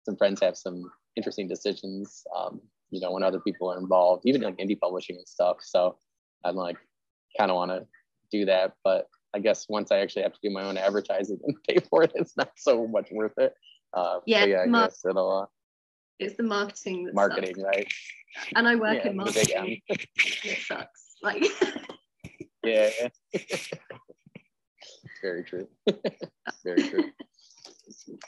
some 0.04 0.16
friends 0.16 0.42
have 0.42 0.58
some 0.58 0.90
interesting 1.16 1.48
decisions, 1.48 2.24
um, 2.36 2.60
you 2.90 3.00
know, 3.00 3.12
when 3.12 3.22
other 3.22 3.40
people 3.40 3.72
are 3.72 3.78
involved, 3.78 4.24
even 4.26 4.42
like 4.42 4.58
indie 4.58 4.80
publishing 4.80 5.16
and 5.16 5.28
stuff. 5.28 5.58
So 5.62 5.98
I'm 6.44 6.56
like, 6.56 6.78
kind 7.38 7.52
of 7.52 7.56
want 7.56 7.72
to 7.72 7.86
do 8.32 8.46
that, 8.46 8.74
but 8.84 9.08
I 9.34 9.40
guess 9.40 9.68
once 9.70 9.92
I 9.92 10.00
actually 10.00 10.24
have 10.24 10.34
to 10.34 10.40
do 10.44 10.50
my 10.50 10.64
own 10.64 10.78
advertising 10.78 11.40
and 11.46 11.56
pay 11.68 11.78
for 11.90 12.04
it, 12.04 12.12
it's 12.16 12.36
not 12.38 12.52
so 12.56 12.88
much 12.88 13.10
worth 13.12 13.38
it. 13.38 13.54
Uh, 13.94 14.20
yeah, 14.26 14.46
yeah, 14.46 14.60
I 14.60 14.66
mar- 14.66 14.88
guess 14.88 15.04
it'll. 15.06 15.42
Uh, 15.42 15.46
it's 16.20 16.38
the 16.38 16.44
marketing. 16.44 17.10
marketing, 17.14 17.56
sucks. 17.56 17.66
right? 17.66 17.88
And 18.56 18.68
I 18.68 18.76
work 18.76 19.04
yeah, 19.04 19.10
in 19.10 19.18
marketing. 19.18 19.82
it 19.90 20.58
sucks. 20.66 21.16
Like. 21.22 21.44
yeah. 22.64 22.90
Very 25.22 25.44
true. 25.44 25.68
Very 26.64 26.84
true. 26.84 27.04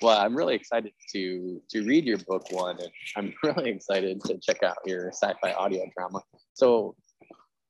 Well, 0.01 0.19
I'm 0.19 0.35
really 0.35 0.55
excited 0.55 0.91
to 1.13 1.61
to 1.69 1.85
read 1.85 2.05
your 2.05 2.17
book 2.17 2.51
one, 2.51 2.77
and 2.79 2.89
I'm 3.15 3.33
really 3.43 3.69
excited 3.69 4.21
to 4.25 4.37
check 4.39 4.63
out 4.63 4.75
your 4.85 5.09
sci-fi 5.09 5.53
audio 5.53 5.85
drama. 5.95 6.21
So, 6.53 6.95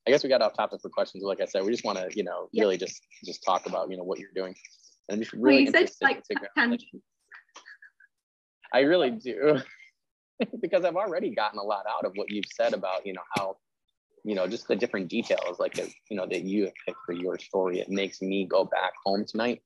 I 0.08 0.12
guess 0.12 0.23
we 0.23 0.29
got 0.29 0.41
off 0.41 0.53
topic 0.53 0.82
for 0.82 0.89
questions. 0.89 1.23
Like 1.23 1.41
I 1.41 1.45
said, 1.45 1.63
we 1.63 1.71
just 1.71 1.86
want 1.86 1.99
to, 1.99 2.10
you 2.15 2.23
know, 2.23 2.49
yep. 2.51 2.63
really 2.63 2.77
just 2.77 3.01
just 3.23 3.43
talk 3.43 3.67
about, 3.67 3.91
you 3.91 3.97
know, 3.97 4.03
what 4.03 4.19
you're 4.19 4.32
doing. 4.36 4.56
And 5.08 5.15
I'm 5.15 5.19
just 5.21 5.34
really 5.34 5.65
well, 5.65 5.75
interested 5.75 6.03
like, 6.03 6.23
to 6.23 6.39
like, 6.58 6.79
I 8.73 8.81
really 8.81 9.12
do, 9.12 9.59
because 10.62 10.83
I've 10.83 10.95
already 10.95 11.33
gotten 11.33 11.59
a 11.59 11.63
lot 11.63 11.86
out 11.88 12.05
of 12.05 12.13
what 12.15 12.29
you've 12.29 12.45
said 12.55 12.73
about, 12.73 13.05
you 13.05 13.13
know, 13.13 13.21
how 13.36 13.57
you 14.23 14.36
know, 14.36 14.47
just 14.47 14.67
the 14.67 14.75
different 14.75 15.09
details 15.09 15.59
like 15.59 15.73
that, 15.73 15.89
you 16.09 16.15
know, 16.15 16.25
that 16.25 16.43
you 16.43 16.63
have 16.63 16.73
picked 16.86 16.99
for 17.05 17.13
your 17.13 17.38
story. 17.38 17.79
It 17.79 17.89
makes 17.89 18.21
me 18.21 18.45
go 18.45 18.63
back 18.63 18.93
home 19.05 19.25
tonight 19.27 19.62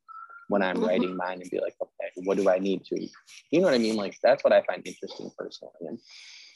when 0.48 0.62
I'm 0.62 0.78
mm-hmm. 0.78 0.86
writing 0.86 1.16
mine 1.16 1.42
and 1.42 1.50
be 1.52 1.60
like, 1.60 1.76
okay, 1.82 2.12
what 2.26 2.38
do 2.38 2.50
I 2.50 2.58
need 2.58 2.84
to, 2.86 3.00
you 3.00 3.60
know 3.60 3.68
what 3.68 3.74
I 3.74 3.80
mean? 3.80 3.96
Like 3.96 4.18
that's 4.24 4.44
what 4.44 4.54
I 4.54 4.64
find 4.64 4.86
interesting 4.86 5.30
personally. 5.38 5.74
And 5.82 6.00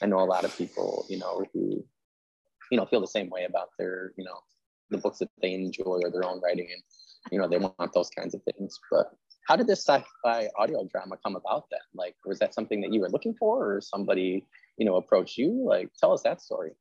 I 0.02 0.06
know 0.06 0.20
a 0.20 0.24
lot 0.24 0.44
of 0.44 0.56
people, 0.56 1.06
you 1.08 1.18
know, 1.18 1.44
who, 1.52 1.84
you 2.70 2.78
know, 2.78 2.86
feel 2.86 3.00
the 3.00 3.06
same 3.06 3.30
way 3.30 3.44
about 3.44 3.68
their, 3.78 4.12
you 4.16 4.24
know, 4.24 4.38
the 4.90 4.98
books 4.98 5.18
that 5.18 5.28
they 5.40 5.52
enjoy 5.54 6.00
or 6.02 6.10
their 6.10 6.24
own 6.24 6.40
writing 6.40 6.68
and, 6.72 6.82
you 7.30 7.38
know, 7.38 7.48
they 7.48 7.58
want 7.58 7.92
those 7.94 8.10
kinds 8.10 8.34
of 8.34 8.42
things. 8.42 8.78
But 8.90 9.12
how 9.46 9.56
did 9.56 9.66
this 9.66 9.84
sci-fi 9.84 10.48
audio 10.58 10.84
drama 10.84 11.16
come 11.24 11.36
about 11.36 11.64
then? 11.70 11.80
Like, 11.94 12.14
was 12.24 12.38
that 12.38 12.54
something 12.54 12.80
that 12.80 12.92
you 12.92 13.00
were 13.00 13.10
looking 13.10 13.34
for 13.34 13.74
or 13.74 13.80
somebody, 13.80 14.44
you 14.76 14.86
know, 14.86 14.96
approached 14.96 15.38
you? 15.38 15.64
Like, 15.66 15.90
tell 15.98 16.12
us 16.12 16.22
that 16.22 16.40
story. 16.40 16.72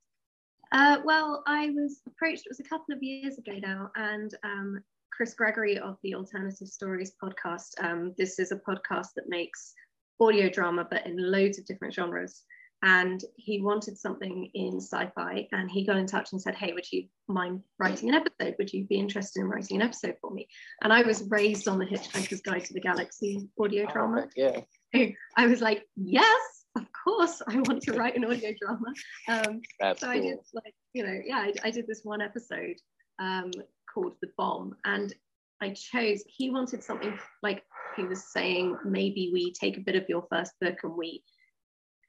Uh, 0.71 0.97
well, 1.04 1.43
I 1.47 1.69
was 1.71 2.02
approached, 2.08 2.45
it 2.45 2.50
was 2.50 2.62
a 2.62 2.69
couple 2.69 2.95
of 2.95 3.04
years 3.04 3.38
ago 3.38 3.54
now, 3.62 3.91
and 3.95 4.34
um, 4.43 4.82
Chris 5.12 5.34
Gregory 5.34 5.78
of 5.78 5.97
the 6.02 6.15
Alternative 6.15 6.67
Stories 6.67 7.13
podcast. 7.21 7.71
Um, 7.82 8.13
this 8.17 8.39
is 8.39 8.52
a 8.52 8.56
podcast 8.56 9.08
that 9.15 9.28
makes 9.28 9.74
audio 10.19 10.50
drama, 10.50 10.88
but 10.89 11.06
in 11.06 11.17
loads 11.17 11.60
of 11.60 11.65
different 11.65 11.93
genres. 11.93 12.43
And 12.84 13.24
he 13.36 13.62
wanted 13.62 13.98
something 13.98 14.50
in 14.56 14.78
sci 14.78 15.12
fi, 15.13 15.48
and 15.52 15.70
he 15.70 15.86
got 15.86 15.98
in 15.98 16.08
touch 16.08 16.32
and 16.32 16.41
said, 16.41 16.56
Hey, 16.56 16.74
would 16.74 16.91
you 16.91 17.06
mind 17.28 17.62
writing 17.78 18.10
an 18.10 18.15
episode? 18.15 18.56
Would 18.58 18.74
you 18.74 18.86
be 18.86 19.00
interested 19.00 19.41
in 19.41 19.48
writing 19.48 19.78
an 19.78 19.88
episode 19.88 20.15
for 20.20 20.32
me? 20.32 20.48
And 20.82 20.91
I 20.91 21.04
was 21.04 21.30
raised 21.30 21.67
on 21.67 21.78
the 21.78 21.86
Hitchhiker's 21.86 22.41
Guide 22.41 22.65
to 22.65 22.74
the 22.74 22.82
Galaxy 22.82 23.48
audio 23.60 23.86
oh, 23.88 23.94
drama. 23.94 24.28
yeah. 24.36 24.62
I 25.38 25.48
was 25.48 25.62
like, 25.62 25.86
Yes, 25.96 26.65
of 26.76 26.86
course 27.04 27.41
I 27.48 27.58
want 27.58 27.84
to 27.84 27.94
write 27.94 28.15
an 28.15 28.26
audio 28.26 28.52
drama. 28.60 28.94
Um, 29.30 29.62
so 29.82 30.08
cool. 30.08 30.10
I 30.10 30.20
did 30.20 30.38
like, 30.54 30.74
you 30.94 31.06
know, 31.06 31.20
yeah, 31.24 31.38
I, 31.38 31.54
I 31.63 31.72
did 31.72 31.86
this 31.88 32.02
one 32.04 32.22
episode 32.22 32.78
um, 33.20 33.52
called 33.94 34.13
The 34.22 34.30
Bomb. 34.38 34.76
And 34.86 35.13
I 35.62 35.70
chose, 35.70 36.24
he 36.28 36.50
wanted 36.50 36.84
something 36.84 37.17
like 37.44 37.63
he 37.96 38.04
was 38.04 38.32
saying, 38.32 38.78
maybe 38.84 39.30
we 39.32 39.54
take 39.54 39.78
a 39.78 39.82
bit 39.82 39.96
of 39.96 40.10
your 40.10 40.26
first 40.30 40.54
book 40.60 40.78
and 40.84 40.96
we 40.96 41.24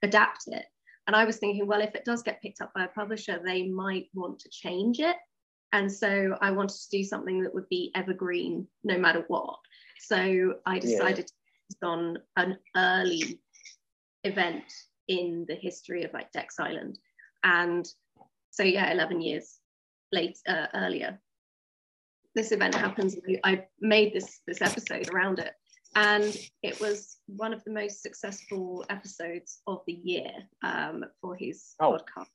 adapt 0.02 0.44
it. 0.48 0.64
And 1.06 1.16
I 1.16 1.24
was 1.24 1.38
thinking, 1.38 1.66
well, 1.66 1.80
if 1.80 1.94
it 1.94 2.04
does 2.04 2.22
get 2.22 2.40
picked 2.42 2.60
up 2.60 2.72
by 2.74 2.84
a 2.84 2.88
publisher, 2.88 3.40
they 3.44 3.66
might 3.68 4.08
want 4.14 4.38
to 4.40 4.50
change 4.50 5.00
it. 5.00 5.16
And 5.72 5.90
so 5.90 6.36
I 6.40 6.50
wanted 6.50 6.78
to 6.78 6.90
do 6.90 7.02
something 7.02 7.42
that 7.42 7.54
would 7.54 7.68
be 7.68 7.90
evergreen 7.94 8.66
no 8.84 8.98
matter 8.98 9.24
what. 9.28 9.56
So 10.00 10.54
I 10.66 10.78
decided 10.78 11.30
yeah. 11.82 11.88
on 11.88 12.18
an 12.36 12.58
early 12.76 13.40
event 14.24 14.64
in 15.08 15.44
the 15.48 15.54
history 15.54 16.04
of 16.04 16.12
like 16.12 16.30
Dex 16.32 16.60
Island. 16.60 16.98
And 17.42 17.86
so 18.50 18.62
yeah, 18.62 18.92
11 18.92 19.20
years 19.22 19.58
late 20.12 20.38
uh, 20.46 20.66
earlier, 20.74 21.18
this 22.34 22.52
event 22.52 22.74
happens. 22.74 23.16
I 23.44 23.64
made 23.80 24.14
this 24.14 24.40
this 24.46 24.62
episode 24.62 25.08
around 25.12 25.38
it, 25.38 25.52
and 25.94 26.36
it 26.62 26.80
was 26.80 27.18
one 27.26 27.52
of 27.52 27.62
the 27.64 27.72
most 27.72 28.02
successful 28.02 28.84
episodes 28.88 29.60
of 29.66 29.80
the 29.86 29.92
year 29.92 30.30
um, 30.62 31.04
for 31.20 31.34
his 31.36 31.74
oh. 31.80 31.98
podcast. 31.98 32.26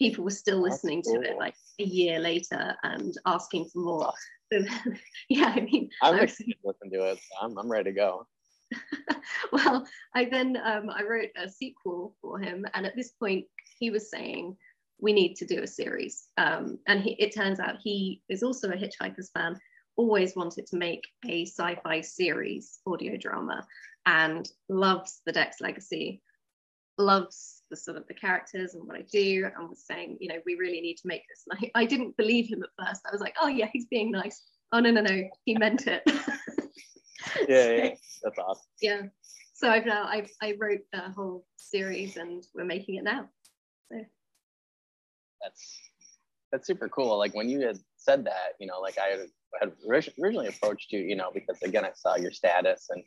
People 0.00 0.24
were 0.24 0.30
still 0.30 0.60
listening 0.60 1.02
to 1.02 1.20
it 1.22 1.36
like 1.38 1.54
a 1.80 1.84
year 1.84 2.18
later 2.18 2.74
and 2.82 3.14
asking 3.26 3.66
for 3.72 3.78
more. 3.78 4.12
So, 4.52 4.60
yeah, 5.28 5.52
I 5.56 5.60
mean, 5.60 5.88
I'm 6.02 6.18
listen 6.18 6.90
to 6.92 7.10
it. 7.10 7.18
I'm, 7.40 7.56
I'm 7.56 7.70
ready 7.70 7.90
to 7.90 7.96
go. 7.96 8.26
well, 9.52 9.86
I 10.14 10.24
then 10.24 10.58
um, 10.64 10.90
I 10.90 11.02
wrote 11.04 11.28
a 11.36 11.48
sequel 11.48 12.16
for 12.20 12.40
him, 12.40 12.66
and 12.74 12.86
at 12.86 12.96
this 12.96 13.12
point, 13.12 13.46
he 13.78 13.90
was 13.90 14.10
saying 14.10 14.56
we 15.00 15.12
need 15.12 15.34
to 15.36 15.46
do 15.46 15.62
a 15.62 15.66
series. 15.66 16.28
Um, 16.38 16.78
and 16.86 17.00
he, 17.00 17.12
it 17.18 17.34
turns 17.34 17.60
out 17.60 17.76
he 17.82 18.22
is 18.28 18.42
also 18.42 18.70
a 18.70 18.76
Hitchhikers 18.76 19.30
fan. 19.32 19.58
Always 19.96 20.34
wanted 20.34 20.66
to 20.68 20.76
make 20.76 21.06
a 21.28 21.44
sci-fi 21.46 22.00
series 22.00 22.80
audio 22.86 23.16
drama, 23.16 23.66
and 24.06 24.48
loves 24.68 25.20
the 25.24 25.32
Dex 25.32 25.60
Legacy, 25.60 26.20
loves 26.98 27.62
the 27.70 27.76
sort 27.76 27.96
of 27.96 28.06
the 28.06 28.14
characters 28.14 28.74
and 28.74 28.86
what 28.86 28.96
I 28.96 29.02
do, 29.02 29.48
and 29.56 29.68
was 29.68 29.84
saying, 29.86 30.18
you 30.20 30.28
know, 30.28 30.40
we 30.46 30.54
really 30.56 30.80
need 30.80 30.96
to 30.96 31.06
make 31.06 31.22
this. 31.28 31.44
And 31.48 31.70
I, 31.74 31.82
I 31.82 31.86
didn't 31.86 32.16
believe 32.16 32.48
him 32.48 32.62
at 32.62 32.86
first. 32.86 33.02
I 33.06 33.12
was 33.12 33.20
like, 33.20 33.34
oh 33.40 33.48
yeah, 33.48 33.68
he's 33.72 33.86
being 33.86 34.10
nice. 34.10 34.42
Oh 34.72 34.80
no 34.80 34.90
no 34.90 35.00
no, 35.00 35.22
he 35.44 35.56
meant 35.56 35.86
it. 35.86 36.02
yeah, 37.48 37.70
yeah, 37.70 37.94
that's 38.22 38.38
awesome. 38.38 38.66
Yeah. 38.80 39.02
So 39.54 39.70
I've 39.70 39.86
now 39.86 40.06
I've, 40.06 40.30
I 40.42 40.54
wrote 40.58 40.80
a 40.92 41.12
whole 41.12 41.46
series 41.56 42.16
and 42.16 42.44
we're 42.54 42.64
making 42.64 42.96
it 42.96 43.04
now. 43.04 43.28
So 43.90 44.04
that's 45.40 45.78
that's 46.50 46.66
super 46.66 46.88
cool. 46.88 47.16
Like 47.18 47.34
when 47.34 47.48
you 47.48 47.60
had 47.60 47.78
said 47.96 48.24
that, 48.24 48.54
you 48.58 48.66
know, 48.66 48.80
like 48.80 48.98
I 48.98 49.26
had, 49.60 49.72
originally 49.90 50.48
approached 50.48 50.92
you, 50.92 51.00
you 51.00 51.16
know, 51.16 51.30
because 51.32 51.60
again 51.62 51.84
I 51.84 51.90
saw 51.94 52.16
your 52.16 52.30
status 52.30 52.88
and 52.90 53.02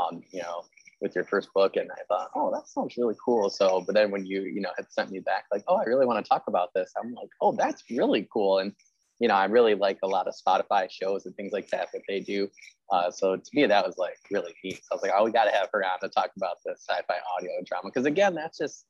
um, 0.00 0.22
you 0.30 0.42
know, 0.42 0.64
with 1.00 1.14
your 1.14 1.24
first 1.24 1.52
book 1.54 1.76
and 1.76 1.90
I 1.90 2.02
thought, 2.08 2.30
oh, 2.34 2.50
that 2.52 2.68
sounds 2.68 2.96
really 2.96 3.14
cool. 3.22 3.50
So, 3.50 3.82
but 3.86 3.94
then 3.94 4.10
when 4.10 4.26
you, 4.26 4.42
you 4.42 4.60
know, 4.60 4.70
had 4.76 4.90
sent 4.90 5.10
me 5.10 5.20
back 5.20 5.44
like, 5.52 5.64
oh, 5.68 5.76
I 5.76 5.84
really 5.84 6.06
want 6.06 6.24
to 6.24 6.28
talk 6.28 6.44
about 6.48 6.72
this, 6.74 6.92
I'm 7.02 7.12
like, 7.14 7.28
oh, 7.40 7.52
that's 7.52 7.82
really 7.90 8.28
cool. 8.32 8.58
And 8.58 8.72
you 9.18 9.28
know, 9.28 9.34
I 9.34 9.46
really 9.46 9.74
like 9.74 9.98
a 10.02 10.06
lot 10.06 10.28
of 10.28 10.34
Spotify 10.34 10.90
shows 10.90 11.24
and 11.24 11.34
things 11.36 11.52
like 11.52 11.68
that 11.70 11.88
that 11.92 12.02
they 12.06 12.20
do. 12.20 12.48
Uh, 12.92 13.10
so 13.10 13.36
to 13.36 13.50
me, 13.54 13.66
that 13.66 13.86
was 13.86 13.96
like 13.96 14.18
really 14.30 14.54
neat. 14.62 14.76
So 14.76 14.88
I 14.92 14.94
was 14.94 15.02
like, 15.02 15.12
oh, 15.16 15.24
we 15.24 15.32
got 15.32 15.44
to 15.44 15.52
have 15.52 15.68
her 15.72 15.82
on 15.82 15.98
to 16.00 16.08
talk 16.08 16.30
about 16.36 16.58
the 16.64 16.72
sci-fi 16.72 17.16
audio 17.36 17.50
drama 17.64 17.88
because 17.88 18.04
again, 18.04 18.34
that's 18.34 18.58
just 18.58 18.84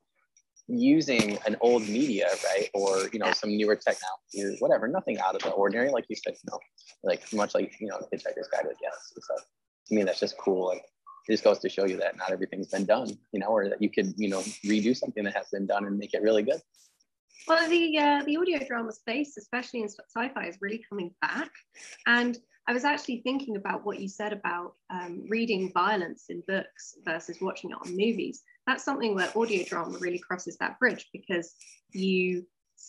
using 0.67 1.37
an 1.45 1.55
old 1.61 1.87
media, 1.87 2.27
right, 2.45 2.69
or 2.73 3.09
you 3.13 3.19
know, 3.19 3.31
some 3.31 3.55
newer 3.55 3.75
technology 3.75 4.43
or 4.43 4.57
whatever. 4.59 4.87
Nothing 4.87 5.19
out 5.19 5.35
of 5.35 5.41
the 5.41 5.51
ordinary, 5.51 5.89
like 5.89 6.05
you 6.09 6.15
said, 6.15 6.33
you 6.33 6.51
know, 6.51 6.59
like 7.03 7.21
much 7.33 7.55
like 7.55 7.75
you 7.79 7.87
know, 7.87 7.97
Hitchhiker's 8.13 8.47
Guide 8.51 8.63
to 8.63 8.69
the 8.69 8.75
Galaxy. 8.81 9.15
So 9.21 9.35
to 9.87 9.95
me, 9.95 10.03
that's 10.03 10.19
just 10.19 10.37
cool. 10.37 10.71
And 10.71 10.79
it 10.79 11.31
just 11.31 11.43
goes 11.43 11.59
to 11.59 11.69
show 11.69 11.85
you 11.85 11.97
that 11.97 12.17
not 12.17 12.31
everything's 12.31 12.67
been 12.67 12.85
done, 12.85 13.17
you 13.31 13.39
know, 13.39 13.47
or 13.47 13.69
that 13.69 13.81
you 13.81 13.89
could, 13.89 14.13
you 14.17 14.29
know, 14.29 14.39
redo 14.65 14.95
something 14.95 15.23
that 15.23 15.35
has 15.35 15.47
been 15.51 15.65
done 15.65 15.85
and 15.85 15.97
make 15.97 16.13
it 16.13 16.21
really 16.21 16.43
good. 16.43 16.61
Well, 17.47 17.69
the 17.69 17.97
uh, 17.97 18.23
the 18.25 18.37
audio 18.37 18.59
drama 18.67 18.91
space, 18.91 19.37
especially 19.37 19.81
in 19.81 19.89
sci-fi, 19.89 20.47
is 20.47 20.57
really 20.59 20.83
coming 20.89 21.11
back. 21.21 21.49
And 22.05 22.37
I 22.67 22.73
was 22.73 22.83
actually 22.83 23.21
thinking 23.21 23.55
about 23.55 23.85
what 23.85 23.99
you 23.99 24.09
said 24.09 24.33
about 24.33 24.73
um, 24.89 25.23
reading 25.29 25.71
violence 25.71 26.25
in 26.27 26.43
books 26.45 26.97
versus 27.05 27.37
watching 27.39 27.71
it 27.71 27.77
on 27.81 27.95
movies. 27.95 28.43
That's 28.67 28.83
something 28.83 29.15
where 29.15 29.31
audio 29.35 29.63
drama 29.63 29.97
really 29.99 30.19
crosses 30.19 30.57
that 30.57 30.77
bridge 30.77 31.07
because 31.13 31.55
you 31.91 32.45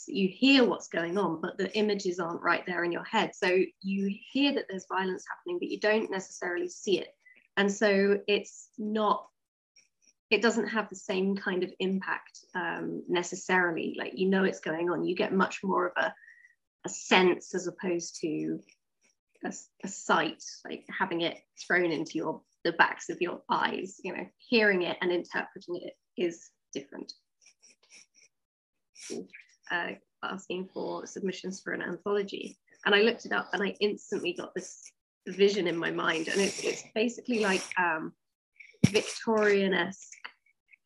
you 0.07 0.29
hear 0.29 0.65
what's 0.65 0.89
going 0.89 1.17
on, 1.17 1.41
but 1.41 1.57
the 1.57 1.75
images 1.75 2.19
aren't 2.19 2.43
right 2.43 2.67
there 2.67 2.85
in 2.85 2.93
your 2.93 3.05
head. 3.05 3.35
So 3.35 3.47
you 3.81 4.15
hear 4.33 4.53
that 4.55 4.67
there's 4.69 4.85
violence 4.87 5.25
happening, 5.27 5.59
but 5.59 5.69
you 5.69 5.81
don't 5.81 6.11
necessarily 6.11 6.69
see 6.69 6.99
it. 6.99 7.15
And 7.57 7.73
so 7.73 8.21
it's 8.27 8.69
not 8.77 9.27
it 10.31 10.43
doesn't 10.43 10.69
have 10.69 10.91
the 10.91 10.97
same 10.97 11.37
kind 11.37 11.63
of 11.63 11.73
impact 11.79 12.41
um, 12.55 13.03
necessarily. 13.09 13.97
Like 13.97 14.19
you 14.19 14.29
know 14.29 14.45
it's 14.45 14.61
going 14.61 14.91
on. 14.91 15.05
You 15.05 15.15
get 15.15 15.33
much 15.33 15.61
more 15.63 15.87
of 15.87 15.93
a, 15.97 16.15
a 16.85 16.89
sense 16.89 17.55
as 17.55 17.67
opposed 17.67 18.21
to 18.21 18.61
a, 19.45 19.53
a 19.85 19.89
sight, 19.89 20.43
like 20.65 20.85
having 20.91 21.23
it 21.23 21.39
thrown 21.67 21.93
into 21.93 22.13
your 22.15 22.43
the 22.65 22.73
backs 22.73 23.09
of 23.09 23.21
your 23.21 23.43
eyes. 23.51 24.01
You 24.03 24.17
know, 24.17 24.27
hearing 24.39 24.83
it 24.83 24.97
and 25.01 25.13
interpreting 25.13 25.81
it 25.83 25.95
is 26.17 26.51
different. 26.73 27.13
Uh, 29.71 29.93
asking 30.23 30.69
for 30.73 31.07
submissions 31.07 31.61
for 31.61 31.73
an 31.73 31.83
anthology, 31.83 32.59
and 32.85 32.95
I 32.95 33.01
looked 33.03 33.25
it 33.27 33.33
up, 33.33 33.49
and 33.53 33.63
I 33.63 33.75
instantly 33.81 34.33
got 34.33 34.55
this 34.55 34.83
vision 35.27 35.67
in 35.67 35.77
my 35.77 35.91
mind, 35.91 36.29
and 36.29 36.41
it's 36.41 36.63
it's 36.65 36.85
basically 36.95 37.41
like 37.41 37.63
um, 37.79 38.13
Victorian-esque 38.87 40.13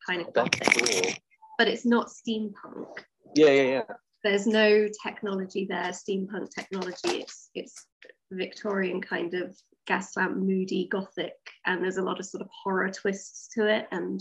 kind 0.07 0.21
of 0.21 0.33
gothic, 0.33 1.21
but 1.59 1.69
it's 1.69 1.87
not 1.87 2.09
steampunk. 2.09 2.89
Yeah, 3.35 3.51
yeah, 3.51 3.63
yeah. 3.63 3.83
There's 4.25 4.47
no 4.47 4.89
technology 5.03 5.67
there, 5.69 5.91
steampunk 5.91 6.51
technology. 6.55 7.23
It's 7.23 7.51
it's 7.55 7.87
Victorian 8.31 9.01
kind 9.01 9.35
of 9.35 9.57
gaslamp, 9.88 10.37
moody 10.37 10.88
gothic, 10.90 11.35
and 11.66 11.83
there's 11.83 11.99
a 11.99 12.03
lot 12.03 12.21
of 12.21 12.27
sort 12.27 12.42
of 12.42 12.49
horror 12.62 12.90
twists 12.90 13.49
to 13.55 13.66
it 13.66 13.87
and 13.90 14.21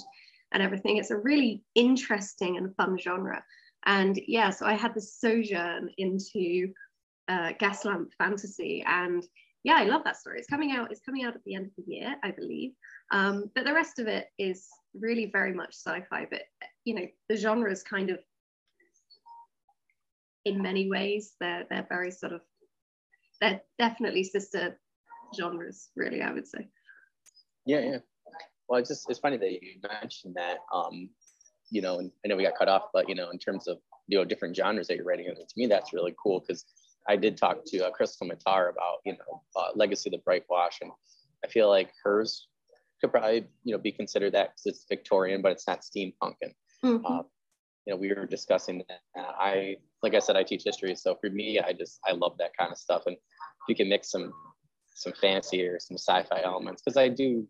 and 0.54 0.62
everything. 0.62 0.97
It's 0.97 1.12
a 1.12 1.17
really 1.17 1.63
interesting 1.76 2.58
and 2.58 2.76
fun 2.76 2.97
genre. 2.97 3.43
And 3.86 4.19
yeah, 4.28 4.50
so 4.50 4.65
I 4.65 4.74
had 4.74 4.93
this 4.93 5.19
sojourn 5.19 5.89
into 5.97 6.74
uh, 7.28 7.54
gaslamp 7.60 8.08
fantasy, 8.17 8.84
and 8.86 9.24
yeah, 9.63 9.76
I 9.76 9.84
love 9.86 10.04
that 10.04 10.17
story. 10.17 10.39
It's 10.39 10.50
coming 10.50 10.71
out. 10.71 10.91
It's 10.91 11.02
coming 11.02 11.24
out 11.24 11.36
at 11.36 11.43
the 11.45 11.56
end 11.56 11.67
of 11.67 11.71
the 11.78 11.91
year, 11.91 12.15
I 12.24 12.32
believe. 12.32 12.71
Um, 13.12 13.52
but 13.56 13.65
the 13.65 13.74
rest 13.74 14.00
of 14.00 14.08
it 14.08 14.28
is 14.38 14.67
really 15.00 15.30
very 15.32 15.54
much 15.54 15.74
sci-fi. 15.76 16.28
But 16.30 16.41
you 16.84 16.95
know, 16.95 17.08
the 17.30 17.38
genre 17.38 17.71
is 17.71 17.84
kind 17.84 18.10
of, 18.10 18.19
in 20.45 20.62
many 20.62 20.89
ways, 20.89 21.36
they're 21.39 21.65
they're 21.69 21.88
very 21.88 22.12
sort 22.12 22.34
of, 22.34 22.41
they're 23.39 23.62
definitely 23.80 24.24
sister 24.24 24.80
genres. 25.36 25.89
Really, 25.96 26.22
I 26.22 26.32
would 26.32 26.48
say. 26.48 26.67
Yeah, 27.65 27.79
yeah. 27.79 27.98
Well, 28.67 28.79
it's 28.79 28.90
just 28.90 29.10
it's 29.10 29.19
funny 29.19 29.38
that 29.38 29.52
you 29.52 29.60
mentioned 30.02 30.36
that. 30.36 30.60
Um, 30.73 31.10
you 31.69 31.82
know, 31.82 32.00
and 32.00 32.12
I 32.23 32.27
know 32.27 32.36
we 32.36 32.44
got 32.44 32.58
cut 32.58 32.67
off, 32.67 32.84
but 32.94 33.08
you 33.10 33.15
know, 33.15 33.29
in 33.29 33.40
terms 33.40 33.67
of 33.67 33.77
you 34.08 34.17
know 34.17 34.25
different 34.25 34.56
genres 34.56 34.88
that 34.88 34.98
you're 34.98 35.06
writing, 35.06 35.25
to 35.25 35.46
me 35.58 35.67
that's 35.67 35.94
really 35.94 36.13
cool 36.21 36.40
because 36.40 36.65
I 37.08 37.15
did 37.15 37.38
talk 37.38 37.63
to 37.67 37.88
uh, 37.88 37.92
Krystle 37.92 38.29
Matar 38.29 38.69
about 38.69 38.98
you 39.06 39.13
know 39.13 39.42
uh, 39.56 39.69
Legacy 39.75 40.10
of 40.10 40.19
the 40.19 40.29
Brightwash, 40.29 40.82
and 40.82 40.92
I 41.44 41.48
feel 41.48 41.69
like 41.69 41.92
hers 42.04 42.48
could 43.00 43.12
probably 43.12 43.48
you 43.63 43.73
know 43.73 43.77
be 43.77 43.92
considered 43.92 44.34
that 44.34 44.52
because 44.52 44.65
it's 44.65 44.86
Victorian, 44.88 45.42
but 45.42 45.52
it's 45.52 45.67
not 45.67 45.82
steampunk. 45.82 46.36
And 46.42 46.54
mm-hmm. 46.84 47.06
uh, 47.06 47.23
you 47.86 47.94
know 47.94 47.98
we 47.98 48.13
were 48.13 48.25
discussing 48.25 48.84
that. 48.90 49.00
I 49.15 49.77
like 50.04 50.13
I 50.13 50.19
said, 50.19 50.36
I 50.36 50.44
teach 50.44 50.63
history, 50.63 50.96
so 50.96 51.15
for 51.19 51.29
me, 51.29 51.60
I 51.60 51.73
just 51.73 52.00
I 52.08 52.12
love 52.12 52.38
that 52.40 52.56
kind 52.58 52.71
of 52.71 52.77
stuff. 52.77 53.04
And 53.06 53.15
if 53.15 53.69
you 53.69 53.75
can 53.75 53.90
mix 53.90 54.12
some 54.12 54.34
some 54.94 55.13
fancy 55.13 55.65
or 55.65 55.79
some 55.79 55.98
sci-fi 55.98 56.42
elements, 56.44 56.81
because 56.81 56.98
I 56.98 57.08
do 57.10 57.48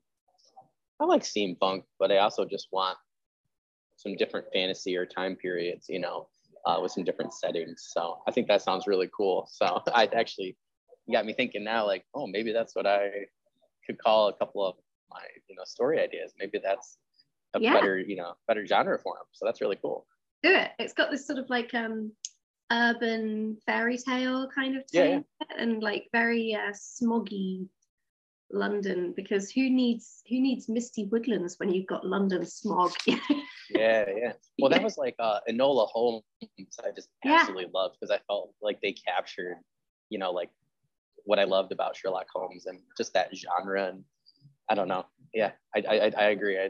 I 1.02 1.06
like 1.06 1.24
steampunk, 1.24 1.84
but 2.00 2.12
I 2.12 2.18
also 2.18 2.46
just 2.46 2.68
want 2.72 2.96
some 3.96 4.16
different 4.16 4.46
fantasy 4.54 4.96
or 4.96 5.06
time 5.06 5.36
periods, 5.36 5.88
you 5.90 6.00
know, 6.00 6.28
uh, 6.66 6.80
with 6.82 6.92
some 6.92 7.04
different 7.04 7.34
settings. 7.34 7.90
So 7.92 8.20
I 8.28 8.32
think 8.32 8.48
that 8.48 8.62
sounds 8.62 8.86
really 8.86 9.10
cool. 9.16 9.48
So 9.52 9.82
I 9.96 10.08
actually 10.16 10.58
got 11.12 11.26
me 11.26 11.34
thinking 11.34 11.64
now, 11.64 11.88
like, 11.88 12.06
oh, 12.14 12.28
maybe 12.28 12.52
that's 12.54 12.76
what 12.76 12.86
I 12.86 13.10
could 13.86 13.98
call 13.98 14.28
a 14.28 14.34
couple 14.34 14.66
of 14.66 14.76
my, 15.10 15.22
you 15.48 15.56
know, 15.56 15.64
story 15.66 16.00
ideas. 16.00 16.34
Maybe 16.40 16.60
that's 16.64 16.98
a 17.56 17.60
yeah. 17.60 17.74
better, 17.74 18.00
you 18.00 18.16
know, 18.16 18.34
better 18.48 18.66
genre 18.66 19.00
for 19.00 19.16
them. 19.16 19.26
So 19.32 19.46
that's 19.46 19.60
really 19.60 19.78
cool. 19.82 20.06
Do 20.44 20.52
it. 20.52 20.72
It's 20.78 20.94
got 20.94 21.10
this 21.10 21.26
sort 21.26 21.40
of 21.40 21.50
like 21.50 21.74
um 21.74 22.12
urban 22.72 23.58
fairy 23.66 23.98
tale 23.98 24.48
kind 24.54 24.78
of 24.78 24.88
tale 24.88 25.06
yeah, 25.06 25.20
yeah. 25.42 25.58
and 25.58 25.84
like 25.84 26.08
very 26.14 26.56
uh, 26.56 26.72
smoggy 26.72 27.68
London 28.54 29.14
because 29.16 29.50
who 29.52 29.70
needs 29.70 30.22
who 30.28 30.40
needs 30.40 30.68
misty 30.68 31.06
woodlands 31.06 31.56
when 31.58 31.72
you've 31.72 31.88
got 31.88 32.06
London 32.06 32.46
smog? 32.46 32.92
yeah, 33.70 34.06
yeah. 34.16 34.34
Well, 34.60 34.70
that 34.70 34.84
was 34.84 34.98
like 34.98 35.16
uh, 35.20 35.40
Enola 35.50 35.88
Holmes. 35.88 36.24
I 36.44 36.92
just 36.96 37.10
absolutely 37.26 37.66
yeah. 37.66 37.80
loved 37.80 37.98
because 38.00 38.12
I 38.12 38.20
felt 38.28 38.54
like 38.62 38.80
they 38.82 38.94
captured, 38.94 39.58
you 40.10 40.20
know, 40.20 40.32
like 40.32 40.50
what 41.26 41.40
I 41.40 41.44
loved 41.44 41.72
about 41.72 41.96
Sherlock 41.96 42.28
Holmes 42.34 42.66
and 42.66 42.80
just 42.98 43.14
that 43.14 43.36
genre. 43.36 43.88
And 43.88 44.04
I 44.70 44.76
don't 44.76 44.88
know. 44.88 45.06
Yeah, 45.34 45.52
I 45.76 45.84
I, 45.88 46.12
I 46.18 46.24
agree. 46.30 46.58
I, 46.60 46.70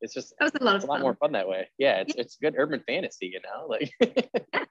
it's 0.00 0.14
just 0.14 0.34
that 0.38 0.52
was 0.52 0.60
a 0.60 0.64
lot, 0.64 0.76
of 0.76 0.84
a 0.84 0.86
lot 0.86 1.00
more 1.00 1.16
fun 1.16 1.32
that 1.32 1.48
way. 1.48 1.68
Yeah, 1.78 2.00
it's 2.00 2.14
yeah. 2.14 2.22
it's 2.22 2.36
good 2.36 2.54
urban 2.56 2.82
fantasy, 2.86 3.32
you 3.32 3.40
know, 3.40 3.66
like. 3.66 3.92
yeah. 4.00 4.64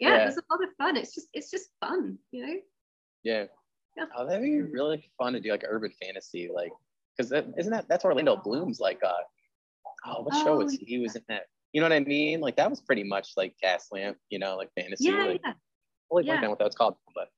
Yeah, 0.00 0.22
it 0.22 0.26
was 0.26 0.36
a 0.36 0.42
lot 0.50 0.62
of 0.62 0.70
fun. 0.78 0.96
It's 0.96 1.14
just 1.14 1.28
it's 1.32 1.50
just 1.50 1.68
fun, 1.80 2.18
you 2.30 2.46
know. 2.46 2.54
Yeah. 3.24 3.44
Yeah. 3.96 4.04
Oh, 4.16 4.26
that'd 4.26 4.42
be 4.42 4.60
really 4.60 5.10
fun 5.16 5.32
to 5.32 5.40
do 5.40 5.50
like 5.50 5.64
urban 5.66 5.92
fantasy, 6.02 6.50
like 6.54 6.72
because 7.16 7.30
that, 7.30 7.46
isn't 7.56 7.72
that 7.72 7.88
that's 7.88 8.04
Orlando 8.04 8.36
Bloom's 8.36 8.80
like 8.80 9.00
uh 9.04 9.12
oh 10.06 10.22
what 10.22 10.34
oh, 10.34 10.44
show 10.44 10.56
was 10.56 10.72
he? 10.72 10.84
he 10.84 10.98
was 10.98 11.16
in 11.16 11.22
that 11.28 11.44
you 11.72 11.80
know 11.80 11.86
what 11.86 11.92
I 11.92 12.00
mean 12.00 12.40
like 12.40 12.56
that 12.56 12.70
was 12.70 12.80
pretty 12.80 13.04
much 13.04 13.30
like 13.36 13.54
Gaslamp 13.62 14.16
you 14.30 14.38
know 14.38 14.56
like 14.56 14.70
fantasy 14.78 15.04
yeah, 15.04 15.24
like, 15.24 15.40
yeah. 15.44 15.52
Holy 16.10 16.24
yeah. 16.24 16.46
what 16.46 16.58
that 16.58 16.64
was 16.64 16.74
called 16.74 16.96
but 17.14 17.28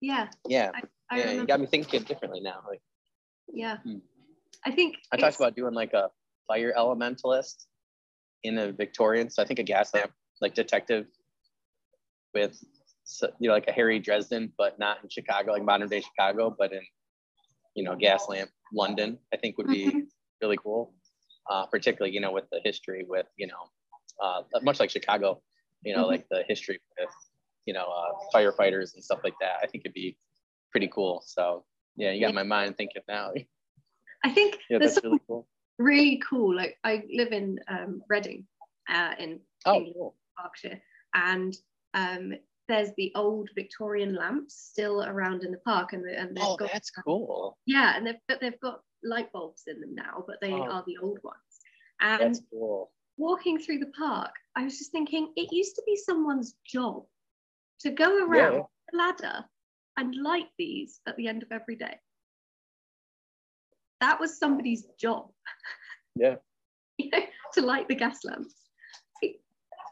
yeah 0.00 0.28
yeah 0.48 0.70
I, 0.74 0.82
I 1.10 1.16
yeah 1.16 1.22
remember. 1.22 1.40
you 1.42 1.46
got 1.46 1.60
me 1.60 1.66
thinking 1.66 2.02
differently 2.02 2.40
now 2.40 2.62
like 2.68 2.80
yeah 3.52 3.78
hmm. 3.78 3.98
I 4.64 4.72
think 4.72 4.96
I 5.12 5.16
talked 5.16 5.36
about 5.36 5.54
doing 5.54 5.74
like 5.74 5.92
a 5.92 6.10
fire 6.48 6.72
elementalist 6.76 7.66
in 8.42 8.58
a 8.58 8.72
Victorian 8.72 9.30
so 9.30 9.42
I 9.42 9.46
think 9.46 9.58
a 9.58 9.64
Gaslamp 9.64 10.10
like 10.40 10.54
detective 10.54 11.06
with 12.34 12.62
you 13.40 13.48
know, 13.48 13.54
like 13.54 13.68
a 13.68 13.72
Harry 13.72 13.98
Dresden, 13.98 14.52
but 14.58 14.78
not 14.78 14.98
in 15.02 15.08
Chicago, 15.08 15.52
like 15.52 15.62
modern 15.62 15.88
day 15.88 16.00
Chicago, 16.00 16.54
but 16.56 16.72
in, 16.72 16.82
you 17.74 17.84
know, 17.84 17.94
Gaslamp, 17.94 18.48
London, 18.72 19.18
I 19.32 19.36
think 19.36 19.58
would 19.58 19.68
be 19.68 19.86
mm-hmm. 19.86 20.00
really 20.42 20.56
cool. 20.56 20.92
Uh, 21.48 21.66
particularly, 21.66 22.12
you 22.12 22.20
know, 22.20 22.32
with 22.32 22.44
the 22.50 22.60
history 22.64 23.04
with, 23.08 23.26
you 23.36 23.46
know, 23.46 23.70
uh, 24.20 24.42
much 24.62 24.80
like 24.80 24.90
Chicago, 24.90 25.40
you 25.82 25.94
know, 25.94 26.02
mm-hmm. 26.02 26.10
like 26.10 26.26
the 26.28 26.42
history 26.48 26.80
with, 26.98 27.08
you 27.66 27.72
know, 27.72 27.84
uh, 27.84 28.12
firefighters 28.34 28.94
and 28.94 29.04
stuff 29.04 29.20
like 29.22 29.34
that. 29.40 29.58
I 29.62 29.66
think 29.68 29.84
it'd 29.84 29.94
be 29.94 30.16
pretty 30.72 30.88
cool. 30.88 31.22
So 31.24 31.64
yeah, 31.96 32.10
you 32.10 32.20
got 32.20 32.34
my 32.34 32.42
mind 32.42 32.76
thinking 32.76 33.02
now. 33.08 33.32
I 34.24 34.30
think 34.30 34.58
yeah, 34.68 34.78
that's 34.78 34.98
really 35.04 35.20
cool. 35.26 35.46
Really 35.78 36.20
cool. 36.28 36.56
Like 36.56 36.78
I 36.82 37.04
live 37.12 37.32
in 37.32 37.60
um, 37.68 38.02
Reading, 38.08 38.46
uh, 38.88 39.12
in 39.18 39.40
oh, 39.66 39.84
cool. 39.92 40.16
Berkshire, 40.36 40.80
and 41.14 41.56
um, 41.94 42.34
there's 42.68 42.90
the 42.96 43.12
old 43.14 43.50
Victorian 43.54 44.14
lamps 44.14 44.54
still 44.54 45.04
around 45.04 45.44
in 45.44 45.50
the 45.50 45.58
park, 45.58 45.92
and, 45.92 46.04
the, 46.04 46.18
and 46.18 46.36
they've 46.36 46.44
oh, 46.44 46.56
got 46.56 46.72
that's 46.72 46.90
cool. 46.90 47.56
Yeah, 47.66 47.96
and 47.96 48.06
they've 48.06 48.16
but 48.28 48.40
they've 48.40 48.60
got 48.60 48.80
light 49.04 49.32
bulbs 49.32 49.64
in 49.66 49.80
them 49.80 49.94
now, 49.94 50.24
but 50.26 50.40
they 50.40 50.52
oh. 50.52 50.62
are 50.62 50.84
the 50.86 50.98
old 51.02 51.18
ones. 51.22 51.36
And 52.00 52.20
that's 52.20 52.42
cool. 52.50 52.90
walking 53.16 53.58
through 53.58 53.78
the 53.78 53.92
park, 53.98 54.32
I 54.54 54.64
was 54.64 54.78
just 54.78 54.92
thinking 54.92 55.32
it 55.36 55.52
used 55.52 55.76
to 55.76 55.82
be 55.86 55.96
someone's 55.96 56.54
job 56.66 57.04
to 57.80 57.90
go 57.90 58.26
around 58.26 58.54
yeah. 58.54 58.62
the 58.90 58.98
ladder 58.98 59.44
and 59.96 60.14
light 60.14 60.48
these 60.58 61.00
at 61.06 61.16
the 61.16 61.28
end 61.28 61.42
of 61.42 61.52
every 61.52 61.76
day. 61.76 61.96
That 64.00 64.20
was 64.20 64.38
somebody's 64.38 64.84
job. 65.00 65.30
Yeah. 66.16 66.36
you 66.98 67.10
know, 67.10 67.20
to 67.54 67.62
light 67.62 67.88
the 67.88 67.94
gas 67.94 68.24
lamps 68.24 68.54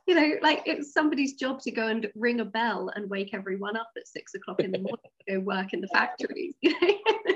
you 0.06 0.14
know, 0.14 0.36
like 0.42 0.62
it's 0.66 0.92
somebody's 0.92 1.34
job 1.34 1.60
to 1.62 1.70
go 1.70 1.86
and 1.86 2.10
ring 2.14 2.40
a 2.40 2.44
bell 2.44 2.90
and 2.94 3.08
wake 3.08 3.32
everyone 3.32 3.76
up 3.76 3.90
at 3.96 4.06
six 4.06 4.34
o'clock 4.34 4.60
in 4.60 4.70
the 4.70 4.78
morning 4.78 4.98
to 5.28 5.34
go 5.34 5.40
work 5.40 5.72
in 5.72 5.80
the 5.80 5.88
factories. 5.88 6.54
yeah, 6.62 6.74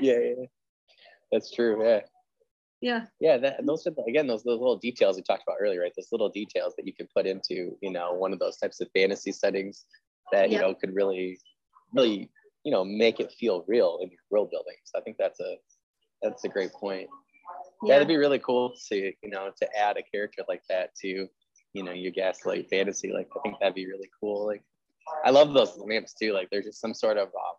yeah, 0.01 0.35
that's 1.33 1.53
true. 1.53 1.83
Yeah. 1.85 2.01
Yeah. 2.81 3.07
Yeah. 3.21 3.39
That, 3.39 3.67
those 3.67 3.87
are 3.87 3.93
again 4.07 4.27
those, 4.27 4.45
those 4.45 4.61
little 4.61 4.77
details 4.77 5.17
we 5.17 5.23
talked 5.23 5.43
about 5.47 5.57
earlier, 5.61 5.81
right? 5.81 5.93
Those 5.97 6.13
little 6.13 6.29
details 6.29 6.75
that 6.77 6.87
you 6.87 6.93
can 6.93 7.09
put 7.15 7.27
into 7.27 7.77
you 7.81 7.91
know 7.91 8.13
one 8.13 8.33
of 8.33 8.39
those 8.39 8.57
types 8.59 8.81
of 8.81 8.89
fantasy 8.95 9.33
settings 9.33 9.87
that 10.33 10.51
you 10.51 10.59
know 10.59 10.75
could 10.75 10.95
really, 10.95 11.39
really 11.95 12.31
you 12.65 12.73
know 12.73 12.85
make 12.85 13.19
it 13.19 13.33
feel 13.33 13.65
real 13.67 13.99
in 14.03 14.11
your 14.11 14.21
world 14.31 14.51
building. 14.51 14.77
So 14.85 14.99
I 14.99 15.03
think 15.03 15.17
that's 15.19 15.41
a 15.41 15.57
that's 16.23 16.45
a 16.45 16.49
great 16.49 16.73
point. 16.73 17.09
Yeah, 17.83 17.91
yeah 17.91 17.97
it'd 17.97 18.09
be 18.09 18.17
really 18.17 18.39
cool 18.39 18.75
to 18.91 18.97
you 18.97 19.31
know 19.31 19.51
to 19.61 19.77
add 19.77 19.97
a 19.97 20.03
character 20.03 20.45
like 20.49 20.63
that 20.69 20.95
to 21.03 21.29
you 21.79 21.85
know 21.85 21.93
your 21.93 22.11
gaslight 22.11 22.69
fantasy 22.69 23.13
like 23.13 23.29
i 23.37 23.41
think 23.43 23.55
that'd 23.61 23.75
be 23.75 23.87
really 23.87 24.11
cool 24.21 24.47
like 24.47 24.63
i 25.25 25.31
love 25.31 25.55
those 25.55 25.79
lamps 25.79 26.13
too 26.13 26.33
like 26.33 26.49
there's 26.51 26.65
just 26.65 26.81
some 26.81 26.93
sort 26.93 27.17
of 27.17 27.29
uh, 27.29 27.55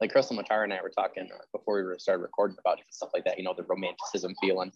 like 0.00 0.10
crystal 0.10 0.36
matara 0.36 0.64
and 0.64 0.72
i 0.72 0.82
were 0.82 0.90
talking 0.90 1.28
uh, 1.32 1.38
before 1.56 1.84
we 1.88 1.98
started 1.98 2.22
recording 2.22 2.56
about 2.58 2.80
stuff 2.90 3.10
like 3.14 3.24
that 3.24 3.38
you 3.38 3.44
know 3.44 3.54
the 3.56 3.62
romanticism 3.62 4.34
feeling. 4.40 4.72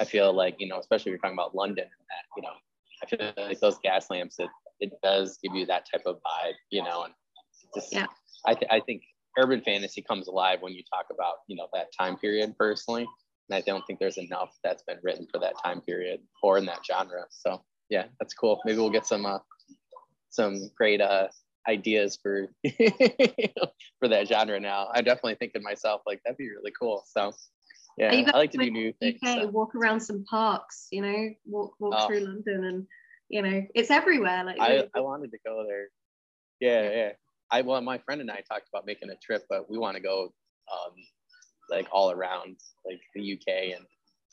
I 0.00 0.04
feel 0.04 0.32
like 0.32 0.56
you 0.58 0.68
know 0.68 0.78
especially 0.78 1.10
if 1.10 1.14
you're 1.14 1.18
talking 1.18 1.36
about 1.36 1.56
london 1.56 1.84
and 1.84 2.06
that 2.12 2.24
you 2.36 2.42
know 2.42 2.54
i 3.02 3.06
feel 3.06 3.48
like 3.48 3.60
those 3.60 3.78
gas 3.82 4.10
lamps 4.10 4.36
it, 4.38 4.50
it 4.78 4.92
does 5.02 5.38
give 5.42 5.54
you 5.56 5.64
that 5.66 5.86
type 5.90 6.02
of 6.06 6.16
vibe 6.16 6.52
you 6.70 6.84
know 6.84 7.04
and 7.04 7.14
just 7.74 7.92
yeah. 7.92 8.06
I, 8.46 8.54
th- 8.54 8.70
I 8.70 8.80
think 8.80 9.02
urban 9.36 9.60
fantasy 9.62 10.02
comes 10.02 10.28
alive 10.28 10.58
when 10.60 10.72
you 10.72 10.82
talk 10.92 11.06
about 11.10 11.36
you 11.48 11.56
know 11.56 11.66
that 11.72 11.88
time 11.98 12.16
period 12.16 12.54
personally 12.56 13.08
and 13.48 13.56
i 13.56 13.60
don't 13.62 13.84
think 13.86 13.98
there's 13.98 14.18
enough 14.18 14.56
that's 14.62 14.82
been 14.84 14.98
written 15.02 15.26
for 15.32 15.40
that 15.40 15.54
time 15.64 15.80
period 15.80 16.20
or 16.42 16.58
in 16.58 16.66
that 16.66 16.80
genre 16.86 17.24
so 17.30 17.60
yeah, 17.88 18.04
that's 18.18 18.34
cool. 18.34 18.60
Maybe 18.64 18.78
we'll 18.78 18.90
get 18.90 19.06
some 19.06 19.26
uh, 19.26 19.38
some 20.30 20.70
great 20.76 21.00
uh, 21.00 21.28
ideas 21.68 22.18
for 22.22 22.48
for 23.98 24.08
that 24.08 24.28
genre 24.28 24.60
now. 24.60 24.88
I'm 24.94 25.04
definitely 25.04 25.36
thinking 25.36 25.62
myself 25.62 26.02
like 26.06 26.20
that'd 26.24 26.38
be 26.38 26.50
really 26.50 26.72
cool. 26.78 27.04
So 27.06 27.32
yeah, 27.96 28.24
I 28.32 28.36
like 28.36 28.52
to 28.52 28.58
do 28.58 28.70
new 28.70 28.92
things. 28.92 29.18
UK, 29.22 29.42
so. 29.42 29.46
Walk 29.48 29.74
around 29.74 30.00
some 30.00 30.24
parks, 30.24 30.88
you 30.90 31.02
know, 31.02 31.30
walk 31.46 31.72
walk 31.80 31.94
oh. 31.96 32.06
through 32.06 32.20
London, 32.20 32.64
and 32.64 32.86
you 33.28 33.42
know, 33.42 33.62
it's 33.74 33.90
everywhere. 33.90 34.44
Like 34.44 34.60
I, 34.60 34.88
I 34.94 35.00
wanted 35.00 35.32
to 35.32 35.38
go 35.44 35.64
there. 35.66 35.88
Yeah, 36.60 36.90
yeah. 36.90 37.12
I 37.50 37.62
well, 37.62 37.80
my 37.80 37.98
friend 37.98 38.20
and 38.20 38.30
I 38.30 38.42
talked 38.48 38.68
about 38.72 38.86
making 38.86 39.10
a 39.10 39.16
trip, 39.16 39.44
but 39.48 39.70
we 39.70 39.78
want 39.78 39.96
to 39.96 40.02
go 40.02 40.32
um, 40.72 40.94
like 41.70 41.86
all 41.90 42.10
around 42.10 42.56
like 42.86 43.00
the 43.14 43.32
UK 43.32 43.76
and 43.76 43.84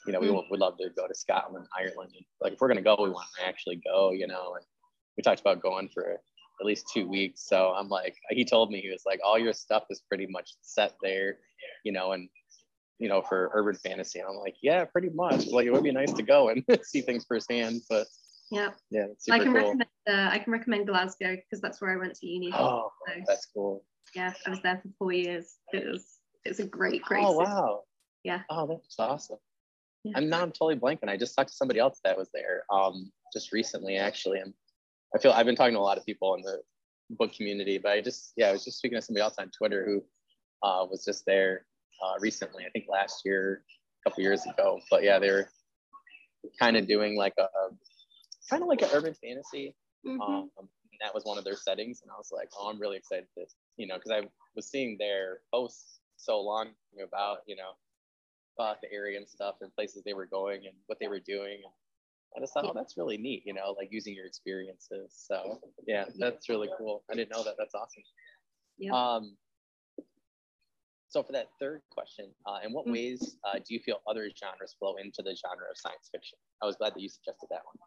you 0.05 0.13
know, 0.13 0.19
we 0.19 0.27
mm. 0.27 0.43
would 0.49 0.59
love 0.59 0.77
to 0.77 0.89
go 0.95 1.07
to 1.07 1.15
Scotland, 1.15 1.67
Ireland. 1.77 2.11
And, 2.15 2.25
like 2.41 2.53
if 2.53 2.59
we're 2.59 2.67
gonna 2.67 2.81
go, 2.81 2.95
we 2.99 3.09
want 3.09 3.27
to 3.39 3.47
actually 3.47 3.81
go, 3.85 4.11
you 4.11 4.27
know. 4.27 4.55
And 4.55 4.65
we 5.17 5.23
talked 5.23 5.41
about 5.41 5.61
going 5.61 5.89
for 5.93 6.11
at 6.59 6.65
least 6.65 6.89
two 6.93 7.07
weeks. 7.07 7.47
So 7.47 7.71
I'm 7.71 7.89
like, 7.89 8.15
he 8.29 8.45
told 8.45 8.71
me 8.71 8.81
he 8.81 8.89
was 8.89 9.03
like, 9.05 9.19
all 9.25 9.37
your 9.37 9.53
stuff 9.53 9.83
is 9.89 10.01
pretty 10.07 10.27
much 10.27 10.55
set 10.61 10.93
there, 11.01 11.37
you 11.83 11.91
know, 11.91 12.13
and 12.13 12.29
you 12.97 13.09
know, 13.09 13.21
for 13.21 13.51
urban 13.53 13.75
fantasy. 13.75 14.19
And 14.19 14.29
I'm 14.29 14.37
like, 14.37 14.55
yeah, 14.61 14.85
pretty 14.85 15.09
much. 15.09 15.47
Like 15.47 15.65
it 15.65 15.71
would 15.71 15.83
be 15.83 15.91
nice 15.91 16.13
to 16.13 16.23
go 16.23 16.49
and 16.49 16.63
see 16.83 17.01
things 17.01 17.25
firsthand, 17.27 17.81
but 17.89 18.07
yeah, 18.51 18.69
yeah, 18.91 19.07
I 19.31 19.39
can 19.39 19.47
cool. 19.47 19.53
recommend. 19.53 19.89
Uh, 20.07 20.29
I 20.31 20.37
can 20.37 20.53
recommend 20.53 20.87
Glasgow 20.87 21.35
because 21.35 21.61
that's 21.61 21.81
where 21.81 21.91
I 21.91 21.97
went 21.97 22.13
to 22.15 22.27
uni. 22.27 22.51
Oh, 22.53 22.91
so, 23.07 23.13
that's 23.27 23.47
cool. 23.47 23.83
Yeah, 24.15 24.33
I 24.45 24.49
was 24.51 24.61
there 24.61 24.79
for 24.81 24.89
four 24.99 25.11
years. 25.11 25.55
It 25.73 25.85
was 25.85 26.19
it's 26.43 26.59
a 26.59 26.65
great, 26.65 27.01
great. 27.01 27.23
Oh 27.23 27.39
city. 27.39 27.51
wow. 27.51 27.81
Yeah. 28.23 28.41
Oh, 28.49 28.67
that's 28.67 28.95
awesome. 28.99 29.37
Yeah. 30.05 30.13
I'm 30.17 30.29
not 30.29 30.43
I'm 30.43 30.51
totally 30.51 30.75
blanking. 30.75 31.09
I 31.09 31.17
just 31.17 31.35
talked 31.35 31.49
to 31.49 31.55
somebody 31.55 31.79
else 31.79 31.99
that 32.03 32.15
was 32.15 32.29
there 32.31 32.63
um, 32.71 33.11
just 33.33 33.51
recently, 33.51 33.97
actually. 33.97 34.39
And 34.39 34.53
I 35.15 35.19
feel 35.19 35.31
I've 35.31 35.47
been 35.47 35.55
talking 35.55 35.73
to 35.73 35.79
a 35.79 35.81
lot 35.81 35.97
of 35.97 36.05
people 36.05 36.35
in 36.35 36.43
the 36.43 36.59
book 37.09 37.33
community, 37.33 37.79
but 37.79 37.91
I 37.91 38.01
just, 38.01 38.33
yeah, 38.37 38.49
I 38.49 38.51
was 38.51 38.63
just 38.63 38.77
speaking 38.77 38.97
to 38.97 39.01
somebody 39.01 39.23
else 39.23 39.33
on 39.39 39.49
Twitter 39.57 39.83
who 39.83 40.03
uh, 40.61 40.85
was 40.85 41.03
just 41.03 41.25
there 41.25 41.65
uh, 42.03 42.13
recently, 42.19 42.65
I 42.65 42.69
think 42.69 42.85
last 42.87 43.23
year, 43.25 43.63
a 44.05 44.09
couple 44.09 44.23
years 44.23 44.45
ago. 44.45 44.79
But 44.91 45.01
yeah, 45.03 45.17
they 45.17 45.29
are 45.29 45.49
kind 46.59 46.77
of 46.77 46.87
doing 46.87 47.17
like 47.17 47.33
a, 47.39 47.47
kind 48.47 48.61
of 48.61 48.69
like 48.69 48.83
an 48.83 48.89
urban 48.93 49.15
fantasy. 49.15 49.75
Mm-hmm. 50.05 50.21
Um, 50.21 50.49
that 51.01 51.13
was 51.13 51.25
one 51.25 51.39
of 51.39 51.43
their 51.43 51.55
settings. 51.55 52.01
And 52.03 52.11
I 52.11 52.17
was 52.17 52.29
like, 52.31 52.49
oh, 52.59 52.69
I'm 52.69 52.79
really 52.79 52.97
excited 52.97 53.25
to, 53.37 53.45
you 53.77 53.87
know, 53.87 53.95
because 53.95 54.11
I 54.11 54.21
was 54.55 54.67
seeing 54.69 54.97
their 54.99 55.39
posts 55.51 55.99
so 56.17 56.39
long 56.39 56.67
about, 57.03 57.39
you 57.47 57.55
know, 57.55 57.71
about 58.57 58.81
the 58.81 58.91
area 58.91 59.17
and 59.17 59.27
stuff 59.27 59.55
and 59.61 59.73
places 59.75 60.03
they 60.05 60.13
were 60.13 60.25
going 60.25 60.65
and 60.65 60.75
what 60.87 60.99
they 60.99 61.07
were 61.07 61.19
doing. 61.19 61.61
And 61.63 61.71
I 62.35 62.39
just 62.41 62.53
thought, 62.53 62.65
oh, 62.65 62.73
that's 62.73 62.97
really 62.97 63.17
neat, 63.17 63.43
you 63.45 63.53
know, 63.53 63.75
like 63.77 63.89
using 63.91 64.13
your 64.13 64.25
experiences. 64.25 65.13
So 65.15 65.59
yeah, 65.87 66.05
that's 66.17 66.49
really 66.49 66.69
cool. 66.77 67.03
I 67.11 67.15
didn't 67.15 67.31
know 67.31 67.43
that. 67.43 67.55
That's 67.57 67.75
awesome. 67.75 68.03
Yeah. 68.77 68.91
Um, 68.91 69.37
so 71.07 71.23
for 71.23 71.31
that 71.31 71.47
third 71.61 71.81
question, 71.91 72.31
uh, 72.45 72.59
in 72.65 72.73
what 72.73 72.85
mm-hmm. 72.85 72.93
ways 72.93 73.37
uh, 73.45 73.55
do 73.55 73.73
you 73.73 73.79
feel 73.79 74.01
other 74.05 74.29
genres 74.37 74.75
flow 74.77 74.95
into 74.95 75.21
the 75.21 75.35
genre 75.35 75.63
of 75.71 75.77
science 75.77 76.09
fiction? 76.11 76.37
I 76.61 76.65
was 76.65 76.75
glad 76.75 76.93
that 76.93 76.99
you 76.99 77.07
suggested 77.07 77.47
that 77.51 77.61
one. 77.63 77.77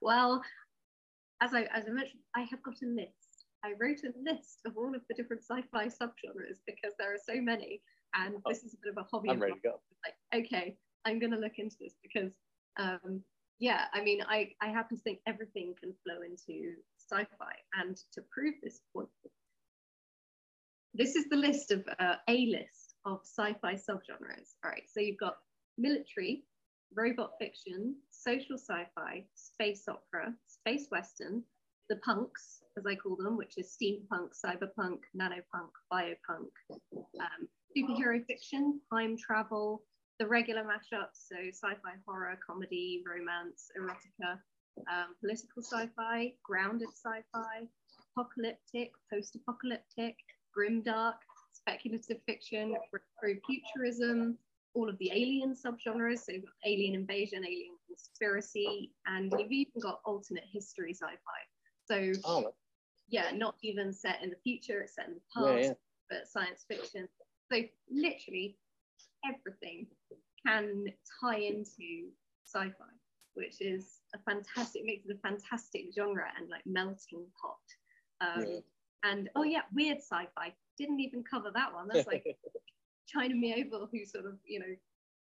Well, 0.00 0.42
as 1.42 1.52
I 1.52 1.62
as 1.74 1.84
I 1.86 1.90
mentioned, 1.90 2.22
I 2.34 2.42
have 2.50 2.62
got 2.62 2.76
a 2.82 2.86
list. 2.86 3.44
I 3.62 3.72
wrote 3.80 4.00
a 4.04 4.12
list 4.24 4.60
of 4.66 4.76
all 4.76 4.94
of 4.94 5.02
the 5.08 5.14
different 5.14 5.42
sci-fi 5.42 5.86
subgenres 5.86 6.60
because 6.66 6.92
there 6.98 7.12
are 7.12 7.20
so 7.22 7.40
many, 7.40 7.82
and 8.14 8.36
oh, 8.44 8.50
this 8.50 8.62
is 8.62 8.74
a 8.74 8.76
bit 8.82 8.92
of 8.96 9.04
a 9.04 9.06
hobby. 9.10 9.30
I'm 9.30 9.40
ready 9.40 9.54
to 9.54 9.60
go. 9.60 9.80
Like, 10.04 10.44
okay, 10.44 10.76
I'm 11.04 11.18
going 11.18 11.32
to 11.32 11.38
look 11.38 11.58
into 11.58 11.76
this 11.80 11.94
because, 12.02 12.32
um, 12.78 13.22
yeah, 13.58 13.86
I 13.92 14.02
mean, 14.02 14.20
I 14.28 14.50
I 14.60 14.68
happen 14.68 14.96
to 14.96 15.02
think 15.02 15.20
everything 15.26 15.74
can 15.80 15.94
flow 16.04 16.22
into 16.22 16.74
sci-fi, 17.10 17.54
and 17.80 17.96
to 18.12 18.22
prove 18.32 18.54
this 18.62 18.80
point, 18.94 19.08
this 20.94 21.16
is 21.16 21.28
the 21.28 21.36
list 21.36 21.70
of 21.70 21.84
uh, 21.98 22.16
a 22.28 22.46
list 22.46 22.94
of 23.04 23.20
sci-fi 23.24 23.74
subgenres. 23.74 24.54
All 24.64 24.70
right, 24.70 24.88
so 24.88 25.00
you've 25.00 25.18
got 25.18 25.36
military, 25.76 26.44
robot 26.94 27.32
fiction, 27.38 27.96
social 28.10 28.56
sci-fi, 28.56 29.24
space 29.34 29.84
opera, 29.88 30.32
space 30.46 30.86
western, 30.90 31.42
the 31.90 31.96
punks, 31.96 32.62
as 32.78 32.86
I 32.86 32.94
call 32.94 33.16
them, 33.16 33.36
which 33.36 33.58
is 33.58 33.76
steampunk, 33.76 34.30
cyberpunk, 34.44 35.00
nanopunk, 35.16 35.70
biopunk, 35.92 36.50
um, 37.20 37.48
superhero 37.76 38.24
fiction, 38.26 38.80
time 38.92 39.16
travel, 39.16 39.82
the 40.18 40.26
regular 40.26 40.62
mashups, 40.62 41.28
so 41.28 41.36
sci-fi, 41.50 41.92
horror, 42.06 42.38
comedy, 42.46 43.02
romance, 43.06 43.70
erotica, 43.78 44.38
um, 44.90 45.14
political 45.20 45.62
sci-fi, 45.62 46.32
grounded 46.44 46.88
sci-fi, 46.88 47.66
apocalyptic, 48.16 48.92
post-apocalyptic, 49.12 50.16
grimdark, 50.56 51.14
speculative 51.52 52.18
fiction, 52.26 52.76
futurism, 53.46 54.38
all 54.74 54.88
of 54.88 54.98
the 54.98 55.10
alien 55.12 55.54
subgenres, 55.54 56.20
so 56.20 56.32
alien 56.66 56.94
invasion, 56.94 57.44
alien 57.44 57.76
conspiracy, 57.86 58.90
and 59.06 59.32
you've 59.38 59.52
even 59.52 59.80
got 59.80 60.00
alternate 60.04 60.44
history 60.52 60.92
sci-fi. 60.92 61.16
So 61.86 62.20
oh. 62.24 62.54
yeah, 63.08 63.30
not 63.34 63.56
even 63.62 63.92
set 63.92 64.22
in 64.22 64.30
the 64.30 64.36
future, 64.42 64.80
it's 64.80 64.94
set 64.96 65.08
in 65.08 65.14
the 65.14 65.20
past, 65.34 65.58
yeah, 65.58 65.66
yeah. 65.68 65.72
but 66.10 66.28
science 66.28 66.64
fiction. 66.68 67.08
So 67.54 67.62
literally 67.90 68.56
everything 69.24 69.86
can 70.44 70.86
tie 71.20 71.38
into 71.38 72.10
sci-fi, 72.44 72.92
which 73.34 73.60
is 73.60 74.00
a 74.14 74.18
fantastic, 74.18 74.84
makes 74.84 75.06
it 75.06 75.16
a 75.16 75.28
fantastic 75.28 75.86
genre 75.94 76.26
and 76.36 76.48
like 76.50 76.62
melting 76.66 77.24
pot. 77.40 77.56
Um, 78.20 78.44
yeah. 78.44 78.58
And 79.04 79.30
oh 79.36 79.44
yeah, 79.44 79.60
weird 79.72 79.98
sci-fi. 79.98 80.52
Didn't 80.78 81.00
even 81.00 81.22
cover 81.22 81.50
that 81.54 81.72
one. 81.72 81.88
That's 81.92 82.06
like 82.06 82.24
China 83.06 83.34
Miéville, 83.34 83.88
who 83.92 84.04
sort 84.04 84.26
of, 84.26 84.34
you 84.44 84.58
know, 84.58 84.74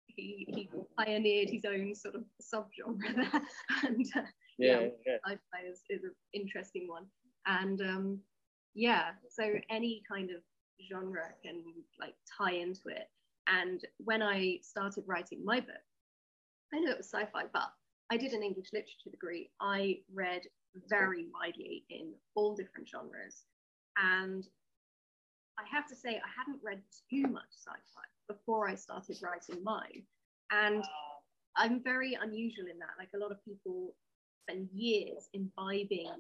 he, 0.06 0.46
he 0.48 0.68
pioneered 0.98 1.50
his 1.50 1.64
own 1.64 1.94
sort 1.94 2.16
of 2.16 2.24
subgenre 2.42 3.14
there. 3.14 3.42
and 3.84 4.06
uh, 4.16 4.22
yeah, 4.58 4.80
yeah, 4.80 4.88
yeah. 5.06 5.16
sci-fi 5.26 5.68
is, 5.70 5.82
is 5.90 6.02
an 6.04 6.14
interesting 6.32 6.88
one. 6.88 7.04
And 7.46 7.80
um, 7.82 8.18
yeah, 8.74 9.10
so 9.28 9.52
any 9.70 10.02
kind 10.10 10.30
of 10.30 10.42
genre 10.88 11.32
can 11.42 11.62
like 12.00 12.14
tie 12.38 12.52
into 12.52 12.88
it. 12.88 13.08
And 13.46 13.80
when 13.98 14.22
I 14.22 14.58
started 14.62 15.04
writing 15.06 15.44
my 15.44 15.60
book, 15.60 15.76
I 16.74 16.80
know 16.80 16.90
it 16.90 16.98
was 16.98 17.10
sci-fi, 17.10 17.44
but 17.52 17.70
I 18.10 18.16
did 18.16 18.32
an 18.32 18.42
English 18.42 18.72
literature 18.72 19.10
degree. 19.10 19.50
I 19.60 19.98
read 20.12 20.42
very 20.88 21.26
widely 21.32 21.84
in 21.90 22.12
all 22.34 22.54
different 22.54 22.88
genres. 22.88 23.44
And 23.96 24.44
I 25.58 25.62
have 25.70 25.86
to 25.88 25.96
say, 25.96 26.16
I 26.16 26.30
hadn't 26.36 26.62
read 26.62 26.82
too 27.10 27.28
much 27.28 27.50
sci-fi 27.50 28.02
before 28.28 28.68
I 28.68 28.74
started 28.74 29.16
writing 29.22 29.62
mine. 29.64 30.02
And 30.50 30.84
I'm 31.56 31.82
very 31.82 32.18
unusual 32.20 32.66
in 32.70 32.78
that. 32.78 32.98
Like 32.98 33.10
a 33.14 33.18
lot 33.18 33.32
of 33.32 33.44
people 33.44 33.94
spend 34.42 34.68
years 34.72 35.28
imbibing 35.32 36.10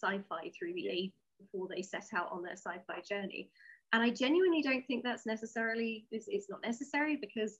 sci-fi 0.00 0.50
through 0.58 0.74
the 0.74 0.88
age 0.88 1.12
before 1.40 1.68
they 1.68 1.82
set 1.82 2.08
out 2.14 2.30
on 2.30 2.42
their 2.42 2.56
sci-fi 2.56 3.00
journey. 3.08 3.48
And 3.94 4.02
I 4.02 4.10
genuinely 4.10 4.60
don't 4.60 4.84
think 4.86 5.04
that's 5.04 5.24
necessarily, 5.24 6.04
it's, 6.10 6.26
it's 6.28 6.50
not 6.50 6.60
necessary 6.62 7.14
because 7.14 7.58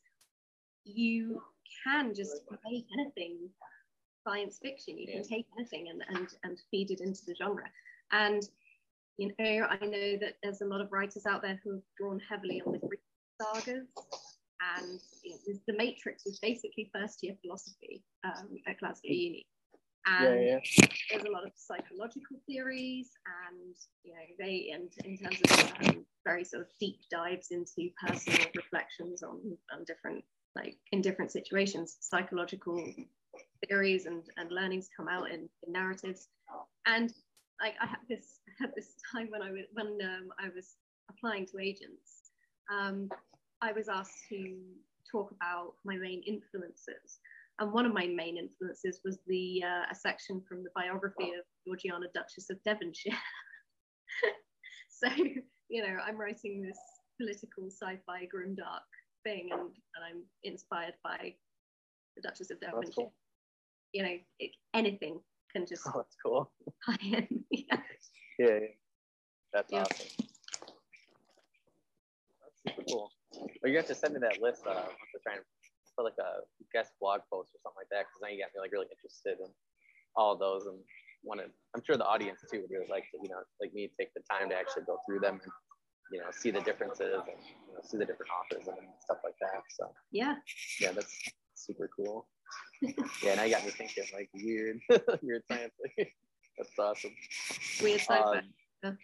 you 0.84 1.40
can 1.84 2.12
just 2.12 2.42
make 2.68 2.86
anything 2.98 3.48
science 4.26 4.58
fiction. 4.60 4.98
You 4.98 5.06
can 5.06 5.22
take 5.22 5.46
anything 5.56 5.86
and, 5.90 6.02
and, 6.08 6.28
and 6.42 6.58
feed 6.72 6.90
it 6.90 7.00
into 7.00 7.24
the 7.24 7.36
genre. 7.36 7.70
And 8.10 8.42
you 9.16 9.28
know, 9.38 9.66
I 9.70 9.78
know 9.86 10.16
that 10.18 10.34
there's 10.42 10.60
a 10.60 10.66
lot 10.66 10.80
of 10.80 10.90
writers 10.90 11.24
out 11.24 11.42
there 11.42 11.60
who 11.62 11.74
have 11.74 11.82
drawn 11.96 12.20
heavily 12.28 12.60
on 12.66 12.72
the 12.72 12.78
Greek 12.78 13.00
sagas, 13.40 13.86
and 14.76 15.00
you 15.22 15.36
know, 15.46 15.54
the 15.68 15.76
Matrix 15.76 16.24
was 16.24 16.40
basically 16.40 16.90
first 16.92 17.22
year 17.22 17.36
philosophy 17.42 18.02
um, 18.24 18.58
at 18.66 18.78
Glasgow 18.78 19.08
Uni. 19.10 19.46
And 20.06 20.44
yeah, 20.44 20.58
yeah. 20.78 20.86
there's 21.10 21.24
a 21.24 21.30
lot 21.30 21.44
of 21.44 21.52
psychological 21.56 22.36
theories, 22.46 23.10
and 23.48 23.74
you 24.02 24.12
know, 24.12 24.20
they 24.38 24.70
and 24.74 24.90
in 25.04 25.16
terms 25.16 25.40
of 25.42 25.88
um, 25.88 26.04
very 26.24 26.44
sort 26.44 26.62
of 26.62 26.68
deep 26.78 27.00
dives 27.10 27.50
into 27.50 27.90
personal 28.06 28.46
reflections 28.54 29.22
on 29.22 29.56
on 29.72 29.84
different 29.84 30.24
like 30.56 30.76
in 30.92 31.00
different 31.00 31.32
situations, 31.32 31.96
psychological 32.00 32.84
theories 33.66 34.06
and 34.06 34.22
and 34.36 34.52
learnings 34.52 34.88
come 34.94 35.08
out 35.08 35.30
in, 35.30 35.48
in 35.66 35.72
narratives, 35.72 36.28
and 36.86 37.12
like 37.60 37.74
I 37.80 37.86
had 37.86 38.00
this 38.08 38.40
I 38.48 38.64
had 38.64 38.72
this 38.74 38.94
time 39.12 39.28
when 39.30 39.42
I 39.42 39.50
was 39.50 39.64
when 39.72 39.98
um, 40.02 40.28
I 40.38 40.48
was 40.54 40.76
applying 41.10 41.46
to 41.46 41.58
agents, 41.60 42.30
um, 42.70 43.08
I 43.60 43.72
was 43.72 43.88
asked 43.88 44.28
to 44.30 44.56
talk 45.10 45.30
about 45.32 45.74
my 45.84 45.96
main 45.96 46.22
influences, 46.26 47.20
and 47.60 47.72
one 47.72 47.86
of 47.86 47.94
my 47.94 48.06
main 48.06 48.36
influences 48.36 49.00
was 49.04 49.18
the 49.26 49.62
uh, 49.64 49.84
a 49.90 49.94
section 49.94 50.42
from 50.48 50.64
the 50.64 50.70
biography 50.74 51.30
of 51.30 51.44
Georgiana, 51.66 52.06
Duchess 52.14 52.50
of 52.50 52.62
Devonshire. 52.64 53.12
so 54.88 55.08
you 55.68 55.82
know, 55.82 55.96
I'm 56.06 56.18
writing 56.18 56.62
this 56.62 56.78
political 57.20 57.70
sci-fi 57.70 58.28
grimdark 58.34 58.86
thing, 59.24 59.48
and, 59.52 59.62
and 59.62 60.04
I'm 60.06 60.22
inspired 60.42 60.94
by 61.02 61.34
the 62.16 62.22
Duchess 62.22 62.50
of 62.50 62.60
Devonshire. 62.60 62.92
Cool. 62.96 63.12
You 63.92 64.02
know, 64.02 64.16
it, 64.38 64.50
anything 64.74 65.20
can 65.52 65.66
just. 65.66 65.86
Oh, 65.88 65.92
that's 65.96 66.16
cool. 66.24 66.50
Tie 66.86 66.96
in. 67.02 67.44
yeah. 67.50 67.76
yeah. 68.38 68.58
That's 69.52 69.72
yeah. 69.72 69.82
awesome. 69.82 70.06
That's 72.42 72.76
super 72.76 72.82
cool. 72.88 73.10
Well, 73.62 73.70
you 73.70 73.76
have 73.76 73.86
to 73.86 73.94
send 73.94 74.14
me 74.14 74.20
that 74.20 74.42
list. 74.42 74.66
Uh, 74.66 74.74
to 74.74 75.18
try 75.22 75.34
and 75.34 75.42
put 75.96 76.04
like 76.04 76.20
a 76.20 76.44
guest 76.72 76.92
blog 77.00 77.22
post 77.30 77.54
or 77.54 77.60
something 77.62 77.80
like 77.80 77.90
that, 77.90 78.06
because 78.06 78.20
now 78.22 78.30
you 78.30 78.42
got 78.42 78.52
me 78.54 78.60
like 78.60 78.74
really 78.74 78.90
interested 78.90 79.38
in 79.40 79.50
all 80.14 80.34
of 80.34 80.38
those 80.38 80.66
and 80.66 80.78
want 81.22 81.40
to. 81.40 81.48
I'm 81.74 81.82
sure 81.82 81.96
the 81.96 82.06
audience 82.06 82.44
too 82.50 82.60
would 82.62 82.70
really 82.70 82.90
like 82.90 83.08
to, 83.14 83.18
you 83.22 83.30
know, 83.30 83.42
like 83.60 83.74
me 83.74 83.90
take 83.98 84.14
the 84.14 84.22
time 84.30 84.50
to 84.50 84.56
actually 84.56 84.84
go 84.84 84.98
through 85.06 85.20
them 85.20 85.40
and 85.42 85.52
you 86.12 86.20
know 86.20 86.28
see 86.30 86.50
the 86.50 86.60
differences 86.60 87.16
and 87.16 87.40
you 87.68 87.74
know, 87.74 87.82
see 87.82 87.96
the 87.96 88.04
different 88.04 88.30
authors 88.30 88.68
and 88.68 88.78
stuff 89.00 89.18
like 89.24 89.38
that. 89.40 89.62
So 89.70 89.90
yeah, 90.12 90.36
yeah, 90.80 90.92
that's 90.92 91.14
super 91.54 91.88
cool 91.94 92.26
yeah, 93.22 93.34
now 93.34 93.44
you 93.44 93.54
got 93.54 93.64
me 93.64 93.70
thinking 93.70 94.04
like 94.12 94.28
weird, 94.34 94.80
weird 95.22 95.42
science. 95.46 95.72
That's 96.58 96.70
awesome. 96.78 97.10
Weird 97.82 98.00
sci-fi. 98.00 98.42
Um, 98.84 98.98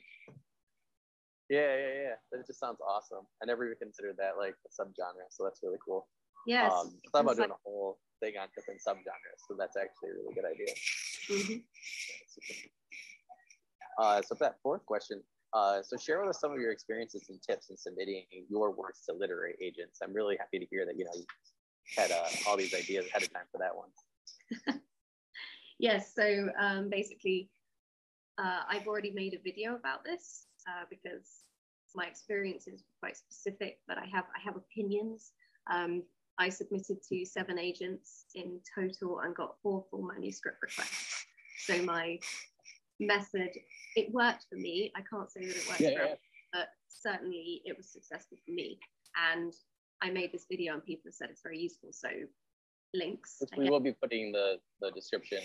yeah, 1.49 1.77
yeah, 1.77 1.93
yeah. 2.03 2.15
That 2.31 2.47
just 2.47 2.61
sounds 2.61 2.79
awesome. 2.81 3.27
I 3.43 3.47
never 3.47 3.65
even 3.65 3.77
considered 3.79 4.17
that 4.19 4.39
like 4.39 4.55
a 4.65 4.71
subgenre, 4.71 5.27
so 5.31 5.43
that's 5.45 5.61
really 5.65 5.79
cool. 5.85 6.07
Yes. 6.47 6.73
Um, 6.73 6.93
I 7.07 7.11
thought 7.13 7.25
about 7.25 7.37
doing 7.37 7.51
a 7.51 7.61
whole 7.65 7.99
thing 8.21 8.35
on 8.41 8.49
different 8.55 8.81
subgenres, 8.87 9.41
so 9.49 9.57
that's 9.59 9.77
actually 9.77 10.11
a 10.11 10.15
really 10.15 10.35
good 10.35 10.45
idea. 10.45 10.75
Mm-hmm. 11.29 11.59
Uh, 13.99 14.23
so 14.23 14.35
for 14.35 14.45
that 14.45 14.57
fourth 14.63 14.85
question, 14.87 15.23
uh, 15.53 15.83
so 15.83 15.97
share 15.97 16.21
with 16.21 16.31
us 16.31 16.41
some 16.41 16.53
of 16.53 16.59
your 16.59 16.73
experiences 16.73 17.27
and 17.29 17.41
tips 17.43 17.71
in 17.71 17.77
submitting 17.77 18.25
your 18.49 18.71
works 18.71 19.05
to 19.07 19.13
literary 19.13 19.55
agents. 19.61 19.99
I'm 20.03 20.15
really 20.15 20.37
happy 20.39 20.59
to 20.59 20.67
hear 20.67 20.87
that 20.87 20.97
you 20.97 21.05
know 21.05 21.13
had 21.97 22.11
uh, 22.11 22.27
all 22.47 22.57
these 22.57 22.75
ideas 22.75 23.07
ahead 23.07 23.23
of 23.23 23.33
time 23.33 23.45
for 23.51 23.59
that 23.59 23.77
one. 23.77 24.81
yes, 25.79 26.13
so 26.15 26.49
um, 26.59 26.89
basically, 26.89 27.51
uh, 28.39 28.61
I've 28.69 28.87
already 28.87 29.11
made 29.11 29.35
a 29.35 29.39
video 29.43 29.75
about 29.75 30.05
this 30.05 30.47
uh, 30.69 30.85
because 30.89 31.45
my 31.95 32.07
experience 32.07 32.69
is 32.69 32.85
quite 33.01 33.17
specific, 33.17 33.79
but 33.89 33.99
I 33.99 34.07
have 34.13 34.25
I 34.37 34.41
have 34.45 34.57
opinions. 34.57 35.33
Um, 35.71 36.05
I 36.41 36.49
submitted 36.49 37.03
to 37.13 37.25
seven 37.27 37.59
agents 37.59 38.25
in 38.35 38.61
total 38.75 39.21
and 39.21 39.35
got 39.37 39.57
four 39.63 39.85
full 39.91 40.03
manuscript 40.03 40.57
requests. 40.63 41.27
So 41.67 41.83
my 41.83 42.19
method, 42.99 43.51
it 43.95 44.11
worked 44.11 44.47
for 44.49 44.57
me. 44.57 44.91
I 44.97 45.03
can't 45.03 45.31
say 45.31 45.45
that 45.45 45.57
it 45.57 45.69
worked 45.69 45.81
yeah, 45.83 45.91
for 45.91 46.05
yeah. 46.07 46.15
but 46.55 46.69
certainly 46.89 47.61
it 47.67 47.77
was 47.77 47.93
successful 47.93 48.39
for 48.45 48.53
me. 48.53 48.79
And 49.31 49.53
I 50.01 50.11
made 50.11 50.33
this 50.33 50.47
video 50.51 50.73
and 50.73 50.83
people 50.83 51.09
have 51.09 51.15
said 51.15 51.29
it's 51.31 51.43
very 51.43 51.59
useful. 51.59 51.91
So 51.93 52.09
links. 52.95 53.37
Which 53.41 53.51
we 53.59 53.69
will 53.69 53.81
be 53.81 53.93
putting 53.93 54.33
the, 54.33 54.57
the 54.81 54.91
description. 54.93 55.41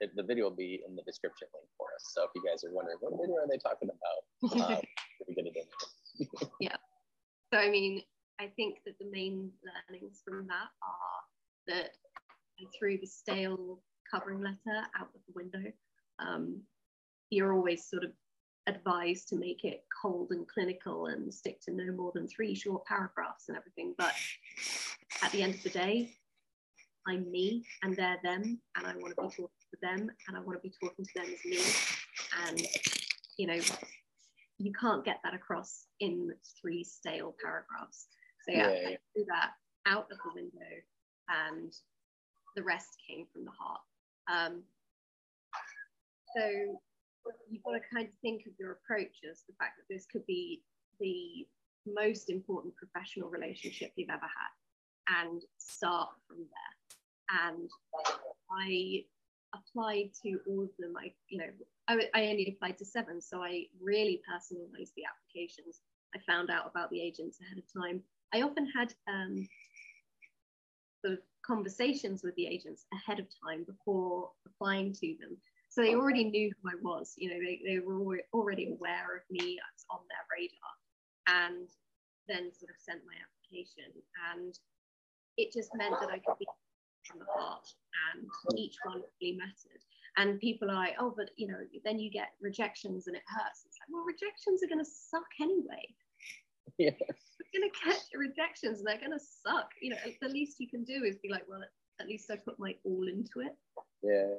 The 0.00 0.24
video 0.24 0.46
will 0.46 0.56
be 0.56 0.82
in 0.84 0.96
the 0.96 1.02
description 1.02 1.46
link 1.54 1.68
for 1.78 1.86
us. 1.94 2.10
So 2.14 2.24
if 2.24 2.30
you 2.34 2.42
guys 2.44 2.64
are 2.64 2.74
wondering 2.74 2.98
what 2.98 3.12
video 3.12 3.36
are 3.36 3.46
they 3.46 3.58
talking 3.58 3.90
about, 3.94 4.70
um, 4.74 4.82
we 5.28 5.34
get 5.36 5.46
it 5.46 5.54
in. 5.54 6.48
yeah. 6.58 6.74
So 7.54 7.60
I 7.60 7.70
mean, 7.70 8.02
I 8.42 8.48
think 8.56 8.78
that 8.84 8.98
the 8.98 9.08
main 9.08 9.52
learnings 9.62 10.20
from 10.26 10.48
that 10.48 10.68
are 10.82 11.68
that 11.68 11.90
I 12.60 12.64
threw 12.76 12.98
the 12.98 13.06
stale 13.06 13.78
covering 14.10 14.40
letter 14.40 14.84
out 14.98 15.10
of 15.14 15.20
the 15.28 15.32
window. 15.34 15.72
um, 16.18 16.60
you're 17.30 17.54
always 17.54 17.88
sort 17.88 18.04
of 18.04 18.10
advised 18.66 19.28
to 19.28 19.36
make 19.36 19.64
it 19.64 19.84
cold 20.02 20.28
and 20.32 20.46
clinical 20.46 21.06
and 21.06 21.32
stick 21.32 21.60
to 21.62 21.72
no 21.72 21.92
more 21.92 22.12
than 22.14 22.28
three 22.28 22.54
short 22.54 22.84
paragraphs 22.84 23.48
and 23.48 23.56
everything. 23.56 23.94
But 23.96 24.12
at 25.22 25.30
the 25.32 25.42
end 25.42 25.54
of 25.54 25.62
the 25.62 25.70
day, 25.70 26.10
I'm 27.06 27.30
me 27.30 27.64
and 27.82 27.96
they're 27.96 28.20
them, 28.22 28.60
and 28.76 28.86
I 28.86 28.94
want 28.96 29.16
to 29.16 29.22
be 29.22 29.28
talking 29.28 29.48
to 29.70 29.78
them, 29.80 30.10
and 30.28 30.36
I 30.36 30.40
want 30.40 30.60
to 30.62 30.68
be 30.68 30.74
talking 30.82 31.04
to 31.04 31.14
them 31.14 31.32
as 31.32 31.44
me. 31.44 31.60
And 32.46 32.60
you 33.38 33.46
know, 33.46 33.60
you 34.58 34.72
can't 34.72 35.04
get 35.04 35.20
that 35.24 35.34
across 35.34 35.86
in 36.00 36.34
three 36.60 36.84
stale 36.84 37.34
paragraphs. 37.42 38.08
So 38.46 38.52
yeah, 38.52 38.70
yeah, 38.70 38.88
yeah. 38.90 38.96
threw 39.14 39.24
that 39.28 39.50
out 39.86 40.08
of 40.10 40.18
the 40.24 40.32
window, 40.34 40.72
and 41.28 41.72
the 42.56 42.62
rest 42.62 42.96
came 43.08 43.26
from 43.32 43.44
the 43.44 43.50
heart. 43.50 43.80
Um, 44.30 44.62
so 46.36 46.80
you've 47.48 47.62
got 47.62 47.72
to 47.72 47.80
kind 47.92 48.06
of 48.06 48.12
think 48.20 48.46
of 48.46 48.52
your 48.58 48.72
approach 48.72 49.20
as 49.30 49.42
the 49.46 49.54
fact 49.58 49.78
that 49.78 49.92
this 49.92 50.06
could 50.06 50.26
be 50.26 50.62
the 51.00 51.46
most 51.86 52.30
important 52.30 52.74
professional 52.76 53.28
relationship 53.28 53.92
you've 53.96 54.10
ever 54.10 54.20
had 54.22 55.20
and 55.22 55.42
start 55.58 56.10
from 56.26 56.38
there. 56.38 57.46
And 57.48 57.70
I 58.50 59.04
applied 59.54 60.10
to 60.22 60.38
all 60.48 60.62
of 60.62 60.70
them. 60.78 60.94
I, 60.98 61.12
you 61.28 61.38
know, 61.38 61.50
I, 61.88 62.08
I 62.14 62.26
only 62.26 62.54
applied 62.54 62.78
to 62.78 62.84
seven, 62.84 63.20
so 63.20 63.42
I 63.42 63.66
really 63.80 64.22
personalized 64.28 64.92
the 64.96 65.04
applications. 65.04 65.80
I 66.14 66.18
found 66.26 66.50
out 66.50 66.70
about 66.70 66.90
the 66.90 67.00
agents 67.00 67.38
ahead 67.40 67.58
of 67.58 67.64
time. 67.82 68.02
I 68.34 68.42
often 68.42 68.66
had 68.74 68.94
um, 69.08 69.46
sort 71.04 71.14
of 71.14 71.18
conversations 71.44 72.22
with 72.22 72.34
the 72.36 72.46
agents 72.46 72.86
ahead 72.92 73.18
of 73.18 73.26
time 73.44 73.64
before 73.64 74.30
applying 74.46 74.92
to 74.94 75.16
them 75.20 75.36
so 75.72 75.80
they 75.80 75.94
already 75.94 76.24
knew 76.24 76.52
who 76.52 76.68
I 76.68 76.76
was. 76.82 77.14
You 77.16 77.30
know, 77.30 77.40
they, 77.40 77.62
they 77.64 77.78
were 77.78 78.20
already 78.34 78.76
aware 78.76 79.16
of 79.16 79.22
me. 79.30 79.56
I 79.56 79.68
was 79.72 79.86
on 79.88 80.00
their 80.04 80.28
radar, 80.28 80.76
and 81.48 81.66
then 82.28 82.52
sort 82.52 82.68
of 82.68 82.76
sent 82.76 83.00
my 83.08 83.16
application. 83.16 83.88
And 84.36 84.52
it 85.38 85.50
just 85.50 85.70
meant 85.74 85.96
that 85.98 86.10
I 86.10 86.18
could 86.18 86.38
be 86.38 86.44
from 87.08 87.20
the 87.20 87.32
heart, 87.32 87.64
and 88.12 88.28
each 88.58 88.76
one 88.84 89.00
really 89.22 89.38
mattered. 89.38 89.80
And 90.18 90.38
people 90.40 90.70
are 90.70 90.74
like, 90.74 90.96
oh, 91.00 91.14
but 91.16 91.30
you 91.36 91.48
know, 91.48 91.64
then 91.86 91.98
you 91.98 92.10
get 92.10 92.36
rejections 92.42 93.06
and 93.06 93.16
it 93.16 93.22
hurts. 93.26 93.64
It's 93.64 93.78
like, 93.80 93.88
well, 93.88 94.04
rejections 94.04 94.62
are 94.62 94.68
going 94.68 94.84
to 94.84 94.90
suck 94.90 95.24
anyway. 95.40 95.88
Yeah. 96.78 96.90
You're 96.98 97.60
going 97.60 97.70
to 97.70 97.90
get 97.90 98.00
rejections 98.18 98.78
and 98.78 98.86
they're 98.86 98.98
going 98.98 99.12
to 99.12 99.24
suck. 99.44 99.68
You 99.82 99.90
know, 99.90 99.96
the 100.22 100.28
least 100.28 100.56
you 100.58 100.68
can 100.68 100.84
do 100.84 101.04
is 101.04 101.16
be 101.22 101.28
like, 101.28 101.44
well, 101.46 101.60
at 102.00 102.06
least 102.08 102.30
I 102.30 102.36
put 102.36 102.58
my 102.58 102.74
all 102.84 103.06
into 103.08 103.40
it. 103.40 103.54
Yeah. 104.02 104.36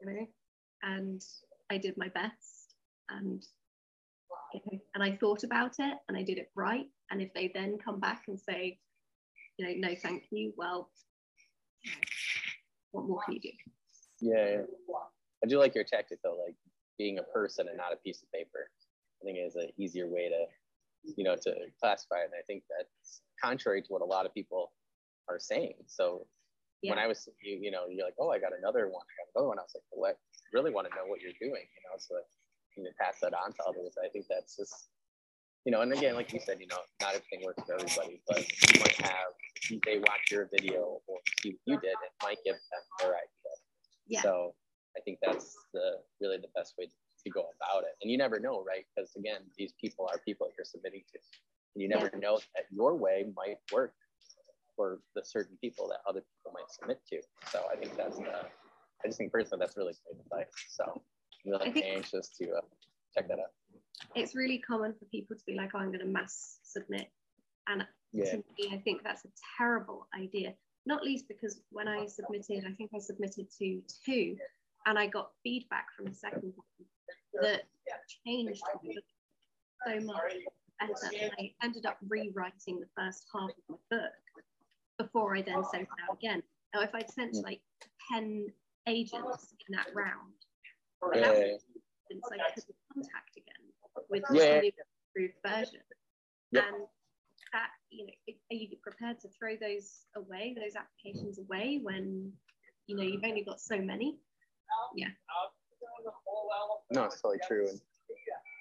You 0.00 0.06
know? 0.06 0.26
and 0.82 1.22
I 1.70 1.78
did 1.78 1.96
my 1.96 2.08
best 2.08 2.74
and 3.10 3.44
you 4.54 4.60
know, 4.66 4.78
and 4.94 5.04
I 5.04 5.16
thought 5.16 5.44
about 5.44 5.74
it 5.78 5.94
and 6.08 6.16
I 6.16 6.22
did 6.22 6.38
it 6.38 6.50
right. 6.56 6.86
And 7.10 7.20
if 7.20 7.32
they 7.34 7.50
then 7.54 7.78
come 7.84 8.00
back 8.00 8.24
and 8.28 8.38
say, 8.38 8.78
you 9.58 9.66
know, 9.66 9.88
no, 9.88 9.94
thank 9.94 10.24
you, 10.30 10.52
well, 10.56 10.90
what 12.92 13.06
more 13.06 13.20
can 13.24 13.34
you 13.34 13.40
do? 13.40 13.50
Yeah, 14.20 14.62
I 15.42 15.46
do 15.46 15.58
like 15.58 15.74
your 15.74 15.84
tactic 15.84 16.18
though, 16.22 16.38
like 16.44 16.54
being 16.98 17.18
a 17.18 17.22
person 17.22 17.68
and 17.68 17.76
not 17.76 17.92
a 17.92 17.96
piece 17.96 18.22
of 18.22 18.32
paper. 18.32 18.70
I 19.22 19.24
think 19.24 19.38
is 19.38 19.56
an 19.56 19.68
easier 19.78 20.08
way 20.08 20.30
to, 20.30 20.44
you 21.04 21.24
know, 21.24 21.36
to 21.36 21.54
classify 21.80 22.20
it. 22.20 22.30
And 22.32 22.34
I 22.38 22.42
think 22.46 22.64
that's 22.68 23.22
contrary 23.42 23.82
to 23.82 23.88
what 23.88 24.02
a 24.02 24.04
lot 24.04 24.26
of 24.26 24.34
people 24.34 24.72
are 25.28 25.38
saying. 25.38 25.74
So 25.86 26.26
yeah. 26.82 26.90
when 26.90 26.98
I 26.98 27.06
was, 27.06 27.28
you, 27.42 27.58
you 27.60 27.70
know, 27.70 27.84
you're 27.88 28.04
like, 28.04 28.16
oh, 28.18 28.30
I 28.30 28.38
got 28.38 28.52
another 28.56 28.88
one, 28.88 29.02
I 29.02 29.12
got 29.20 29.28
another 29.34 29.48
one. 29.48 29.58
I 29.58 29.62
was 29.62 29.72
like, 29.74 29.84
well, 29.90 30.10
what? 30.10 30.18
really 30.52 30.72
want 30.72 30.88
to 30.88 30.94
know 30.94 31.06
what 31.06 31.20
you're 31.20 31.36
doing, 31.40 31.62
you 31.62 31.82
know, 31.86 31.96
so 31.98 32.16
you 32.76 32.84
can 32.84 32.92
pass 32.98 33.20
that 33.22 33.34
on 33.34 33.52
to 33.52 33.62
others. 33.68 33.94
I 34.02 34.08
think 34.08 34.26
that's 34.28 34.56
just, 34.56 34.90
you 35.64 35.72
know, 35.72 35.82
and 35.82 35.92
again, 35.92 36.14
like 36.14 36.32
you 36.32 36.40
said, 36.40 36.58
you 36.60 36.66
know, 36.66 36.82
not 37.00 37.14
everything 37.14 37.42
works 37.44 37.62
for 37.66 37.74
everybody, 37.74 38.20
but 38.28 38.40
you 38.42 38.80
might 38.80 39.00
have, 39.02 39.30
they 39.84 39.98
watch 39.98 40.30
your 40.30 40.48
video 40.50 41.00
or 41.06 41.18
see 41.42 41.50
what 41.50 41.60
you 41.66 41.80
did, 41.80 41.94
it 41.94 42.12
might 42.22 42.38
give 42.44 42.54
them 42.54 42.84
their 43.00 43.14
idea. 43.14 43.54
Yeah. 44.08 44.22
So 44.22 44.54
I 44.96 45.00
think 45.04 45.18
that's 45.22 45.54
the 45.72 46.02
really 46.20 46.38
the 46.38 46.50
best 46.56 46.74
way 46.78 46.86
to 46.86 46.92
go 47.28 47.44
about 47.60 47.82
it. 47.82 47.92
And 48.00 48.10
you 48.10 48.16
never 48.16 48.40
know, 48.40 48.64
right? 48.66 48.84
Because 48.96 49.10
again, 49.16 49.42
these 49.58 49.74
people 49.78 50.08
are 50.10 50.18
people 50.24 50.46
that 50.46 50.54
you're 50.56 50.64
submitting 50.64 51.02
to. 51.12 51.18
And 51.74 51.82
you 51.82 51.88
never 51.88 52.10
yeah. 52.12 52.20
know 52.20 52.38
that 52.56 52.64
your 52.70 52.96
way 52.96 53.26
might 53.36 53.58
work 53.72 53.92
for 54.74 55.00
the 55.14 55.22
certain 55.22 55.58
people 55.60 55.86
that 55.88 55.98
other 56.08 56.20
people 56.20 56.52
might 56.54 56.70
submit 56.70 57.00
to. 57.10 57.20
So 57.50 57.64
I 57.70 57.76
think 57.76 57.96
that's 57.96 58.16
the 58.16 58.46
I 59.04 59.08
just 59.08 59.18
think 59.18 59.32
personally 59.32 59.60
that's 59.60 59.76
really 59.76 59.94
great 60.06 60.20
advice. 60.24 60.52
So 60.68 61.02
I'm 61.46 61.52
really 61.52 61.84
anxious 61.84 62.30
to 62.40 62.50
uh, 62.52 62.60
check 63.14 63.28
that 63.28 63.38
out. 63.38 63.52
It's 64.14 64.34
really 64.34 64.58
common 64.58 64.94
for 64.98 65.04
people 65.06 65.36
to 65.36 65.42
be 65.46 65.54
like, 65.54 65.70
oh, 65.74 65.78
I'm 65.78 65.88
going 65.88 66.00
to 66.00 66.06
mass 66.06 66.58
submit. 66.62 67.08
And 67.68 67.86
yeah. 68.12 68.30
to 68.30 68.36
me, 68.38 68.70
I 68.72 68.78
think 68.78 69.02
that's 69.02 69.24
a 69.24 69.28
terrible 69.58 70.06
idea. 70.18 70.54
Not 70.86 71.02
least 71.02 71.26
because 71.28 71.60
when 71.70 71.88
I 71.88 72.06
submitted, 72.06 72.64
I 72.66 72.72
think 72.72 72.90
I 72.94 72.98
submitted 72.98 73.46
to 73.58 73.82
two, 74.04 74.36
and 74.86 74.98
I 74.98 75.06
got 75.06 75.30
feedback 75.42 75.86
from 75.94 76.06
the 76.06 76.14
second 76.14 76.52
one 76.56 76.86
that 77.40 77.62
changed 78.26 78.62
so 79.86 80.00
much 80.00 80.32
better. 80.80 81.32
I 81.38 81.52
ended 81.62 81.86
up 81.86 81.98
rewriting 82.08 82.80
the 82.80 82.88
first 82.96 83.26
half 83.32 83.50
of 83.50 83.56
my 83.68 83.76
book 83.90 84.12
before 84.98 85.36
I 85.36 85.42
then 85.42 85.62
sent 85.70 85.82
it 85.82 85.88
out 86.08 86.16
again. 86.16 86.42
Now, 86.74 86.82
if 86.82 86.94
I'd 86.94 87.10
sent 87.10 87.36
hmm. 87.36 87.42
like 87.42 87.60
10 88.12 88.46
agents 88.88 89.54
in 89.68 89.76
that 89.76 89.86
round. 89.94 90.34
Yeah. 91.14 91.56
Since 92.10 92.24
I 92.32 92.52
could 92.54 92.64
contact 92.92 93.36
again 93.36 93.70
with 94.10 94.24
yeah. 94.32 94.60
the 94.60 94.72
approved 95.10 95.34
version. 95.46 95.80
Yep. 96.52 96.64
And 96.66 96.82
that, 97.52 97.70
you 97.90 98.06
know, 98.06 98.12
are 98.28 98.54
you 98.54 98.76
prepared 98.82 99.20
to 99.20 99.28
throw 99.28 99.56
those 99.56 100.06
away, 100.16 100.54
those 100.58 100.74
applications 100.76 101.38
away 101.38 101.80
when, 101.82 102.32
you 102.86 102.96
know, 102.96 103.02
you've 103.02 103.24
only 103.24 103.44
got 103.44 103.60
so 103.60 103.78
many? 103.78 104.18
Yeah. 104.94 105.08
No, 106.92 107.04
it's 107.04 107.20
totally 107.20 107.40
true. 107.46 107.68
And 107.68 107.80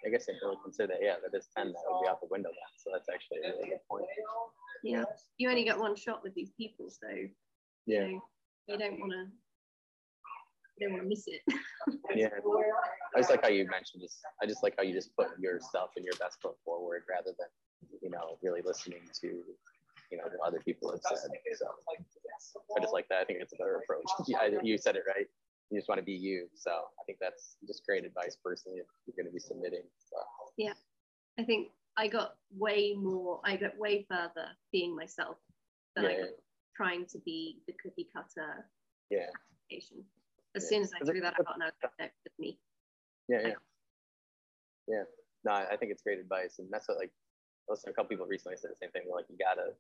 I 0.05 0.09
guess 0.09 0.27
I 0.29 0.33
really 0.45 0.57
consider 0.63 0.93
that, 0.93 0.99
yeah, 1.01 1.15
that 1.21 1.37
is 1.37 1.47
10 1.57 1.67
that 1.67 1.75
would 1.89 2.03
be 2.03 2.09
out 2.09 2.21
the 2.21 2.27
window 2.31 2.49
now. 2.49 2.71
So 2.77 2.91
that's 2.93 3.09
actually 3.13 3.39
a 3.43 3.55
really 3.55 3.69
good 3.69 3.83
point. 3.89 4.05
Yeah. 4.83 5.03
You 5.37 5.49
only 5.49 5.63
get 5.63 5.77
one 5.77 5.95
shot 5.95 6.23
with 6.23 6.33
these 6.35 6.51
people. 6.57 6.89
So, 6.89 7.07
yeah. 7.85 8.05
You, 8.05 8.13
know, 8.13 8.21
you 8.67 8.77
don't 8.77 8.99
want 8.99 9.11
to 9.11 9.25
don't 10.79 10.93
want 10.93 11.03
to 11.03 11.09
miss 11.09 11.27
it. 11.27 11.41
yeah, 12.15 12.29
I 13.15 13.19
just 13.19 13.29
like 13.29 13.43
how 13.43 13.49
you 13.49 13.67
mentioned 13.69 14.01
just. 14.01 14.19
I 14.41 14.45
just 14.45 14.63
like 14.63 14.75
how 14.77 14.83
you 14.83 14.93
just 14.93 15.15
put 15.15 15.27
yourself 15.39 15.91
and 15.95 16.05
your 16.05 16.15
best 16.19 16.41
foot 16.41 16.55
forward 16.63 17.03
rather 17.09 17.35
than 17.37 17.49
you 18.01 18.09
know 18.09 18.37
really 18.41 18.61
listening 18.63 19.01
to 19.21 19.27
you 19.27 20.17
know 20.17 20.23
what 20.23 20.47
other 20.47 20.59
people 20.63 20.91
have 20.91 21.01
said. 21.03 21.29
So 21.57 21.67
I 22.77 22.81
just 22.81 22.93
like 22.93 23.07
that. 23.09 23.21
I 23.21 23.25
think 23.25 23.39
it's 23.41 23.53
a 23.53 23.57
better 23.57 23.81
approach. 23.83 24.05
yeah, 24.27 24.59
you 24.63 24.77
said 24.77 24.95
it 24.95 25.03
right. 25.07 25.27
You 25.69 25.77
just 25.77 25.87
want 25.87 25.99
to 25.99 26.05
be 26.05 26.13
you. 26.13 26.47
So 26.55 26.71
I 26.71 27.03
think 27.05 27.19
that's 27.21 27.57
just 27.67 27.85
great 27.85 28.05
advice 28.05 28.37
personally 28.43 28.79
if 28.79 28.87
you're 29.05 29.15
going 29.15 29.29
to 29.29 29.33
be 29.33 29.39
submitting. 29.39 29.83
So. 30.09 30.17
Yeah, 30.57 30.73
I 31.37 31.43
think 31.43 31.69
I 31.97 32.07
got 32.07 32.35
way 32.57 32.95
more. 32.97 33.39
I 33.43 33.55
got 33.55 33.77
way 33.77 34.05
further 34.09 34.47
being 34.71 34.95
myself 34.95 35.37
than 35.95 36.05
yeah, 36.05 36.09
I 36.09 36.17
got 36.21 36.29
trying 36.75 37.05
to 37.07 37.19
be 37.19 37.59
the 37.67 37.73
cookie 37.83 38.07
cutter. 38.13 38.65
Yeah. 39.11 39.27
Patient 39.69 40.05
as 40.55 40.63
yeah. 40.63 40.69
soon 40.69 40.81
as 40.83 40.91
I 40.95 41.05
threw 41.05 41.21
that 41.21 41.33
out 41.39 41.53
and 41.53 41.63
I 41.63 41.67
was 41.67 41.91
like, 41.99 42.13
with 42.23 42.33
me. 42.39 42.57
Yeah, 43.27 43.53
yeah. 43.53 43.59
Yeah. 44.87 45.03
No, 45.45 45.51
I 45.53 45.77
think 45.77 45.91
it's 45.91 46.01
great 46.01 46.19
advice. 46.19 46.57
And 46.59 46.67
that's 46.71 46.87
what 46.87 46.97
like 46.97 47.11
I 47.69 47.73
listened 47.73 47.91
to 47.91 47.91
a 47.91 47.95
couple 47.95 48.09
people 48.09 48.25
recently 48.25 48.57
said 48.57 48.71
the 48.71 48.81
same 48.81 48.91
thing. 48.91 49.03
Like 49.13 49.25
you 49.29 49.37
gotta 49.37 49.77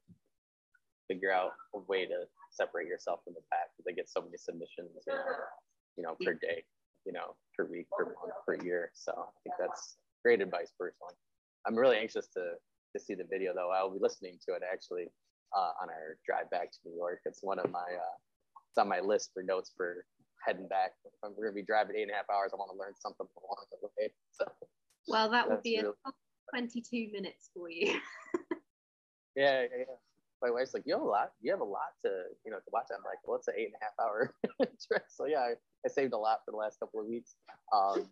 figure 1.09 1.33
out 1.33 1.51
a 1.73 1.79
way 1.89 2.05
to 2.05 2.29
separate 2.51 2.87
yourself 2.87 3.21
from 3.23 3.33
the 3.33 3.41
pack 3.51 3.73
because 3.73 3.85
they 3.85 3.97
get 3.97 4.09
so 4.09 4.21
many 4.21 4.37
submissions, 4.37 4.93
you 5.07 5.13
know, 5.13 5.25
you 5.99 6.03
know, 6.03 6.15
per 6.23 6.33
day, 6.33 6.63
you 7.05 7.11
know, 7.11 7.35
per 7.57 7.65
week, 7.65 7.87
per 7.91 8.05
month, 8.05 8.33
per 8.47 8.55
year. 8.63 8.89
So 8.93 9.11
I 9.11 9.35
think 9.43 9.55
that's 9.59 9.97
great 10.23 10.39
advice 10.39 10.71
personally. 10.79 11.15
I'm 11.67 11.75
really 11.75 11.97
anxious 11.97 12.27
to 12.35 12.55
to 12.95 12.99
see 12.99 13.15
the 13.15 13.25
video 13.29 13.53
though. 13.53 13.71
I'll 13.71 13.91
be 13.91 13.99
listening 13.99 14.39
to 14.47 14.55
it 14.55 14.63
actually 14.63 15.11
uh, 15.55 15.71
on 15.81 15.89
our 15.89 16.17
drive 16.25 16.49
back 16.49 16.71
to 16.71 16.77
New 16.85 16.95
York. 16.95 17.19
It's 17.25 17.43
one 17.43 17.59
of 17.59 17.69
my 17.69 17.79
uh, 17.79 18.15
it's 18.69 18.77
on 18.77 18.87
my 18.87 19.01
list 19.01 19.31
for 19.33 19.43
notes 19.43 19.71
for 19.75 20.05
heading 20.47 20.67
back. 20.69 20.93
If 21.03 21.11
I'm 21.23 21.35
going 21.35 21.49
to 21.49 21.53
be 21.53 21.63
driving 21.63 21.97
eight 21.97 22.03
and 22.03 22.11
a 22.11 22.15
half 22.15 22.29
hours, 22.31 22.51
I 22.53 22.55
want 22.55 22.71
to 22.71 22.79
learn 22.79 22.93
something 22.95 23.27
along 23.35 23.65
the 23.69 23.89
way. 23.99 24.09
So, 24.31 24.45
well, 25.07 25.29
that 25.29 25.49
would 25.49 25.61
be 25.63 25.81
really... 25.81 25.93
22 26.55 27.09
minutes 27.11 27.49
for 27.53 27.69
you. 27.69 27.99
yeah, 29.35 29.67
yeah, 29.67 29.67
yeah. 29.79 29.99
My 30.41 30.49
wife's 30.49 30.73
like, 30.73 30.83
you 30.85 30.93
have 30.93 31.03
a 31.03 31.05
lot. 31.05 31.31
You 31.41 31.51
have 31.51 31.59
a 31.59 31.65
lot 31.65 31.99
to, 32.05 32.09
you 32.45 32.51
know, 32.51 32.57
to 32.57 32.69
watch. 32.71 32.87
I'm 32.95 33.03
like, 33.03 33.19
well, 33.25 33.37
it's 33.37 33.49
an 33.49 33.55
eight 33.57 33.67
and 33.67 33.75
a 33.75 33.83
half 33.83 33.93
hour 33.99 34.33
trip. 34.87 35.03
So 35.09 35.25
yeah, 35.25 35.39
I, 35.39 35.53
I, 35.85 35.89
saved 35.89 36.13
a 36.13 36.17
lot 36.17 36.39
for 36.45 36.51
the 36.51 36.57
last 36.57 36.79
couple 36.79 36.99
of 36.99 37.07
weeks. 37.07 37.35
Um, 37.73 38.07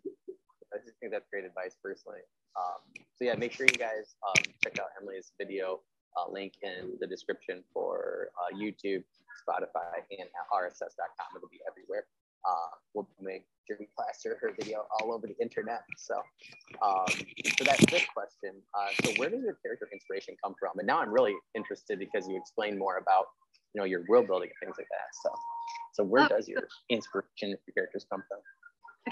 I 0.72 0.78
just 0.84 0.98
think 1.00 1.12
that's 1.12 1.28
great 1.32 1.44
advice 1.44 1.76
personally. 1.82 2.20
Um, 2.56 3.04
so 3.14 3.24
yeah, 3.24 3.34
make 3.34 3.52
sure 3.52 3.66
you 3.66 3.78
guys 3.78 4.16
um, 4.26 4.42
check 4.62 4.78
out 4.78 4.88
Emily's 5.00 5.32
video 5.38 5.80
uh, 6.16 6.30
link 6.30 6.54
in 6.62 6.96
the 7.00 7.06
description 7.06 7.62
for 7.72 8.28
uh, 8.36 8.56
YouTube, 8.56 9.04
Spotify, 9.46 10.02
and 10.10 10.28
RSS.com. 10.52 11.26
It'll 11.36 11.48
be 11.48 11.60
everywhere. 11.68 12.06
Uh, 12.48 12.76
we'll 12.94 13.08
make 13.20 13.44
sure 13.66 13.76
we 13.78 13.88
Plaster 13.96 14.38
her 14.40 14.52
video 14.58 14.86
all 14.98 15.12
over 15.12 15.26
the 15.26 15.36
internet. 15.40 15.82
So, 15.96 16.14
um, 16.82 17.06
so 17.58 17.64
that's 17.64 17.84
this 17.86 18.04
question. 18.14 18.54
Uh, 18.74 18.88
so 19.04 19.12
where 19.16 19.28
does 19.28 19.42
your 19.42 19.58
character 19.62 19.88
inspiration 19.92 20.34
come 20.42 20.54
from? 20.58 20.78
And 20.78 20.86
now 20.86 21.00
I'm 21.00 21.12
really 21.12 21.34
interested 21.54 21.98
because 21.98 22.28
you 22.28 22.36
explained 22.36 22.78
more 22.78 22.98
about, 22.98 23.26
you 23.78 23.84
know, 23.84 23.86
your 23.86 24.04
world 24.08 24.26
building 24.26 24.48
and 24.48 24.66
things 24.66 24.76
like 24.78 24.88
that. 24.90 25.08
So, 25.22 25.30
so 25.94 26.04
where 26.04 26.24
oh, 26.24 26.28
does 26.28 26.48
your 26.48 26.62
inspiration 26.90 27.56
for 27.64 27.72
characters 27.72 28.06
come 28.10 28.22
from? 28.28 28.38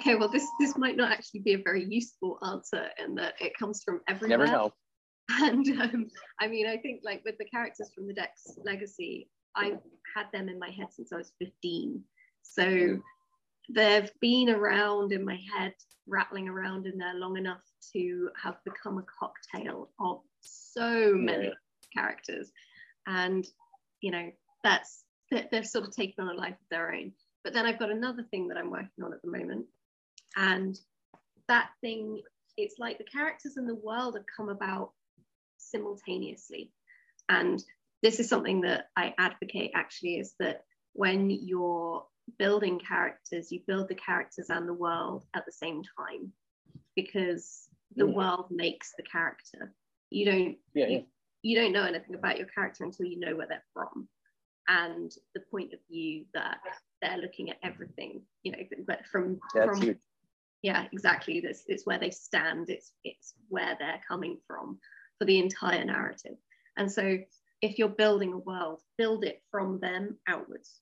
Okay, 0.01 0.17
well, 0.17 0.29
this 0.29 0.47
this 0.61 0.77
might 0.77 0.97
not 0.97 1.13
actually 1.13 1.41
be 1.41 1.55
a 1.55 1.63
very 1.63 1.85
useful 1.85 2.39
answer 2.47 2.89
in 3.03 3.15
that 3.15 3.35
it 3.41 3.57
comes 3.57 3.83
from 3.85 4.01
everywhere. 4.09 4.39
Never 4.39 4.51
know. 4.51 4.73
And 5.29 5.67
um, 5.81 6.07
I 6.41 6.47
mean, 6.47 6.69
I 6.69 6.77
think 6.77 7.01
like 7.03 7.23
with 7.25 7.37
the 7.37 7.47
characters 7.47 7.91
from 7.93 8.07
the 8.07 8.15
Dex 8.15 8.57
Legacy, 8.65 9.29
I've 9.57 9.81
had 10.15 10.27
them 10.33 10.49
in 10.49 10.57
my 10.57 10.71
head 10.71 10.87
since 10.93 11.13
I 11.13 11.17
was 11.17 11.33
15. 11.41 12.01
So 12.43 12.63
mm 12.63 13.03
they've 13.75 14.11
been 14.21 14.49
around 14.49 15.11
in 15.11 15.25
my 15.25 15.41
head, 15.53 15.75
rattling 16.07 16.49
around 16.49 16.87
in 16.87 16.97
there 16.99 17.15
long 17.15 17.37
enough 17.37 17.63
to 17.93 18.31
have 18.41 18.57
become 18.65 18.99
a 18.99 19.05
cocktail 19.19 19.91
of 19.99 20.21
so 20.41 21.13
many 21.15 21.47
yeah. 21.47 21.51
characters. 21.93 22.53
And, 23.09 23.45
you 24.01 24.13
know, 24.13 24.31
that's, 24.67 25.05
that 25.31 25.51
they've 25.51 25.67
sort 25.67 25.87
of 25.87 25.95
taken 25.95 26.25
on 26.25 26.35
a 26.35 26.39
life 26.39 26.55
of 26.55 26.69
their 26.71 26.93
own. 26.93 27.13
But 27.45 27.53
then 27.53 27.67
I've 27.67 27.79
got 27.79 27.91
another 27.93 28.25
thing 28.25 28.49
that 28.49 28.57
I'm 28.57 28.71
working 28.71 29.05
on 29.05 29.13
at 29.13 29.23
the 29.23 29.31
moment. 29.31 29.67
And 30.37 30.77
that 31.49 31.69
thing, 31.81 32.21
it's 32.57 32.75
like 32.79 32.99
the 32.99 33.05
characters 33.05 33.57
in 33.57 33.67
the 33.67 33.75
world 33.77 34.17
have 34.17 34.25
come 34.37 34.49
about 34.49 34.91
simultaneously. 35.59 36.73
And 37.29 37.63
this 38.03 38.19
is 38.19 38.29
something 38.29 38.63
that 38.63 38.89
I 38.97 39.15
advocate 39.19 39.71
actually 39.75 40.17
is 40.17 40.35
that 40.41 40.65
when 40.93 41.31
you're 41.31 42.05
building 42.39 42.81
characters, 42.81 43.53
you 43.53 43.61
build 43.67 43.89
the 43.89 43.95
characters 43.95 44.51
and 44.51 44.69
the 44.69 44.75
world 44.75 45.25
at 45.35 45.47
the 45.47 45.53
same 45.53 45.83
time 45.97 46.33
because 46.97 47.69
the 47.95 48.07
yeah. 48.07 48.13
world 48.13 48.47
makes 48.51 48.93
the 48.97 49.05
character. 49.05 49.73
You 50.11 50.25
don't 50.25 50.57
yeah, 50.75 50.87
you, 50.87 50.97
yeah. 50.97 51.01
you 51.43 51.57
don't 51.57 51.73
know 51.73 51.85
anything 51.85 52.15
about 52.15 52.39
your 52.39 52.49
character 52.49 52.85
until 52.85 53.07
you 53.07 53.21
know 53.21 53.37
where 53.37 53.47
they're 53.47 53.63
from 53.73 54.09
and 54.69 55.13
the 55.35 55.41
point 55.51 55.73
of 55.73 55.79
view 55.91 56.25
that 56.35 56.59
they're 57.03 57.19
looking 57.19 57.51
at 57.51 57.59
everything, 57.63 58.23
you 58.43 58.53
know, 58.53 58.59
but 58.87 59.07
from, 59.07 59.39
from 59.53 59.81
huge. 59.81 59.99
yeah, 60.63 60.87
exactly. 60.93 61.41
This 61.41 61.65
it's 61.67 61.87
where 61.87 61.99
they 61.99 62.11
stand, 62.11 62.71
it's 62.71 62.93
it's 63.05 63.35
where 63.49 63.77
they're 63.79 64.01
coming 64.07 64.39
from 64.47 64.79
for 65.19 65.25
the 65.25 65.39
entire 65.39 65.85
narrative. 65.85 66.37
And 66.77 66.91
so 66.91 67.19
if 67.63 67.79
you're 67.79 67.89
building 67.89 68.33
a 68.33 68.39
world, 68.39 68.83
build 68.99 69.25
it 69.25 69.43
from 69.51 69.81
them 69.81 70.19
outwards 70.29 70.81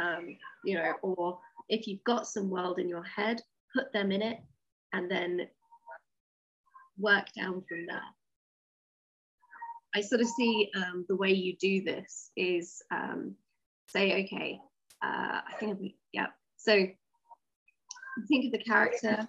um, 0.00 0.36
you 0.64 0.74
know, 0.74 0.92
or 1.02 1.38
if 1.68 1.86
you've 1.86 2.04
got 2.04 2.26
some 2.26 2.50
world 2.50 2.78
in 2.78 2.88
your 2.88 3.02
head, 3.04 3.40
put 3.74 3.92
them 3.92 4.12
in 4.12 4.22
it 4.22 4.38
and 4.92 5.10
then 5.10 5.46
work 6.98 7.26
down 7.36 7.62
from 7.68 7.86
there. 7.86 8.00
I 9.94 10.00
sort 10.00 10.20
of 10.20 10.28
see 10.28 10.70
um, 10.76 11.04
the 11.08 11.16
way 11.16 11.30
you 11.30 11.56
do 11.60 11.82
this 11.82 12.30
is 12.36 12.82
um, 12.92 13.34
say, 13.88 14.24
okay, 14.24 14.58
uh, 15.02 15.40
I 15.48 15.52
think, 15.58 15.94
yeah. 16.12 16.26
So 16.56 16.74
you 16.74 16.94
think 18.28 18.46
of 18.46 18.52
the 18.52 18.64
character, 18.64 19.26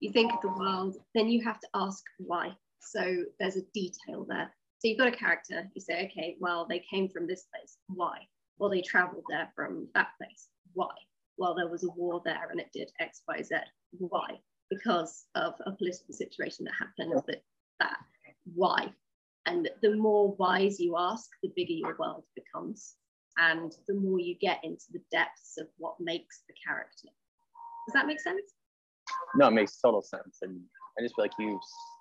you 0.00 0.12
think 0.12 0.32
of 0.32 0.40
the 0.42 0.48
world, 0.48 0.96
then 1.14 1.28
you 1.28 1.42
have 1.44 1.58
to 1.60 1.68
ask 1.74 2.02
why. 2.18 2.52
So 2.80 3.24
there's 3.40 3.56
a 3.56 3.62
detail 3.74 4.24
there. 4.28 4.52
So 4.78 4.88
you've 4.88 4.98
got 4.98 5.08
a 5.08 5.16
character, 5.16 5.68
you 5.74 5.80
say, 5.80 6.06
okay, 6.06 6.36
well, 6.38 6.66
they 6.68 6.84
came 6.90 7.08
from 7.08 7.26
this 7.26 7.46
place. 7.52 7.78
Why? 7.88 8.20
well, 8.58 8.70
they 8.70 8.82
traveled 8.82 9.24
there 9.28 9.50
from 9.54 9.88
that 9.94 10.08
place. 10.18 10.48
Why? 10.74 10.90
Well, 11.36 11.54
there 11.54 11.68
was 11.68 11.84
a 11.84 11.90
war 11.90 12.20
there 12.24 12.48
and 12.50 12.60
it 12.60 12.70
did 12.72 12.90
X, 13.00 13.22
Y, 13.28 13.42
Z. 13.42 13.56
Why? 13.98 14.38
Because 14.70 15.26
of 15.34 15.54
a 15.64 15.72
political 15.72 16.12
situation 16.12 16.64
that 16.64 16.74
happened 16.78 17.22
that, 17.26 17.42
that. 17.80 17.98
Why? 18.54 18.92
And 19.48 19.70
the 19.80 19.96
more 19.96 20.34
whys 20.36 20.78
you 20.78 20.96
ask, 20.98 21.30
the 21.42 21.50
bigger 21.56 21.72
your 21.72 21.96
world 21.98 22.24
becomes. 22.36 22.96
And 23.38 23.74
the 23.86 23.94
more 23.94 24.20
you 24.20 24.36
get 24.38 24.62
into 24.62 24.84
the 24.92 25.00
depths 25.10 25.56
of 25.58 25.68
what 25.78 25.94
makes 25.98 26.42
the 26.48 26.54
character. 26.66 27.08
Does 27.86 27.94
that 27.94 28.06
make 28.06 28.20
sense? 28.20 28.52
No, 29.36 29.48
it 29.48 29.52
makes 29.52 29.80
total 29.80 30.02
sense. 30.02 30.38
And 30.42 30.60
I 30.98 31.02
just 31.02 31.14
feel 31.14 31.24
like 31.24 31.32
you, 31.38 31.58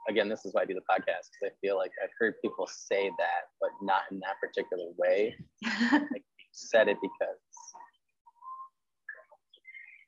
again, 0.10 0.28
this 0.28 0.44
is 0.46 0.54
why 0.54 0.64
I 0.64 0.66
do 0.66 0.74
the 0.74 0.82
podcast. 0.82 1.30
because 1.32 1.46
I 1.46 1.50
feel 1.62 1.78
like 1.78 1.92
I've 2.04 2.10
heard 2.20 2.34
people 2.42 2.68
say 2.68 3.10
that, 3.18 3.44
but 3.62 3.70
not 3.82 4.02
in 4.12 4.20
that 4.20 4.36
particular 4.42 4.92
way. 4.98 5.36
like 5.92 6.24
said 6.52 6.90
it 6.90 6.98
because 7.02 7.38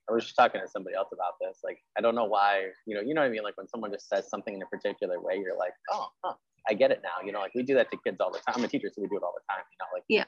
I 0.10 0.14
was 0.14 0.24
just 0.24 0.36
talking 0.36 0.60
to 0.60 0.68
somebody 0.68 0.96
else 0.96 1.10
about 1.14 1.34
this. 1.40 1.60
Like, 1.64 1.78
I 1.98 2.02
don't 2.02 2.16
know 2.16 2.26
why, 2.26 2.70
you 2.88 2.96
know, 2.96 3.02
you 3.02 3.14
know 3.14 3.22
what 3.22 3.28
I 3.28 3.30
mean? 3.30 3.44
Like 3.44 3.56
when 3.56 3.68
someone 3.68 3.92
just 3.92 4.10
says 4.10 4.28
something 4.28 4.56
in 4.56 4.62
a 4.62 4.66
particular 4.66 5.22
way, 5.22 5.38
you're 5.38 5.58
like, 5.58 5.74
oh, 5.92 6.08
huh, 6.24 6.34
I 6.70 6.74
get 6.74 6.92
it 6.92 7.02
now. 7.04 7.26
You 7.26 7.32
know, 7.32 7.40
like 7.40 7.56
we 7.56 7.64
do 7.64 7.74
that 7.76 7.90
to 7.92 7.98
kids 8.06 8.18
all 8.20 8.32
the 8.32 8.40
time. 8.40 8.56
I'm 8.58 8.64
a 8.64 8.68
teacher, 8.68 8.90
so 8.94 9.02
we 9.02 9.08
do 9.08 9.18
it 9.18 9.24
all 9.24 9.34
the 9.34 9.54
time. 9.54 9.64
You 9.72 9.78
know, 9.80 9.88
like 9.94 10.04
yeah. 10.08 10.26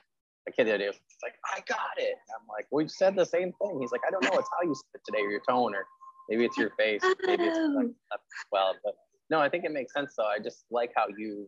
A 0.47 0.51
kid 0.51 0.65
the 0.65 0.71
other 0.71 0.79
day 0.79 0.87
was 0.87 0.97
like, 1.21 1.35
I 1.53 1.61
got 1.67 1.93
it. 1.97 2.15
I'm 2.33 2.47
like, 2.49 2.65
we've 2.71 2.89
said 2.89 3.15
the 3.15 3.25
same 3.25 3.53
thing. 3.61 3.77
He's 3.79 3.91
like, 3.91 4.01
I 4.07 4.09
don't 4.09 4.23
know, 4.23 4.39
it's 4.39 4.49
how 4.57 4.67
you 4.67 4.73
said 4.73 4.95
it 4.95 5.01
today, 5.05 5.23
or 5.23 5.29
your 5.29 5.41
tone, 5.47 5.75
or 5.75 5.85
maybe 6.29 6.45
it's 6.45 6.57
your 6.57 6.71
face, 6.79 7.01
maybe 7.21 7.43
it's 7.43 7.59
oh. 7.59 7.73
like, 7.77 7.87
oh. 8.11 8.17
well, 8.51 8.75
but 8.83 8.95
no, 9.29 9.39
I 9.39 9.49
think 9.49 9.65
it 9.65 9.71
makes 9.71 9.93
sense. 9.93 10.15
though. 10.17 10.25
I 10.25 10.39
just 10.39 10.65
like 10.71 10.91
how 10.95 11.05
you 11.15 11.47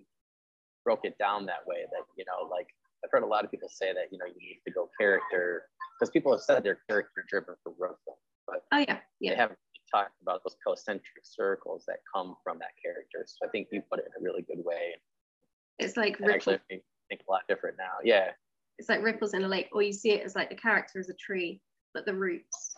broke 0.86 1.06
it 1.06 1.18
down 1.18 1.48
that 1.48 1.66
way. 1.66 1.78
That 1.92 2.06
you 2.18 2.26
know, 2.26 2.48
like 2.50 2.68
I've 3.04 3.10
heard 3.12 3.24
a 3.24 3.28
lot 3.28 3.44
of 3.44 3.50
people 3.52 3.70
say 3.70 3.94
that 3.94 4.12
you 4.12 4.20
know 4.20 4.26
you 4.26 4.40
need 4.40 4.62
to 4.68 4.72
go 4.72 4.90
character 5.00 5.64
because 6.00 6.12
people 6.12 6.32
have 6.32 6.42
said 6.42 6.64
they're 6.64 6.80
character 6.88 7.26
driven 7.28 7.56
for 7.64 7.74
growth, 7.74 7.98
but 8.46 8.64
oh 8.72 8.78
yeah, 8.78 8.98
yeah. 9.20 9.32
they 9.32 9.38
haven't 9.38 9.60
talked 9.94 10.22
about 10.22 10.42
those 10.44 10.56
concentric 10.66 11.24
circles 11.24 11.84
that 11.88 11.98
come 12.14 12.36
from 12.44 12.60
that 12.60 12.72
character. 12.84 13.26
So 13.26 13.48
I 13.48 13.50
think 13.50 13.68
you 13.72 13.82
put 13.90 14.00
it 14.00 14.06
in 14.06 14.22
a 14.22 14.24
really 14.24 14.42
good 14.42 14.64
way. 14.64 14.96
It's 15.80 15.98
like 15.98 16.20
actually 16.22 16.56
I 16.56 16.80
think 17.10 17.22
a 17.28 17.32
lot 17.32 17.42
different 17.48 17.78
now. 17.78 18.00
Yeah. 18.04 18.32
It's 18.80 18.90
like 18.90 19.04
ripples 19.04 19.34
in 19.34 19.44
a 19.44 19.48
lake, 19.48 19.70
or 19.72 19.82
you 19.84 19.94
see 19.94 20.12
it 20.12 20.26
as 20.26 20.36
like 20.36 20.50
the 20.50 20.56
character 20.56 21.00
is 21.00 21.10
a 21.10 21.14
tree, 21.14 21.62
but 21.94 22.06
the 22.06 22.14
roots 22.14 22.76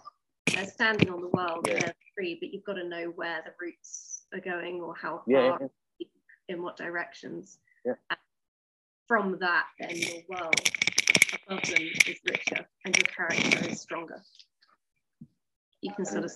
they're 0.53 0.65
standing 0.65 1.09
on 1.09 1.21
the 1.21 1.29
world, 1.29 1.65
yeah. 1.67 1.79
they're 1.79 1.89
a 1.89 2.13
tree, 2.17 2.37
but 2.39 2.53
you've 2.53 2.63
got 2.63 2.73
to 2.73 2.87
know 2.87 3.11
where 3.15 3.41
the 3.45 3.51
roots 3.59 4.25
are 4.33 4.39
going 4.39 4.81
or 4.81 4.93
how 4.95 5.17
far 5.17 5.23
yeah, 5.27 5.57
yeah. 5.99 6.07
in 6.49 6.61
what 6.61 6.77
directions. 6.77 7.57
From 9.07 9.37
that, 9.39 9.65
then 9.79 9.95
your 9.95 10.21
world 10.29 10.55
above 11.47 11.61
them 11.63 11.81
is 12.07 12.19
richer 12.25 12.65
and 12.85 12.95
your 12.95 13.05
character 13.15 13.69
is 13.69 13.79
stronger. 13.79 14.21
You 15.81 15.93
can 15.93 16.05
sort 16.05 16.25
of 16.25 16.31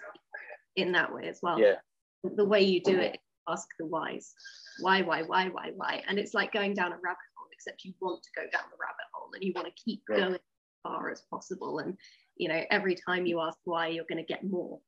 in 0.76 0.92
that 0.94 1.14
way 1.14 1.28
as 1.28 1.40
well. 1.42 1.60
Yeah. 1.60 1.76
The 2.24 2.46
way 2.46 2.62
you 2.62 2.82
do 2.82 3.00
it, 3.00 3.18
ask 3.48 3.68
the 3.80 3.86
whys. 3.86 4.34
Why, 4.80 5.02
why, 5.02 5.24
why, 5.24 5.50
why, 5.50 5.72
why? 5.76 6.04
And 6.08 6.20
it's 6.20 6.34
like 6.34 6.52
going 6.52 6.74
down 6.74 6.92
a 6.92 6.96
rabbit 6.96 7.30
hole, 7.36 7.48
except 7.52 7.84
you 7.84 7.94
want 8.02 8.24
to 8.24 8.30
go 8.36 8.42
down 8.44 8.64
the 8.70 8.78
rabbit 8.80 9.08
hole 9.14 9.30
and 9.34 9.44
you 9.44 9.54
want 9.56 9.68
to 9.68 9.84
keep 9.84 10.02
going 10.08 10.34
as 10.34 10.40
far 10.84 11.10
as 11.10 11.22
possible. 11.30 11.80
And, 11.80 11.98
you 12.36 12.48
know, 12.50 12.62
every 12.72 12.96
time 12.96 13.26
you 13.26 13.40
ask 13.40 13.58
why, 13.64 13.88
you're 13.88 14.06
going 14.10 14.24
to 14.24 14.34
get 14.34 14.44
more. 14.44 14.80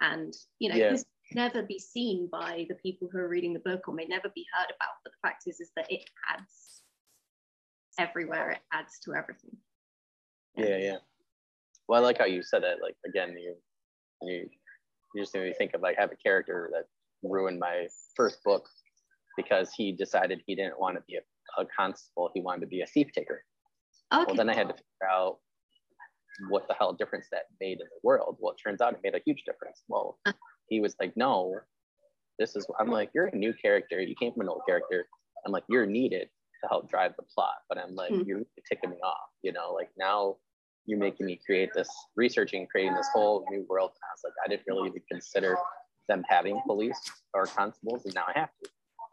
And, 0.00 0.34
you 0.58 0.70
know, 0.70 0.76
yeah. 0.76 0.90
this 0.90 1.04
never 1.32 1.62
be 1.62 1.78
seen 1.78 2.28
by 2.30 2.66
the 2.68 2.74
people 2.76 3.08
who 3.10 3.18
are 3.18 3.28
reading 3.28 3.52
the 3.52 3.60
book 3.60 3.86
or 3.86 3.94
may 3.94 4.06
never 4.06 4.30
be 4.34 4.46
heard 4.52 4.74
about. 4.74 4.94
But 5.04 5.12
the 5.12 5.28
fact 5.28 5.44
is, 5.46 5.60
is 5.60 5.70
that 5.76 5.90
it 5.90 6.02
adds 6.32 6.82
everywhere. 7.98 8.50
It 8.50 8.60
adds 8.72 8.98
to 9.04 9.14
everything. 9.14 9.56
Yeah, 10.56 10.66
yeah. 10.66 10.76
yeah. 10.78 10.96
Well, 11.88 12.00
I 12.00 12.04
like 12.04 12.18
how 12.18 12.26
you 12.26 12.42
said 12.42 12.62
it. 12.62 12.78
Like 12.80 12.96
again, 13.04 13.36
you 13.36 13.56
you 14.22 14.48
you 15.14 15.22
just 15.22 15.34
made 15.34 15.44
me 15.44 15.54
think 15.56 15.74
of 15.74 15.80
like 15.80 15.96
I 15.98 16.02
have 16.02 16.12
a 16.12 16.16
character 16.16 16.70
that 16.72 16.84
ruined 17.28 17.58
my 17.58 17.86
first 18.16 18.42
book 18.44 18.68
because 19.36 19.70
he 19.76 19.92
decided 19.92 20.40
he 20.46 20.54
didn't 20.54 20.78
want 20.78 20.96
to 20.96 21.02
be 21.08 21.16
a, 21.16 21.60
a 21.60 21.66
constable. 21.76 22.30
He 22.34 22.40
wanted 22.40 22.62
to 22.62 22.66
be 22.66 22.82
a 22.82 22.86
thief 22.86 23.08
taker. 23.14 23.42
Okay. 24.12 24.24
Well, 24.26 24.36
then 24.36 24.50
I 24.50 24.54
had 24.54 24.68
to 24.68 24.74
figure 24.74 25.10
out 25.10 25.38
what 26.48 26.66
the 26.68 26.74
hell 26.74 26.92
difference 26.92 27.26
that 27.32 27.44
made 27.60 27.80
in 27.80 27.86
the 27.86 28.00
world. 28.02 28.36
Well, 28.40 28.52
it 28.52 28.58
turns 28.62 28.80
out 28.80 28.94
it 28.94 29.00
made 29.02 29.14
a 29.14 29.20
huge 29.24 29.42
difference. 29.46 29.82
Well, 29.88 30.18
he 30.68 30.80
was 30.80 30.94
like, 31.00 31.12
no, 31.16 31.54
this 32.38 32.56
is, 32.56 32.66
I'm 32.78 32.90
like, 32.90 33.10
you're 33.14 33.26
a 33.26 33.36
new 33.36 33.52
character. 33.52 34.00
You 34.00 34.14
came 34.18 34.32
from 34.32 34.42
an 34.42 34.48
old 34.48 34.62
character. 34.66 35.06
I'm 35.46 35.52
like, 35.52 35.64
you're 35.68 35.86
needed 35.86 36.28
to 36.62 36.68
help 36.68 36.90
drive 36.90 37.12
the 37.16 37.24
plot. 37.34 37.54
But 37.68 37.78
I'm 37.78 37.94
like, 37.94 38.12
mm. 38.12 38.26
you're 38.26 38.42
ticking 38.68 38.90
me 38.90 38.96
off, 39.04 39.28
you 39.42 39.52
know, 39.52 39.72
like 39.72 39.90
now 39.98 40.36
you're 40.86 40.98
making 40.98 41.26
me 41.26 41.40
create 41.44 41.70
this 41.74 41.88
researching, 42.16 42.66
creating 42.66 42.94
this 42.94 43.08
whole 43.12 43.44
new 43.50 43.64
world. 43.68 43.90
And 43.94 44.02
I 44.08 44.12
was 44.12 44.20
like, 44.24 44.32
I 44.44 44.48
didn't 44.48 44.64
really 44.66 44.88
even 44.88 45.02
consider 45.10 45.56
them 46.08 46.24
having 46.28 46.60
police 46.66 47.00
or 47.34 47.46
constables, 47.46 48.04
and 48.04 48.14
now 48.14 48.24
I 48.26 48.38
have 48.38 48.50
to. 48.62 48.70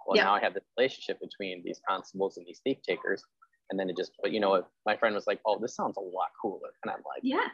Well, 0.08 0.16
yeah. 0.16 0.24
now 0.24 0.36
I 0.36 0.40
have 0.40 0.54
this 0.54 0.64
relationship 0.78 1.20
between 1.20 1.62
these 1.64 1.82
constables 1.88 2.38
and 2.38 2.46
these 2.46 2.62
thief 2.64 2.78
takers. 2.82 3.24
And 3.70 3.78
then 3.78 3.90
it 3.90 3.98
just, 3.98 4.14
but 4.22 4.32
you 4.32 4.40
know, 4.40 4.64
my 4.86 4.96
friend 4.96 5.14
was 5.14 5.28
like, 5.28 5.42
oh, 5.46 5.60
this 5.60 5.76
sounds 5.76 5.98
a 5.98 6.02
lot 6.02 6.30
cooler. 6.42 6.70
And 6.84 6.92
I'm 6.92 7.00
like, 7.00 7.22
yeah, 7.24 7.48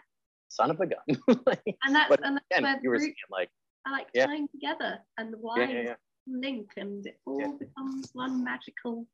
son 0.50 0.70
of 0.70 0.80
a 0.80 0.86
gun. 0.86 1.40
like, 1.48 1.64
and 1.84 1.96
that's, 1.96 2.16
and 2.24 2.38
that's 2.38 2.60
again, 2.60 2.80
you 2.84 2.92
were 2.92 3.00
saying 3.00 3.16
like, 3.32 3.50
I 3.86 3.92
like 3.92 4.08
yeah. 4.14 4.28
tying 4.28 4.48
together 4.50 5.00
and 5.18 5.34
the 5.34 5.38
why 5.38 5.64
yeah, 5.64 5.82
yeah, 5.82 5.94
link 6.28 6.72
and 6.78 7.06
it 7.06 7.20
all 7.26 7.58
becomes 7.58 8.12
one 8.14 8.44
magical 8.44 9.08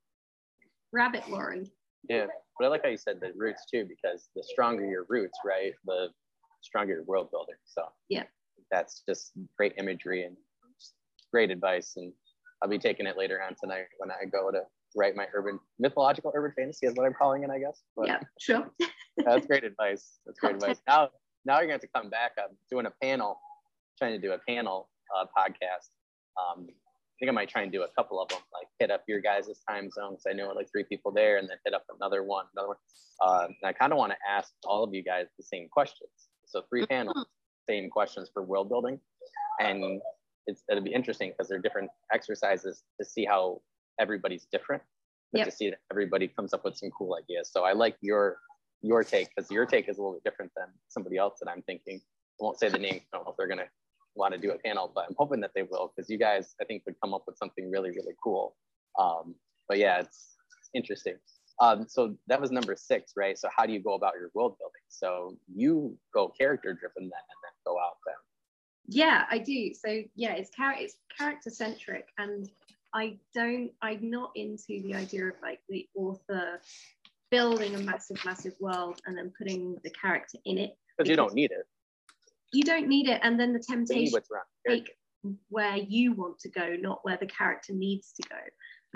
rabbit 0.92 1.24
warren. 1.30 1.66
Yeah, 2.08 2.28
but 2.58 2.66
I 2.66 2.68
like 2.70 2.84
how 2.84 2.90
you 2.90 2.98
said 2.98 3.20
the 3.20 3.32
roots 3.36 3.66
too, 3.72 3.86
because 3.86 4.30
the 4.36 4.44
stronger 4.44 4.86
your 4.86 5.06
roots, 5.10 5.38
right, 5.46 5.74
the 5.86 6.10
stronger 6.62 6.94
your 6.94 7.04
world 7.04 7.30
building. 7.32 7.56
So 7.66 7.84
yeah, 8.10 8.24
that's 8.72 9.04
just 9.08 9.32
great 9.58 9.74
imagery 9.78 10.24
and 10.24 10.36
great 11.32 11.52
advice. 11.52 11.94
And 11.98 12.14
I'll 12.62 12.70
be 12.70 12.80
taking 12.80 13.08
it 13.08 13.18
later 13.18 13.42
on 13.42 13.56
tonight 13.62 13.86
when 13.98 14.12
I 14.12 14.26
go 14.26 14.52
to 14.52 14.62
write 14.96 15.16
my 15.16 15.28
urban 15.34 15.60
mythological 15.78 16.32
urban 16.36 16.52
fantasy 16.58 16.88
is 16.88 16.94
what 16.96 17.06
I'm 17.06 17.14
calling 17.14 17.44
it, 17.44 17.50
I 17.50 17.60
guess. 17.60 17.82
But 17.96 18.08
yeah, 18.08 18.20
sure. 18.40 18.70
that's 19.18 19.46
great 19.46 19.64
advice. 19.64 20.20
That's 20.26 20.40
great 20.40 20.56
advice. 20.56 20.78
Now, 20.88 21.10
now 21.46 21.60
you're 21.60 21.68
going 21.68 21.80
to 21.80 21.86
have 21.86 21.94
to 21.94 22.00
come 22.02 22.10
back. 22.10 22.32
I'm 22.38 22.56
doing 22.72 22.86
a 22.86 22.94
panel, 23.02 23.40
trying 23.98 24.20
to 24.20 24.20
do 24.20 24.34
a 24.34 24.40
panel 24.48 24.90
uh, 25.16 25.26
podcast. 25.26 25.90
Um, 26.38 26.68
think 27.20 27.30
I 27.30 27.34
might 27.34 27.50
try 27.50 27.64
and 27.64 27.72
do 27.72 27.84
a 27.84 27.88
couple 27.90 28.22
of 28.22 28.30
them, 28.30 28.40
like 28.54 28.68
hit 28.80 28.92
up 28.92 29.04
your 29.08 29.20
guys' 29.20 29.50
time 29.68 29.92
zone 29.92 30.12
because 30.12 30.26
I 30.30 30.34
know 30.34 30.52
like 30.52 30.72
three 30.72 30.84
people 30.84 31.12
there, 31.12 31.38
and 31.38 31.50
then 31.50 31.58
hit 31.66 31.74
up 31.74 31.84
another 32.00 32.24
one, 32.24 32.46
another 32.56 32.70
one. 32.70 32.78
Uh, 33.22 33.46
and 33.46 33.56
I 33.64 33.74
kind 33.74 33.92
of 33.92 33.98
want 33.98 34.12
to 34.14 34.18
ask 34.30 34.52
all 34.64 34.84
of 34.84 34.94
you 34.94 35.04
guys 35.04 35.28
the 35.38 35.44
same 35.44 35.68
questions. 35.70 36.10
So 36.46 36.64
three 36.70 36.82
mm-hmm. 36.84 36.94
panels, 36.94 37.26
same 37.70 37.90
questions 37.90 38.30
for 38.34 38.44
world 38.44 38.70
building, 38.70 39.00
and 39.60 40.02
it's, 40.48 40.64
it'll 40.70 40.84
be 40.84 40.94
interesting 40.94 41.30
because 41.30 41.50
they're 41.50 41.60
different 41.60 41.90
exercises 42.14 42.84
to 43.00 43.06
see 43.06 43.26
how 43.26 43.62
everybody's 44.00 44.48
different, 44.52 44.82
but 45.32 45.40
yep. 45.40 45.48
to 45.48 45.52
see 45.52 45.70
that 45.70 45.80
everybody 45.92 46.28
comes 46.28 46.54
up 46.54 46.64
with 46.64 46.78
some 46.78 46.90
cool 46.92 47.18
ideas. 47.22 47.50
So 47.52 47.64
I 47.64 47.74
like 47.74 47.96
your 48.02 48.38
your 48.82 49.04
take 49.04 49.28
because 49.36 49.52
your 49.52 49.66
take 49.66 49.90
is 49.90 49.98
a 49.98 50.02
little 50.02 50.14
bit 50.14 50.24
different 50.24 50.52
than 50.56 50.68
somebody 50.88 51.18
else 51.18 51.40
that 51.42 51.50
I'm 51.50 51.62
thinking. 51.64 52.00
I 52.42 52.44
won't 52.44 52.58
say 52.58 52.70
the 52.70 52.78
name. 52.78 53.02
I 53.14 53.18
don't 53.18 53.26
know 53.26 53.32
if 53.32 53.38
they're 53.38 53.48
gonna 53.48 53.68
want 54.16 54.34
to 54.34 54.40
do 54.40 54.52
a 54.52 54.58
panel, 54.60 54.92
but 54.94 55.06
I'm 55.08 55.16
hoping 55.18 55.40
that 55.42 55.52
they 55.56 55.64
will 55.64 55.94
because 55.96 56.10
you 56.10 56.18
guys 56.18 56.56
I 56.62 56.66
think 56.66 56.84
would 56.86 56.96
come 57.02 57.14
up 57.14 57.24
with 57.28 57.38
something 57.38 57.70
really 57.72 57.92
really 57.92 58.14
cool. 58.24 58.56
Um, 58.98 59.36
but 59.68 59.78
yeah, 59.78 60.00
it's, 60.00 60.36
interesting. 60.76 61.16
Um, 61.62 61.88
so 61.88 62.16
that 62.28 62.40
was 62.40 62.52
number 62.52 62.76
six, 62.76 63.14
right? 63.18 63.36
So 63.38 63.50
how 63.56 63.66
do 63.66 63.74
you 63.74 63.80
go 63.80 63.96
about 63.96 64.14
your 64.20 64.30
world 64.36 64.56
building? 64.60 64.84
So 64.88 65.36
you 65.54 65.98
go 66.14 66.28
character 66.40 66.74
driven 66.74 67.04
then, 67.04 67.06
and 67.06 67.40
then 67.44 67.52
go 67.66 67.80
out 67.80 67.98
then. 68.06 68.16
Yeah, 68.88 69.24
I 69.32 69.40
do. 69.40 69.74
So 69.74 70.02
yeah, 70.16 70.34
it's 70.34 70.52
character 70.52 70.84
it's 70.84 70.96
character 71.18 71.50
centric, 71.50 72.06
and 72.20 72.50
I 72.94 73.18
don't, 73.36 73.72
I'm 73.82 74.10
not 74.10 74.32
into 74.36 74.82
the 74.82 74.96
idea 74.96 75.28
of 75.28 75.34
like 75.42 75.60
the 75.70 75.88
author 75.96 76.60
building 77.30 77.76
a 77.76 77.80
massive, 77.80 78.24
massive 78.26 78.54
world 78.60 79.02
and 79.06 79.18
then 79.18 79.32
putting 79.38 79.78
the 79.84 79.92
character 79.92 80.40
in 80.46 80.58
it. 80.58 80.78
Because 80.98 81.10
you 81.10 81.16
don't 81.16 81.34
need 81.34 81.52
it. 81.52 81.68
You 82.52 82.64
don't 82.64 82.88
need 82.88 83.08
it. 83.08 83.20
And 83.24 83.40
then 83.40 83.54
the 83.54 83.60
temptation 83.60 84.20
take 84.68 84.92
where 85.50 85.76
you 85.76 86.14
want 86.14 86.40
to 86.40 86.50
go, 86.50 86.76
not 86.80 87.04
where 87.04 87.18
the 87.18 87.28
character 87.28 87.74
needs 87.74 88.14
to 88.14 88.30
go. 88.30 88.38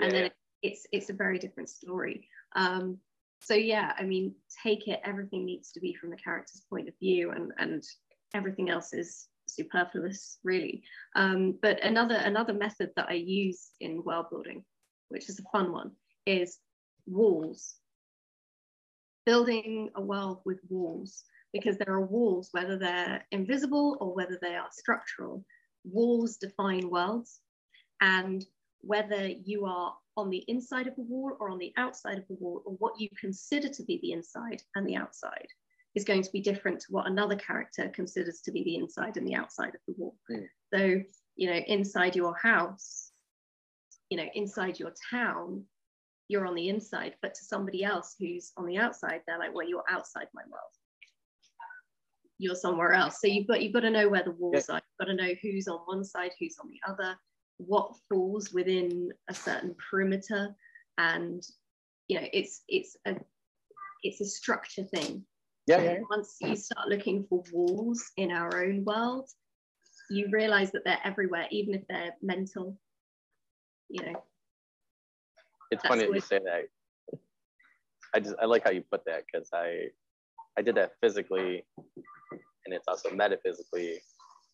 And 0.00 0.12
yeah, 0.12 0.20
then 0.20 0.30
it's 0.62 0.86
it's 0.92 1.10
a 1.10 1.14
very 1.14 1.38
different 1.38 1.68
story. 1.68 2.28
Um, 2.56 2.98
so 3.40 3.54
yeah, 3.54 3.92
I 3.98 4.04
mean, 4.04 4.34
take 4.62 4.88
it, 4.88 5.00
everything 5.04 5.44
needs 5.44 5.70
to 5.72 5.80
be 5.80 5.94
from 5.94 6.10
the 6.10 6.16
character's 6.16 6.62
point 6.70 6.88
of 6.88 6.94
view 6.98 7.32
and 7.32 7.52
and 7.58 7.82
everything 8.34 8.70
else 8.70 8.92
is 8.92 9.28
superfluous, 9.46 10.38
really. 10.42 10.82
Um, 11.14 11.58
but 11.60 11.82
another 11.82 12.16
another 12.16 12.54
method 12.54 12.90
that 12.96 13.08
I 13.08 13.14
use 13.14 13.70
in 13.80 14.02
world 14.02 14.26
building, 14.30 14.64
which 15.08 15.28
is 15.28 15.38
a 15.38 15.44
fun 15.52 15.72
one, 15.72 15.92
is 16.26 16.58
walls. 17.06 17.74
Building 19.26 19.90
a 19.94 20.02
world 20.02 20.40
with 20.44 20.60
walls, 20.68 21.24
because 21.54 21.78
there 21.78 21.94
are 21.94 22.04
walls, 22.04 22.48
whether 22.50 22.76
they're 22.76 23.24
invisible 23.30 23.96
or 24.00 24.12
whether 24.12 24.38
they 24.42 24.56
are 24.56 24.68
structural. 24.72 25.44
Walls 25.84 26.36
define 26.36 26.90
worlds, 26.90 27.40
and 28.00 28.44
whether 28.80 29.28
you 29.28 29.64
are 29.64 29.94
on 30.16 30.30
the 30.30 30.44
inside 30.48 30.88
of 30.88 30.94
a 30.98 31.00
wall 31.00 31.36
or 31.38 31.50
on 31.50 31.58
the 31.58 31.72
outside 31.76 32.18
of 32.18 32.24
a 32.28 32.34
wall, 32.34 32.62
or 32.66 32.74
what 32.74 32.98
you 32.98 33.08
consider 33.18 33.68
to 33.68 33.82
be 33.84 33.98
the 34.02 34.12
inside 34.12 34.62
and 34.74 34.86
the 34.86 34.96
outside, 34.96 35.46
is 35.94 36.04
going 36.04 36.22
to 36.22 36.32
be 36.32 36.40
different 36.40 36.80
to 36.80 36.86
what 36.90 37.06
another 37.06 37.36
character 37.36 37.88
considers 37.94 38.40
to 38.40 38.50
be 38.50 38.64
the 38.64 38.76
inside 38.76 39.16
and 39.16 39.26
the 39.26 39.34
outside 39.34 39.74
of 39.74 39.80
the 39.86 39.94
wall. 39.96 40.16
Mm. 40.30 40.48
So, 40.74 41.02
you 41.36 41.50
know, 41.50 41.60
inside 41.68 42.16
your 42.16 42.34
house, 42.34 43.12
you 44.10 44.16
know, 44.16 44.26
inside 44.34 44.80
your 44.80 44.92
town, 45.08 45.62
you're 46.26 46.46
on 46.46 46.56
the 46.56 46.68
inside, 46.68 47.14
but 47.22 47.34
to 47.34 47.44
somebody 47.44 47.84
else 47.84 48.16
who's 48.18 48.50
on 48.56 48.66
the 48.66 48.78
outside, 48.78 49.20
they're 49.26 49.38
like, 49.38 49.54
well, 49.54 49.68
you're 49.68 49.84
outside 49.88 50.26
my 50.34 50.42
world. 50.50 50.72
You're 52.38 52.54
somewhere 52.54 52.92
else. 52.92 53.20
So 53.20 53.26
you've 53.28 53.46
got 53.46 53.62
you've 53.62 53.72
got 53.72 53.80
to 53.80 53.90
know 53.90 54.08
where 54.08 54.24
the 54.24 54.32
walls 54.32 54.66
yeah. 54.68 54.76
are. 54.76 54.82
You've 54.82 55.06
got 55.06 55.12
to 55.12 55.14
know 55.14 55.34
who's 55.42 55.68
on 55.68 55.80
one 55.86 56.04
side, 56.04 56.32
who's 56.38 56.56
on 56.62 56.68
the 56.68 56.80
other, 56.90 57.16
what 57.58 57.94
falls 58.08 58.52
within 58.52 59.10
a 59.28 59.34
certain 59.34 59.74
perimeter, 59.90 60.54
and 60.98 61.42
you 62.08 62.20
know, 62.20 62.26
it's 62.32 62.62
it's 62.68 62.96
a 63.06 63.14
it's 64.02 64.20
a 64.20 64.26
structure 64.26 64.84
thing 64.84 65.24
yeah, 65.66 65.82
yeah. 65.82 65.98
Once 66.10 66.36
you 66.40 66.56
start 66.56 66.88
looking 66.88 67.24
for 67.28 67.42
walls 67.52 68.10
in 68.16 68.30
our 68.30 68.64
own 68.64 68.84
world, 68.84 69.28
you 70.10 70.28
realize 70.30 70.70
that 70.72 70.82
they're 70.84 70.98
everywhere, 71.04 71.46
even 71.50 71.74
if 71.74 71.82
they're 71.88 72.14
mental. 72.22 72.76
You 73.88 74.04
know. 74.04 74.22
It's 75.70 75.82
funny 75.86 76.06
that 76.06 76.14
you 76.14 76.20
say 76.20 76.40
that. 76.44 77.18
I 78.14 78.20
just 78.20 78.34
I 78.40 78.44
like 78.44 78.64
how 78.64 78.70
you 78.70 78.82
put 78.82 79.04
that 79.06 79.24
because 79.24 79.48
I 79.54 79.88
I 80.58 80.62
did 80.62 80.74
that 80.74 80.92
physically, 81.00 81.64
and 82.66 82.74
it's 82.74 82.88
also 82.88 83.10
metaphysically 83.10 84.00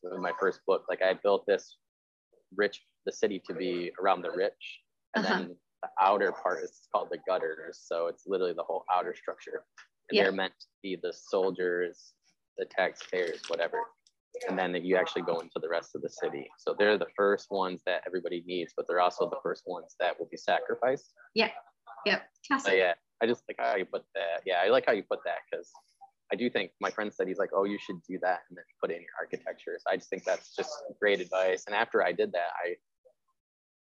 in 0.04 0.20
my 0.20 0.32
first 0.40 0.60
book. 0.66 0.84
Like 0.88 1.02
I 1.02 1.14
built 1.14 1.44
this 1.46 1.76
rich 2.56 2.82
the 3.06 3.12
city 3.12 3.42
to 3.46 3.54
be 3.54 3.92
around 4.00 4.22
the 4.22 4.30
rich, 4.30 4.80
and 5.16 5.24
uh-huh. 5.24 5.38
then 5.38 5.56
the 5.82 5.88
outer 6.00 6.32
part 6.32 6.62
is 6.62 6.80
called 6.94 7.08
the 7.10 7.18
gutters. 7.26 7.80
So 7.82 8.06
it's 8.06 8.24
literally 8.26 8.52
the 8.52 8.62
whole 8.62 8.84
outer 8.92 9.14
structure 9.14 9.64
and 10.10 10.16
yeah. 10.16 10.24
they're 10.24 10.32
meant 10.32 10.52
to 10.60 10.66
be 10.82 10.98
the 11.00 11.12
soldiers, 11.12 12.12
the 12.58 12.66
taxpayers, 12.66 13.42
whatever. 13.48 13.78
And 14.48 14.58
then 14.58 14.72
that 14.72 14.82
you 14.82 14.96
actually 14.96 15.22
go 15.22 15.40
into 15.40 15.58
the 15.60 15.68
rest 15.68 15.90
of 15.94 16.02
the 16.02 16.08
city. 16.08 16.48
So 16.58 16.74
they're 16.78 16.98
the 16.98 17.06
first 17.16 17.48
ones 17.50 17.82
that 17.86 18.02
everybody 18.06 18.44
needs, 18.46 18.72
but 18.76 18.86
they're 18.88 19.00
also 19.00 19.28
the 19.28 19.38
first 19.42 19.64
ones 19.66 19.96
that 19.98 20.18
will 20.18 20.28
be 20.30 20.36
sacrificed. 20.36 21.12
Yeah. 21.34 21.50
Yeah. 22.06 22.20
Yeah. 22.50 22.94
I 23.22 23.26
just 23.26 23.42
like 23.48 23.56
how 23.58 23.76
you 23.76 23.84
put 23.84 24.04
that. 24.14 24.42
Yeah, 24.46 24.56
I 24.64 24.68
like 24.68 24.84
how 24.86 24.92
you 24.92 25.02
put 25.02 25.20
that 25.24 25.38
because 25.50 25.70
I 26.32 26.36
do 26.36 26.48
think 26.48 26.70
my 26.80 26.90
friend 26.90 27.12
said 27.12 27.26
he's 27.28 27.38
like, 27.38 27.50
oh, 27.54 27.64
you 27.64 27.78
should 27.78 28.02
do 28.08 28.18
that 28.22 28.40
and 28.48 28.56
then 28.56 28.64
put 28.80 28.90
it 28.90 28.96
in 28.96 29.02
your 29.02 29.10
architecture. 29.18 29.76
So 29.78 29.92
I 29.92 29.96
just 29.96 30.08
think 30.10 30.24
that's 30.24 30.54
just 30.54 30.70
great 31.00 31.20
advice. 31.20 31.64
And 31.66 31.74
after 31.74 32.04
I 32.04 32.12
did 32.12 32.32
that, 32.32 32.50
I 32.64 32.76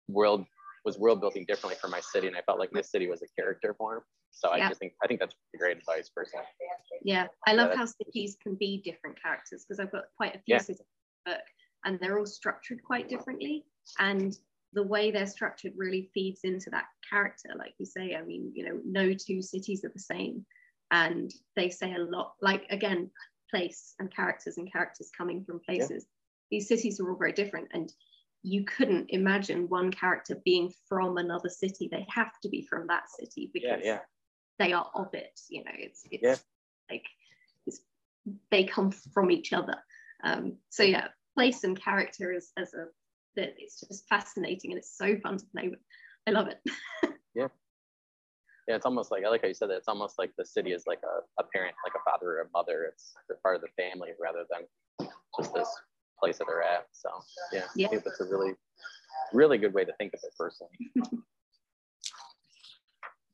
world 0.09 0.45
was 0.85 0.99
world 0.99 1.21
building 1.21 1.47
differently 1.47 1.79
for 1.81 1.89
my 1.89 2.01
city, 2.01 2.27
and 2.27 2.37
I 2.37 2.43
felt 2.43 2.59
like 2.59 2.73
my 2.73 2.83
city 2.83 3.09
was 3.09 3.23
a 3.23 3.41
character 3.41 3.75
form. 3.75 4.03
So 4.31 4.51
I 4.51 4.69
just 4.69 4.81
think 4.81 4.93
I 5.03 5.07
think 5.07 5.21
that's 5.21 5.35
great 5.59 5.79
advice 5.79 6.11
personally. 6.15 6.45
Yeah, 7.03 7.27
I 7.47 7.55
love 7.55 7.71
yeah, 7.71 7.79
how 7.79 7.87
cities 7.87 8.37
can 8.43 8.55
be 8.57 8.83
different 8.85 9.21
characters 9.21 9.65
because 9.65 9.81
I've 9.81 9.93
got 9.93 10.05
quite 10.17 10.35
a 10.35 10.39
few 10.41 10.55
yeah. 10.55 10.59
cities 10.59 10.81
in 10.81 10.87
the 11.25 11.33
book, 11.33 11.45
and 11.85 11.99
they're 12.01 12.19
all 12.19 12.27
structured 12.27 12.83
quite 12.85 13.09
differently, 13.09 13.65
and 13.99 14.37
the 14.75 14.83
way 14.83 15.11
they're 15.11 15.27
structured 15.27 15.73
really 15.77 16.11
feeds 16.13 16.41
into 16.43 16.69
that 16.71 16.87
character. 17.09 17.51
Like 17.57 17.75
you 17.79 17.87
say, 17.87 18.17
I 18.17 18.23
mean, 18.23 18.53
you 18.55 18.65
know, 18.65 18.81
no 18.85 19.15
two 19.15 19.41
cities 19.41 19.85
are 19.85 19.93
the 19.95 20.01
same, 20.01 20.45
and 20.95 21.35
they 21.57 21.69
say 21.71 21.93
a 21.93 21.99
lot. 21.99 22.35
Like 22.41 22.67
again, 22.71 23.11
place 23.51 23.95
and 23.99 24.15
characters 24.15 24.59
and 24.59 24.71
characters 24.73 25.11
coming 25.17 25.45
from 25.45 25.61
places. 25.61 26.07
Yeah. 26.07 26.59
These 26.59 26.69
cities 26.69 27.01
are 27.01 27.11
all 27.11 27.19
very 27.19 27.33
different, 27.33 27.69
and 27.73 27.93
you 28.43 28.65
couldn't 28.65 29.07
imagine 29.09 29.69
one 29.69 29.91
character 29.91 30.41
being 30.45 30.73
from 30.89 31.17
another 31.17 31.49
city. 31.49 31.89
They 31.91 32.07
have 32.09 32.33
to 32.43 32.49
be 32.49 32.63
from 32.63 32.87
that 32.87 33.11
city 33.11 33.51
because 33.53 33.81
yeah, 33.83 33.93
yeah. 33.93 33.99
they 34.61 34.73
are 34.73 34.89
of 34.95 35.13
it. 35.15 35.41
You 35.49 35.65
know, 35.65 35.73
it's 35.75 36.03
it's 36.13 36.45
like 36.89 37.05
it's, 37.67 37.81
they 38.53 38.65
come 38.65 38.93
from 38.93 39.33
each 39.33 39.53
other. 39.53 39.77
Um, 40.23 40.59
so 40.71 40.85
yeah, 40.85 41.09
place 41.35 41.65
and 41.65 41.81
character 41.81 42.33
as 42.33 42.53
as 42.57 42.73
a 42.73 42.87
that 43.35 43.55
it's 43.59 43.81
just 43.81 44.09
fascinating 44.09 44.71
and 44.71 44.79
it's 44.79 44.97
so 44.97 45.17
fun 45.19 45.39
to 45.39 45.47
play 45.47 45.69
with. 45.71 45.81
I 46.29 46.31
love 46.31 46.47
it. 46.47 46.61
yeah. 47.35 47.49
Yeah, 48.67 48.77
it's 48.77 48.87
almost 48.87 49.11
like 49.11 49.25
I 49.25 49.29
like 49.29 49.43
how 49.43 49.49
you 49.49 49.55
said 49.55 49.69
that. 49.71 49.77
It's 49.77 49.89
almost 49.89 50.19
like 50.19 50.33
the 50.39 50.45
city 50.45 50.73
is 50.73 50.85
like 50.87 51.01
a, 51.05 51.21
a 51.43 51.45
parent, 51.55 51.75
like 51.85 51.93
a 51.95 52.11
father 52.11 52.39
or 52.39 52.41
a 52.43 52.47
mother. 52.55 52.85
It's 52.85 53.13
they're 53.29 53.37
part 53.43 53.57
of 53.57 53.63
the 53.63 53.69
family 53.77 54.11
rather 54.19 54.45
than 54.51 54.63
just 55.39 55.53
this 55.53 55.69
place 56.19 56.39
that 56.39 56.47
they're 56.49 56.63
at. 56.63 56.87
So 56.93 57.11
yeah, 57.53 57.65
yeah. 57.77 57.89
I 57.89 57.91
think 57.91 58.05
that's 58.05 58.21
a 58.21 58.25
really, 58.25 58.55
really 59.33 59.59
good 59.59 59.75
way 59.75 59.85
to 59.85 59.93
think 59.99 60.15
of 60.15 60.21
it 60.23 60.33
personally. 60.39 60.73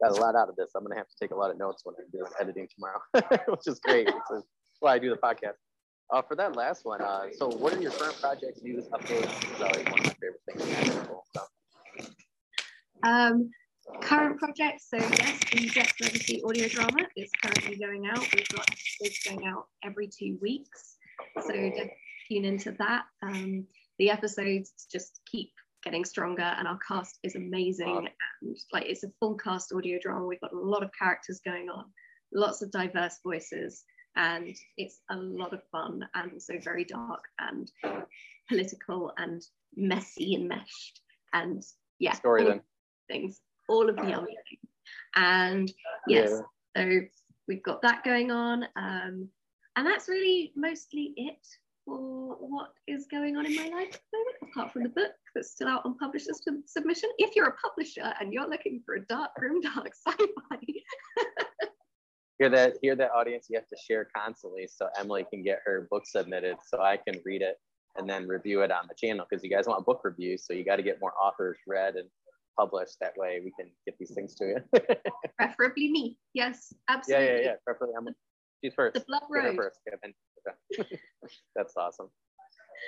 Got 0.03 0.17
a 0.17 0.21
lot 0.21 0.35
out 0.35 0.49
of 0.49 0.57
this. 0.57 0.71
I'm 0.75 0.83
gonna 0.83 0.97
have 0.97 1.09
to 1.09 1.17
take 1.21 1.31
a 1.31 1.37
lot 1.37 1.51
of 1.51 1.59
notes 1.59 1.85
when 1.85 1.95
I'm 1.99 2.11
doing 2.11 2.31
editing 2.41 2.67
tomorrow, 2.75 3.01
which 3.49 3.67
is 3.69 3.79
great. 3.79 4.07
That's 4.07 4.45
why 4.81 4.95
I 4.95 4.99
do 4.99 5.11
the 5.11 5.17
podcast. 5.17 5.55
Uh, 6.13 6.23
for 6.23 6.35
that 6.35 6.57
last 6.57 6.85
one, 6.85 7.01
uh, 7.03 7.27
so 7.39 7.49
what 7.49 7.73
are 7.73 7.81
your 7.81 7.93
current 7.93 8.21
projects, 8.21 8.63
news, 8.63 8.87
updates? 8.89 9.55
Is 9.55 9.61
always 9.61 9.85
one 9.85 10.01
of 10.01 10.07
my 10.07 10.17
favorite 10.19 10.41
things. 10.45 11.07
Um, 13.03 13.51
current 14.01 14.39
projects. 14.39 14.89
So 14.91 14.97
yes, 14.99 15.39
the 15.53 15.69
Dex 15.69 15.93
Legacy 16.01 16.43
audio 16.45 16.69
drama 16.69 17.07
is 17.17 17.31
currently 17.43 17.77
going 17.77 18.07
out. 18.07 18.21
We've 18.35 18.49
got 18.49 18.69
episodes 18.71 19.21
going 19.25 19.47
out 19.47 19.67
every 19.85 20.09
two 20.09 20.39
weeks. 20.41 20.97
So 21.43 21.53
tune 21.53 22.45
into 22.45 22.73
that. 22.79 23.05
Um, 23.23 23.67
the 23.99 24.11
episodes 24.11 24.87
just 24.91 25.21
keep 25.31 25.53
getting 25.83 26.05
stronger 26.05 26.43
and 26.43 26.69
our 26.69 26.79
cast 26.87 27.19
is 27.23 27.37
amazing 27.37 28.09
and 28.43 28.57
like 28.73 28.87
it's 28.87 29.05
a 29.05 29.11
full 29.19 29.35
cast 29.37 29.73
audio 29.73 29.99
drama 30.03 30.27
we've 30.27 30.41
got 30.41 30.53
a 30.53 30.59
lot 30.59 30.83
of 30.83 30.91
characters 30.99 31.41
going 31.45 31.69
on 31.71 31.85
lots 32.35 32.61
of 32.61 32.71
diverse 32.71 33.19
voices 33.23 33.85
and 34.17 34.55
it's 34.77 35.01
a 35.11 35.17
lot 35.17 35.53
of 35.53 35.63
fun 35.73 36.07
and 36.15 36.33
also 36.33 36.55
very 36.63 36.85
dark 36.85 37.25
and 37.39 37.71
political 38.49 39.13
and 39.17 39.43
messy 39.77 40.35
and 40.35 40.49
meshed 40.49 41.01
and 41.33 41.63
yeah 41.99 42.13
story 42.13 42.45
then 42.45 42.61
things 43.09 43.41
all 43.71 43.89
of 43.89 43.97
the 43.97 44.03
yummy 44.03 44.37
things 44.49 44.71
and 45.17 45.73
yes 46.07 46.31
yeah. 46.77 46.83
so 46.83 47.01
we've 47.49 47.63
got 47.63 47.81
that 47.83 48.05
going 48.05 48.31
on 48.31 48.65
um, 48.77 49.29
and 49.77 49.87
that's 49.87 50.09
really 50.09 50.53
mostly 50.57 51.13
it 51.17 51.47
for 51.85 52.37
what 52.39 52.73
is 52.87 53.07
going 53.11 53.37
on 53.37 53.47
in 53.47 53.55
my 53.57 53.69
life 53.69 53.95
at 53.95 54.01
the 54.13 54.19
moment, 54.19 54.37
apart 54.43 54.73
from 54.73 54.83
the 54.83 54.89
book 54.91 55.13
that's 55.35 55.53
still 55.53 55.69
out 55.69 55.83
on 55.85 55.97
publishers 55.99 56.41
submission. 56.67 57.11
If 57.19 57.35
you're 57.35 57.49
a 57.49 57.57
publisher 57.57 58.13
and 58.21 58.33
you're 58.33 58.49
looking 58.49 58.83
for 58.85 58.97
a 58.97 59.07
dark, 59.07 59.31
room 59.39 59.61
dark 59.61 59.91
sci-fi. 59.95 60.59
hear 62.39 62.49
that, 62.51 62.75
hear 62.83 62.95
that 62.97 63.11
audience, 63.13 63.47
you 63.51 63.59
have 63.59 63.69
to 63.69 63.77
share 63.77 64.09
constantly 64.15 64.69
so 64.69 64.89
Emily 64.99 65.27
can 65.33 65.43
get 65.43 65.61
her 65.65 65.89
book 65.91 66.05
submitted 66.07 66.57
so 66.67 66.81
I 66.81 66.97
can 66.97 67.21
read 67.25 67.43
it 67.43 67.57
and 67.97 68.09
then 68.09 68.29
review 68.29 68.63
it 68.63 68.71
on 68.71 68.87
the 68.89 68.95
channel 68.95 69.27
because 69.29 69.43
you 69.43 69.51
guys 69.51 69.67
want 69.67 69.85
book 69.85 70.01
reviews. 70.05 70.47
So 70.47 70.53
you 70.53 70.65
got 70.65 70.77
to 70.77 70.83
get 70.83 71.01
more 71.01 71.13
authors 71.21 71.59
read 71.67 71.97
and 71.97 72.09
published. 72.61 72.97
That 73.01 73.15
way 73.17 73.41
we 73.43 73.53
can 73.59 73.71
get 73.87 73.99
these 73.99 74.13
things 74.15 74.35
to 74.37 74.45
you. 74.45 74.81
Preferably 75.39 75.91
me. 75.91 76.19
Yes, 76.35 76.73
absolutely. 76.89 77.27
Yeah, 77.27 77.33
yeah, 77.33 77.43
yeah. 77.43 77.53
Preferably 77.65 77.95
Emily. 77.97 78.15
She's 78.63 78.75
first. 78.75 78.95
The 78.95 79.05
blood 79.09 79.23
road. 79.31 79.57
First. 79.57 79.81
That's 81.57 81.75
awesome. 81.77 82.09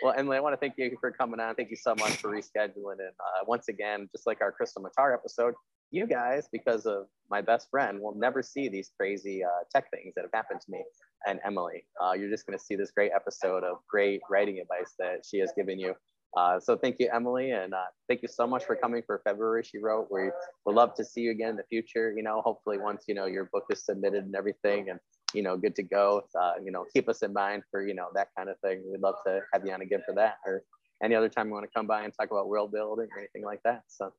Well, 0.02 0.14
Emily, 0.16 0.36
I 0.36 0.40
want 0.40 0.54
to 0.54 0.56
thank 0.56 0.74
you 0.76 0.96
for 1.00 1.10
coming 1.10 1.40
on. 1.40 1.54
Thank 1.54 1.70
you 1.70 1.76
so 1.76 1.94
much 1.94 2.16
for 2.16 2.30
rescheduling. 2.30 3.00
And 3.00 3.14
uh, 3.20 3.44
once 3.46 3.68
again, 3.68 4.08
just 4.12 4.26
like 4.26 4.40
our 4.40 4.52
Krystle 4.52 4.82
Matar 4.82 5.14
episode, 5.14 5.54
you 5.90 6.06
guys, 6.06 6.48
because 6.50 6.86
of 6.86 7.06
my 7.30 7.42
best 7.42 7.68
friend, 7.70 8.00
will 8.00 8.14
never 8.14 8.42
see 8.42 8.68
these 8.68 8.90
crazy 8.98 9.44
uh, 9.44 9.48
tech 9.70 9.90
things 9.90 10.14
that 10.16 10.22
have 10.22 10.32
happened 10.32 10.60
to 10.62 10.70
me 10.70 10.82
and 11.26 11.40
Emily. 11.44 11.84
Uh, 12.02 12.12
you're 12.12 12.30
just 12.30 12.46
going 12.46 12.58
to 12.58 12.64
see 12.64 12.74
this 12.74 12.90
great 12.90 13.12
episode 13.14 13.64
of 13.64 13.78
great 13.88 14.20
writing 14.30 14.58
advice 14.58 14.94
that 14.98 15.24
she 15.28 15.38
has 15.38 15.52
given 15.56 15.78
you. 15.78 15.94
Uh, 16.36 16.58
so 16.58 16.76
thank 16.76 16.96
you, 16.98 17.10
Emily, 17.12 17.50
and 17.50 17.74
uh, 17.74 17.82
thank 18.08 18.22
you 18.22 18.28
so 18.28 18.46
much 18.46 18.64
for 18.64 18.74
coming 18.74 19.02
for 19.04 19.20
February. 19.24 19.62
She 19.62 19.78
wrote. 19.78 20.08
We 20.10 20.30
would 20.64 20.74
love 20.74 20.94
to 20.94 21.04
see 21.04 21.20
you 21.20 21.30
again 21.30 21.50
in 21.50 21.56
the 21.56 21.64
future. 21.64 22.14
You 22.16 22.22
know, 22.22 22.40
hopefully 22.40 22.78
once 22.78 23.04
you 23.06 23.14
know 23.14 23.26
your 23.26 23.50
book 23.52 23.64
is 23.70 23.84
submitted 23.84 24.24
and 24.24 24.34
everything, 24.34 24.88
and 24.88 24.98
you 25.34 25.42
know, 25.42 25.56
good 25.56 25.74
to 25.76 25.82
go. 25.82 26.22
Uh, 26.38 26.52
you 26.62 26.70
know, 26.70 26.84
keep 26.92 27.08
us 27.08 27.22
in 27.22 27.32
mind 27.32 27.62
for, 27.70 27.86
you 27.86 27.94
know, 27.94 28.08
that 28.14 28.28
kind 28.36 28.48
of 28.48 28.58
thing. 28.60 28.82
We'd 28.90 29.00
love 29.00 29.16
to 29.26 29.40
have 29.52 29.64
you 29.64 29.72
on 29.72 29.82
again 29.82 30.02
for 30.06 30.14
that 30.14 30.36
or 30.46 30.62
any 31.02 31.14
other 31.14 31.28
time 31.28 31.48
you 31.48 31.52
want 31.52 31.64
to 31.64 31.70
come 31.74 31.86
by 31.86 32.02
and 32.02 32.12
talk 32.12 32.30
about 32.30 32.48
world 32.48 32.72
building 32.72 33.08
or 33.12 33.18
anything 33.18 33.44
like 33.44 33.60
that. 33.64 33.82
So 33.88 34.12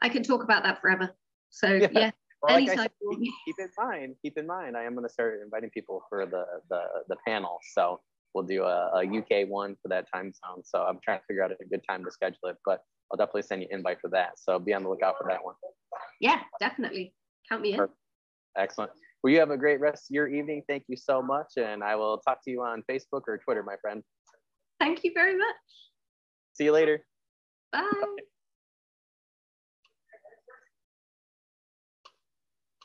I 0.00 0.08
can 0.08 0.22
talk 0.22 0.42
about 0.42 0.62
that 0.64 0.80
forever. 0.80 1.14
So 1.50 1.66
yeah. 1.74 1.88
yeah. 1.92 2.10
Well, 2.42 2.54
like 2.54 2.68
said, 2.76 2.90
keep, 3.12 3.32
keep 3.44 3.56
in 3.60 3.68
mind, 3.78 4.16
keep 4.20 4.36
in 4.36 4.48
mind, 4.48 4.76
I 4.76 4.82
am 4.82 4.94
going 4.94 5.06
to 5.06 5.12
start 5.12 5.40
inviting 5.44 5.70
people 5.70 6.02
for 6.08 6.26
the, 6.26 6.44
the, 6.68 6.82
the 7.08 7.16
panel. 7.24 7.60
So 7.72 8.00
we'll 8.34 8.44
do 8.44 8.64
a, 8.64 8.90
a 8.94 9.18
UK 9.18 9.48
one 9.48 9.76
for 9.82 9.88
that 9.88 10.06
time 10.12 10.32
zone. 10.32 10.62
So 10.64 10.82
I'm 10.82 10.98
trying 11.02 11.18
to 11.18 11.24
figure 11.26 11.44
out 11.44 11.50
a 11.52 11.64
good 11.64 11.82
time 11.88 12.04
to 12.04 12.10
schedule 12.10 12.48
it, 12.48 12.56
but 12.64 12.80
I'll 13.10 13.16
definitely 13.16 13.42
send 13.42 13.62
you 13.62 13.68
an 13.70 13.78
invite 13.78 13.98
for 14.00 14.08
that. 14.10 14.38
So 14.38 14.58
be 14.58 14.72
on 14.72 14.82
the 14.82 14.88
lookout 14.88 15.16
for 15.18 15.26
that 15.28 15.44
one. 15.44 15.54
Yeah, 16.20 16.40
definitely. 16.60 17.14
Count 17.48 17.62
me 17.62 17.72
in. 17.72 17.78
Perfect. 17.78 17.98
Excellent. 18.56 18.92
Well, 19.22 19.32
you 19.32 19.38
have 19.38 19.50
a 19.50 19.56
great 19.56 19.80
rest 19.80 20.10
of 20.10 20.14
your 20.14 20.28
evening. 20.28 20.62
Thank 20.68 20.84
you 20.88 20.96
so 20.96 21.22
much. 21.22 21.52
And 21.56 21.82
I 21.82 21.96
will 21.96 22.18
talk 22.18 22.42
to 22.44 22.50
you 22.50 22.62
on 22.62 22.82
Facebook 22.90 23.22
or 23.28 23.38
Twitter, 23.38 23.62
my 23.62 23.76
friend. 23.80 24.02
Thank 24.80 25.04
you 25.04 25.12
very 25.14 25.36
much. 25.36 25.56
See 26.54 26.64
you 26.64 26.72
later. 26.72 27.04
Bye. 27.70 27.88
Bye. 28.00 28.22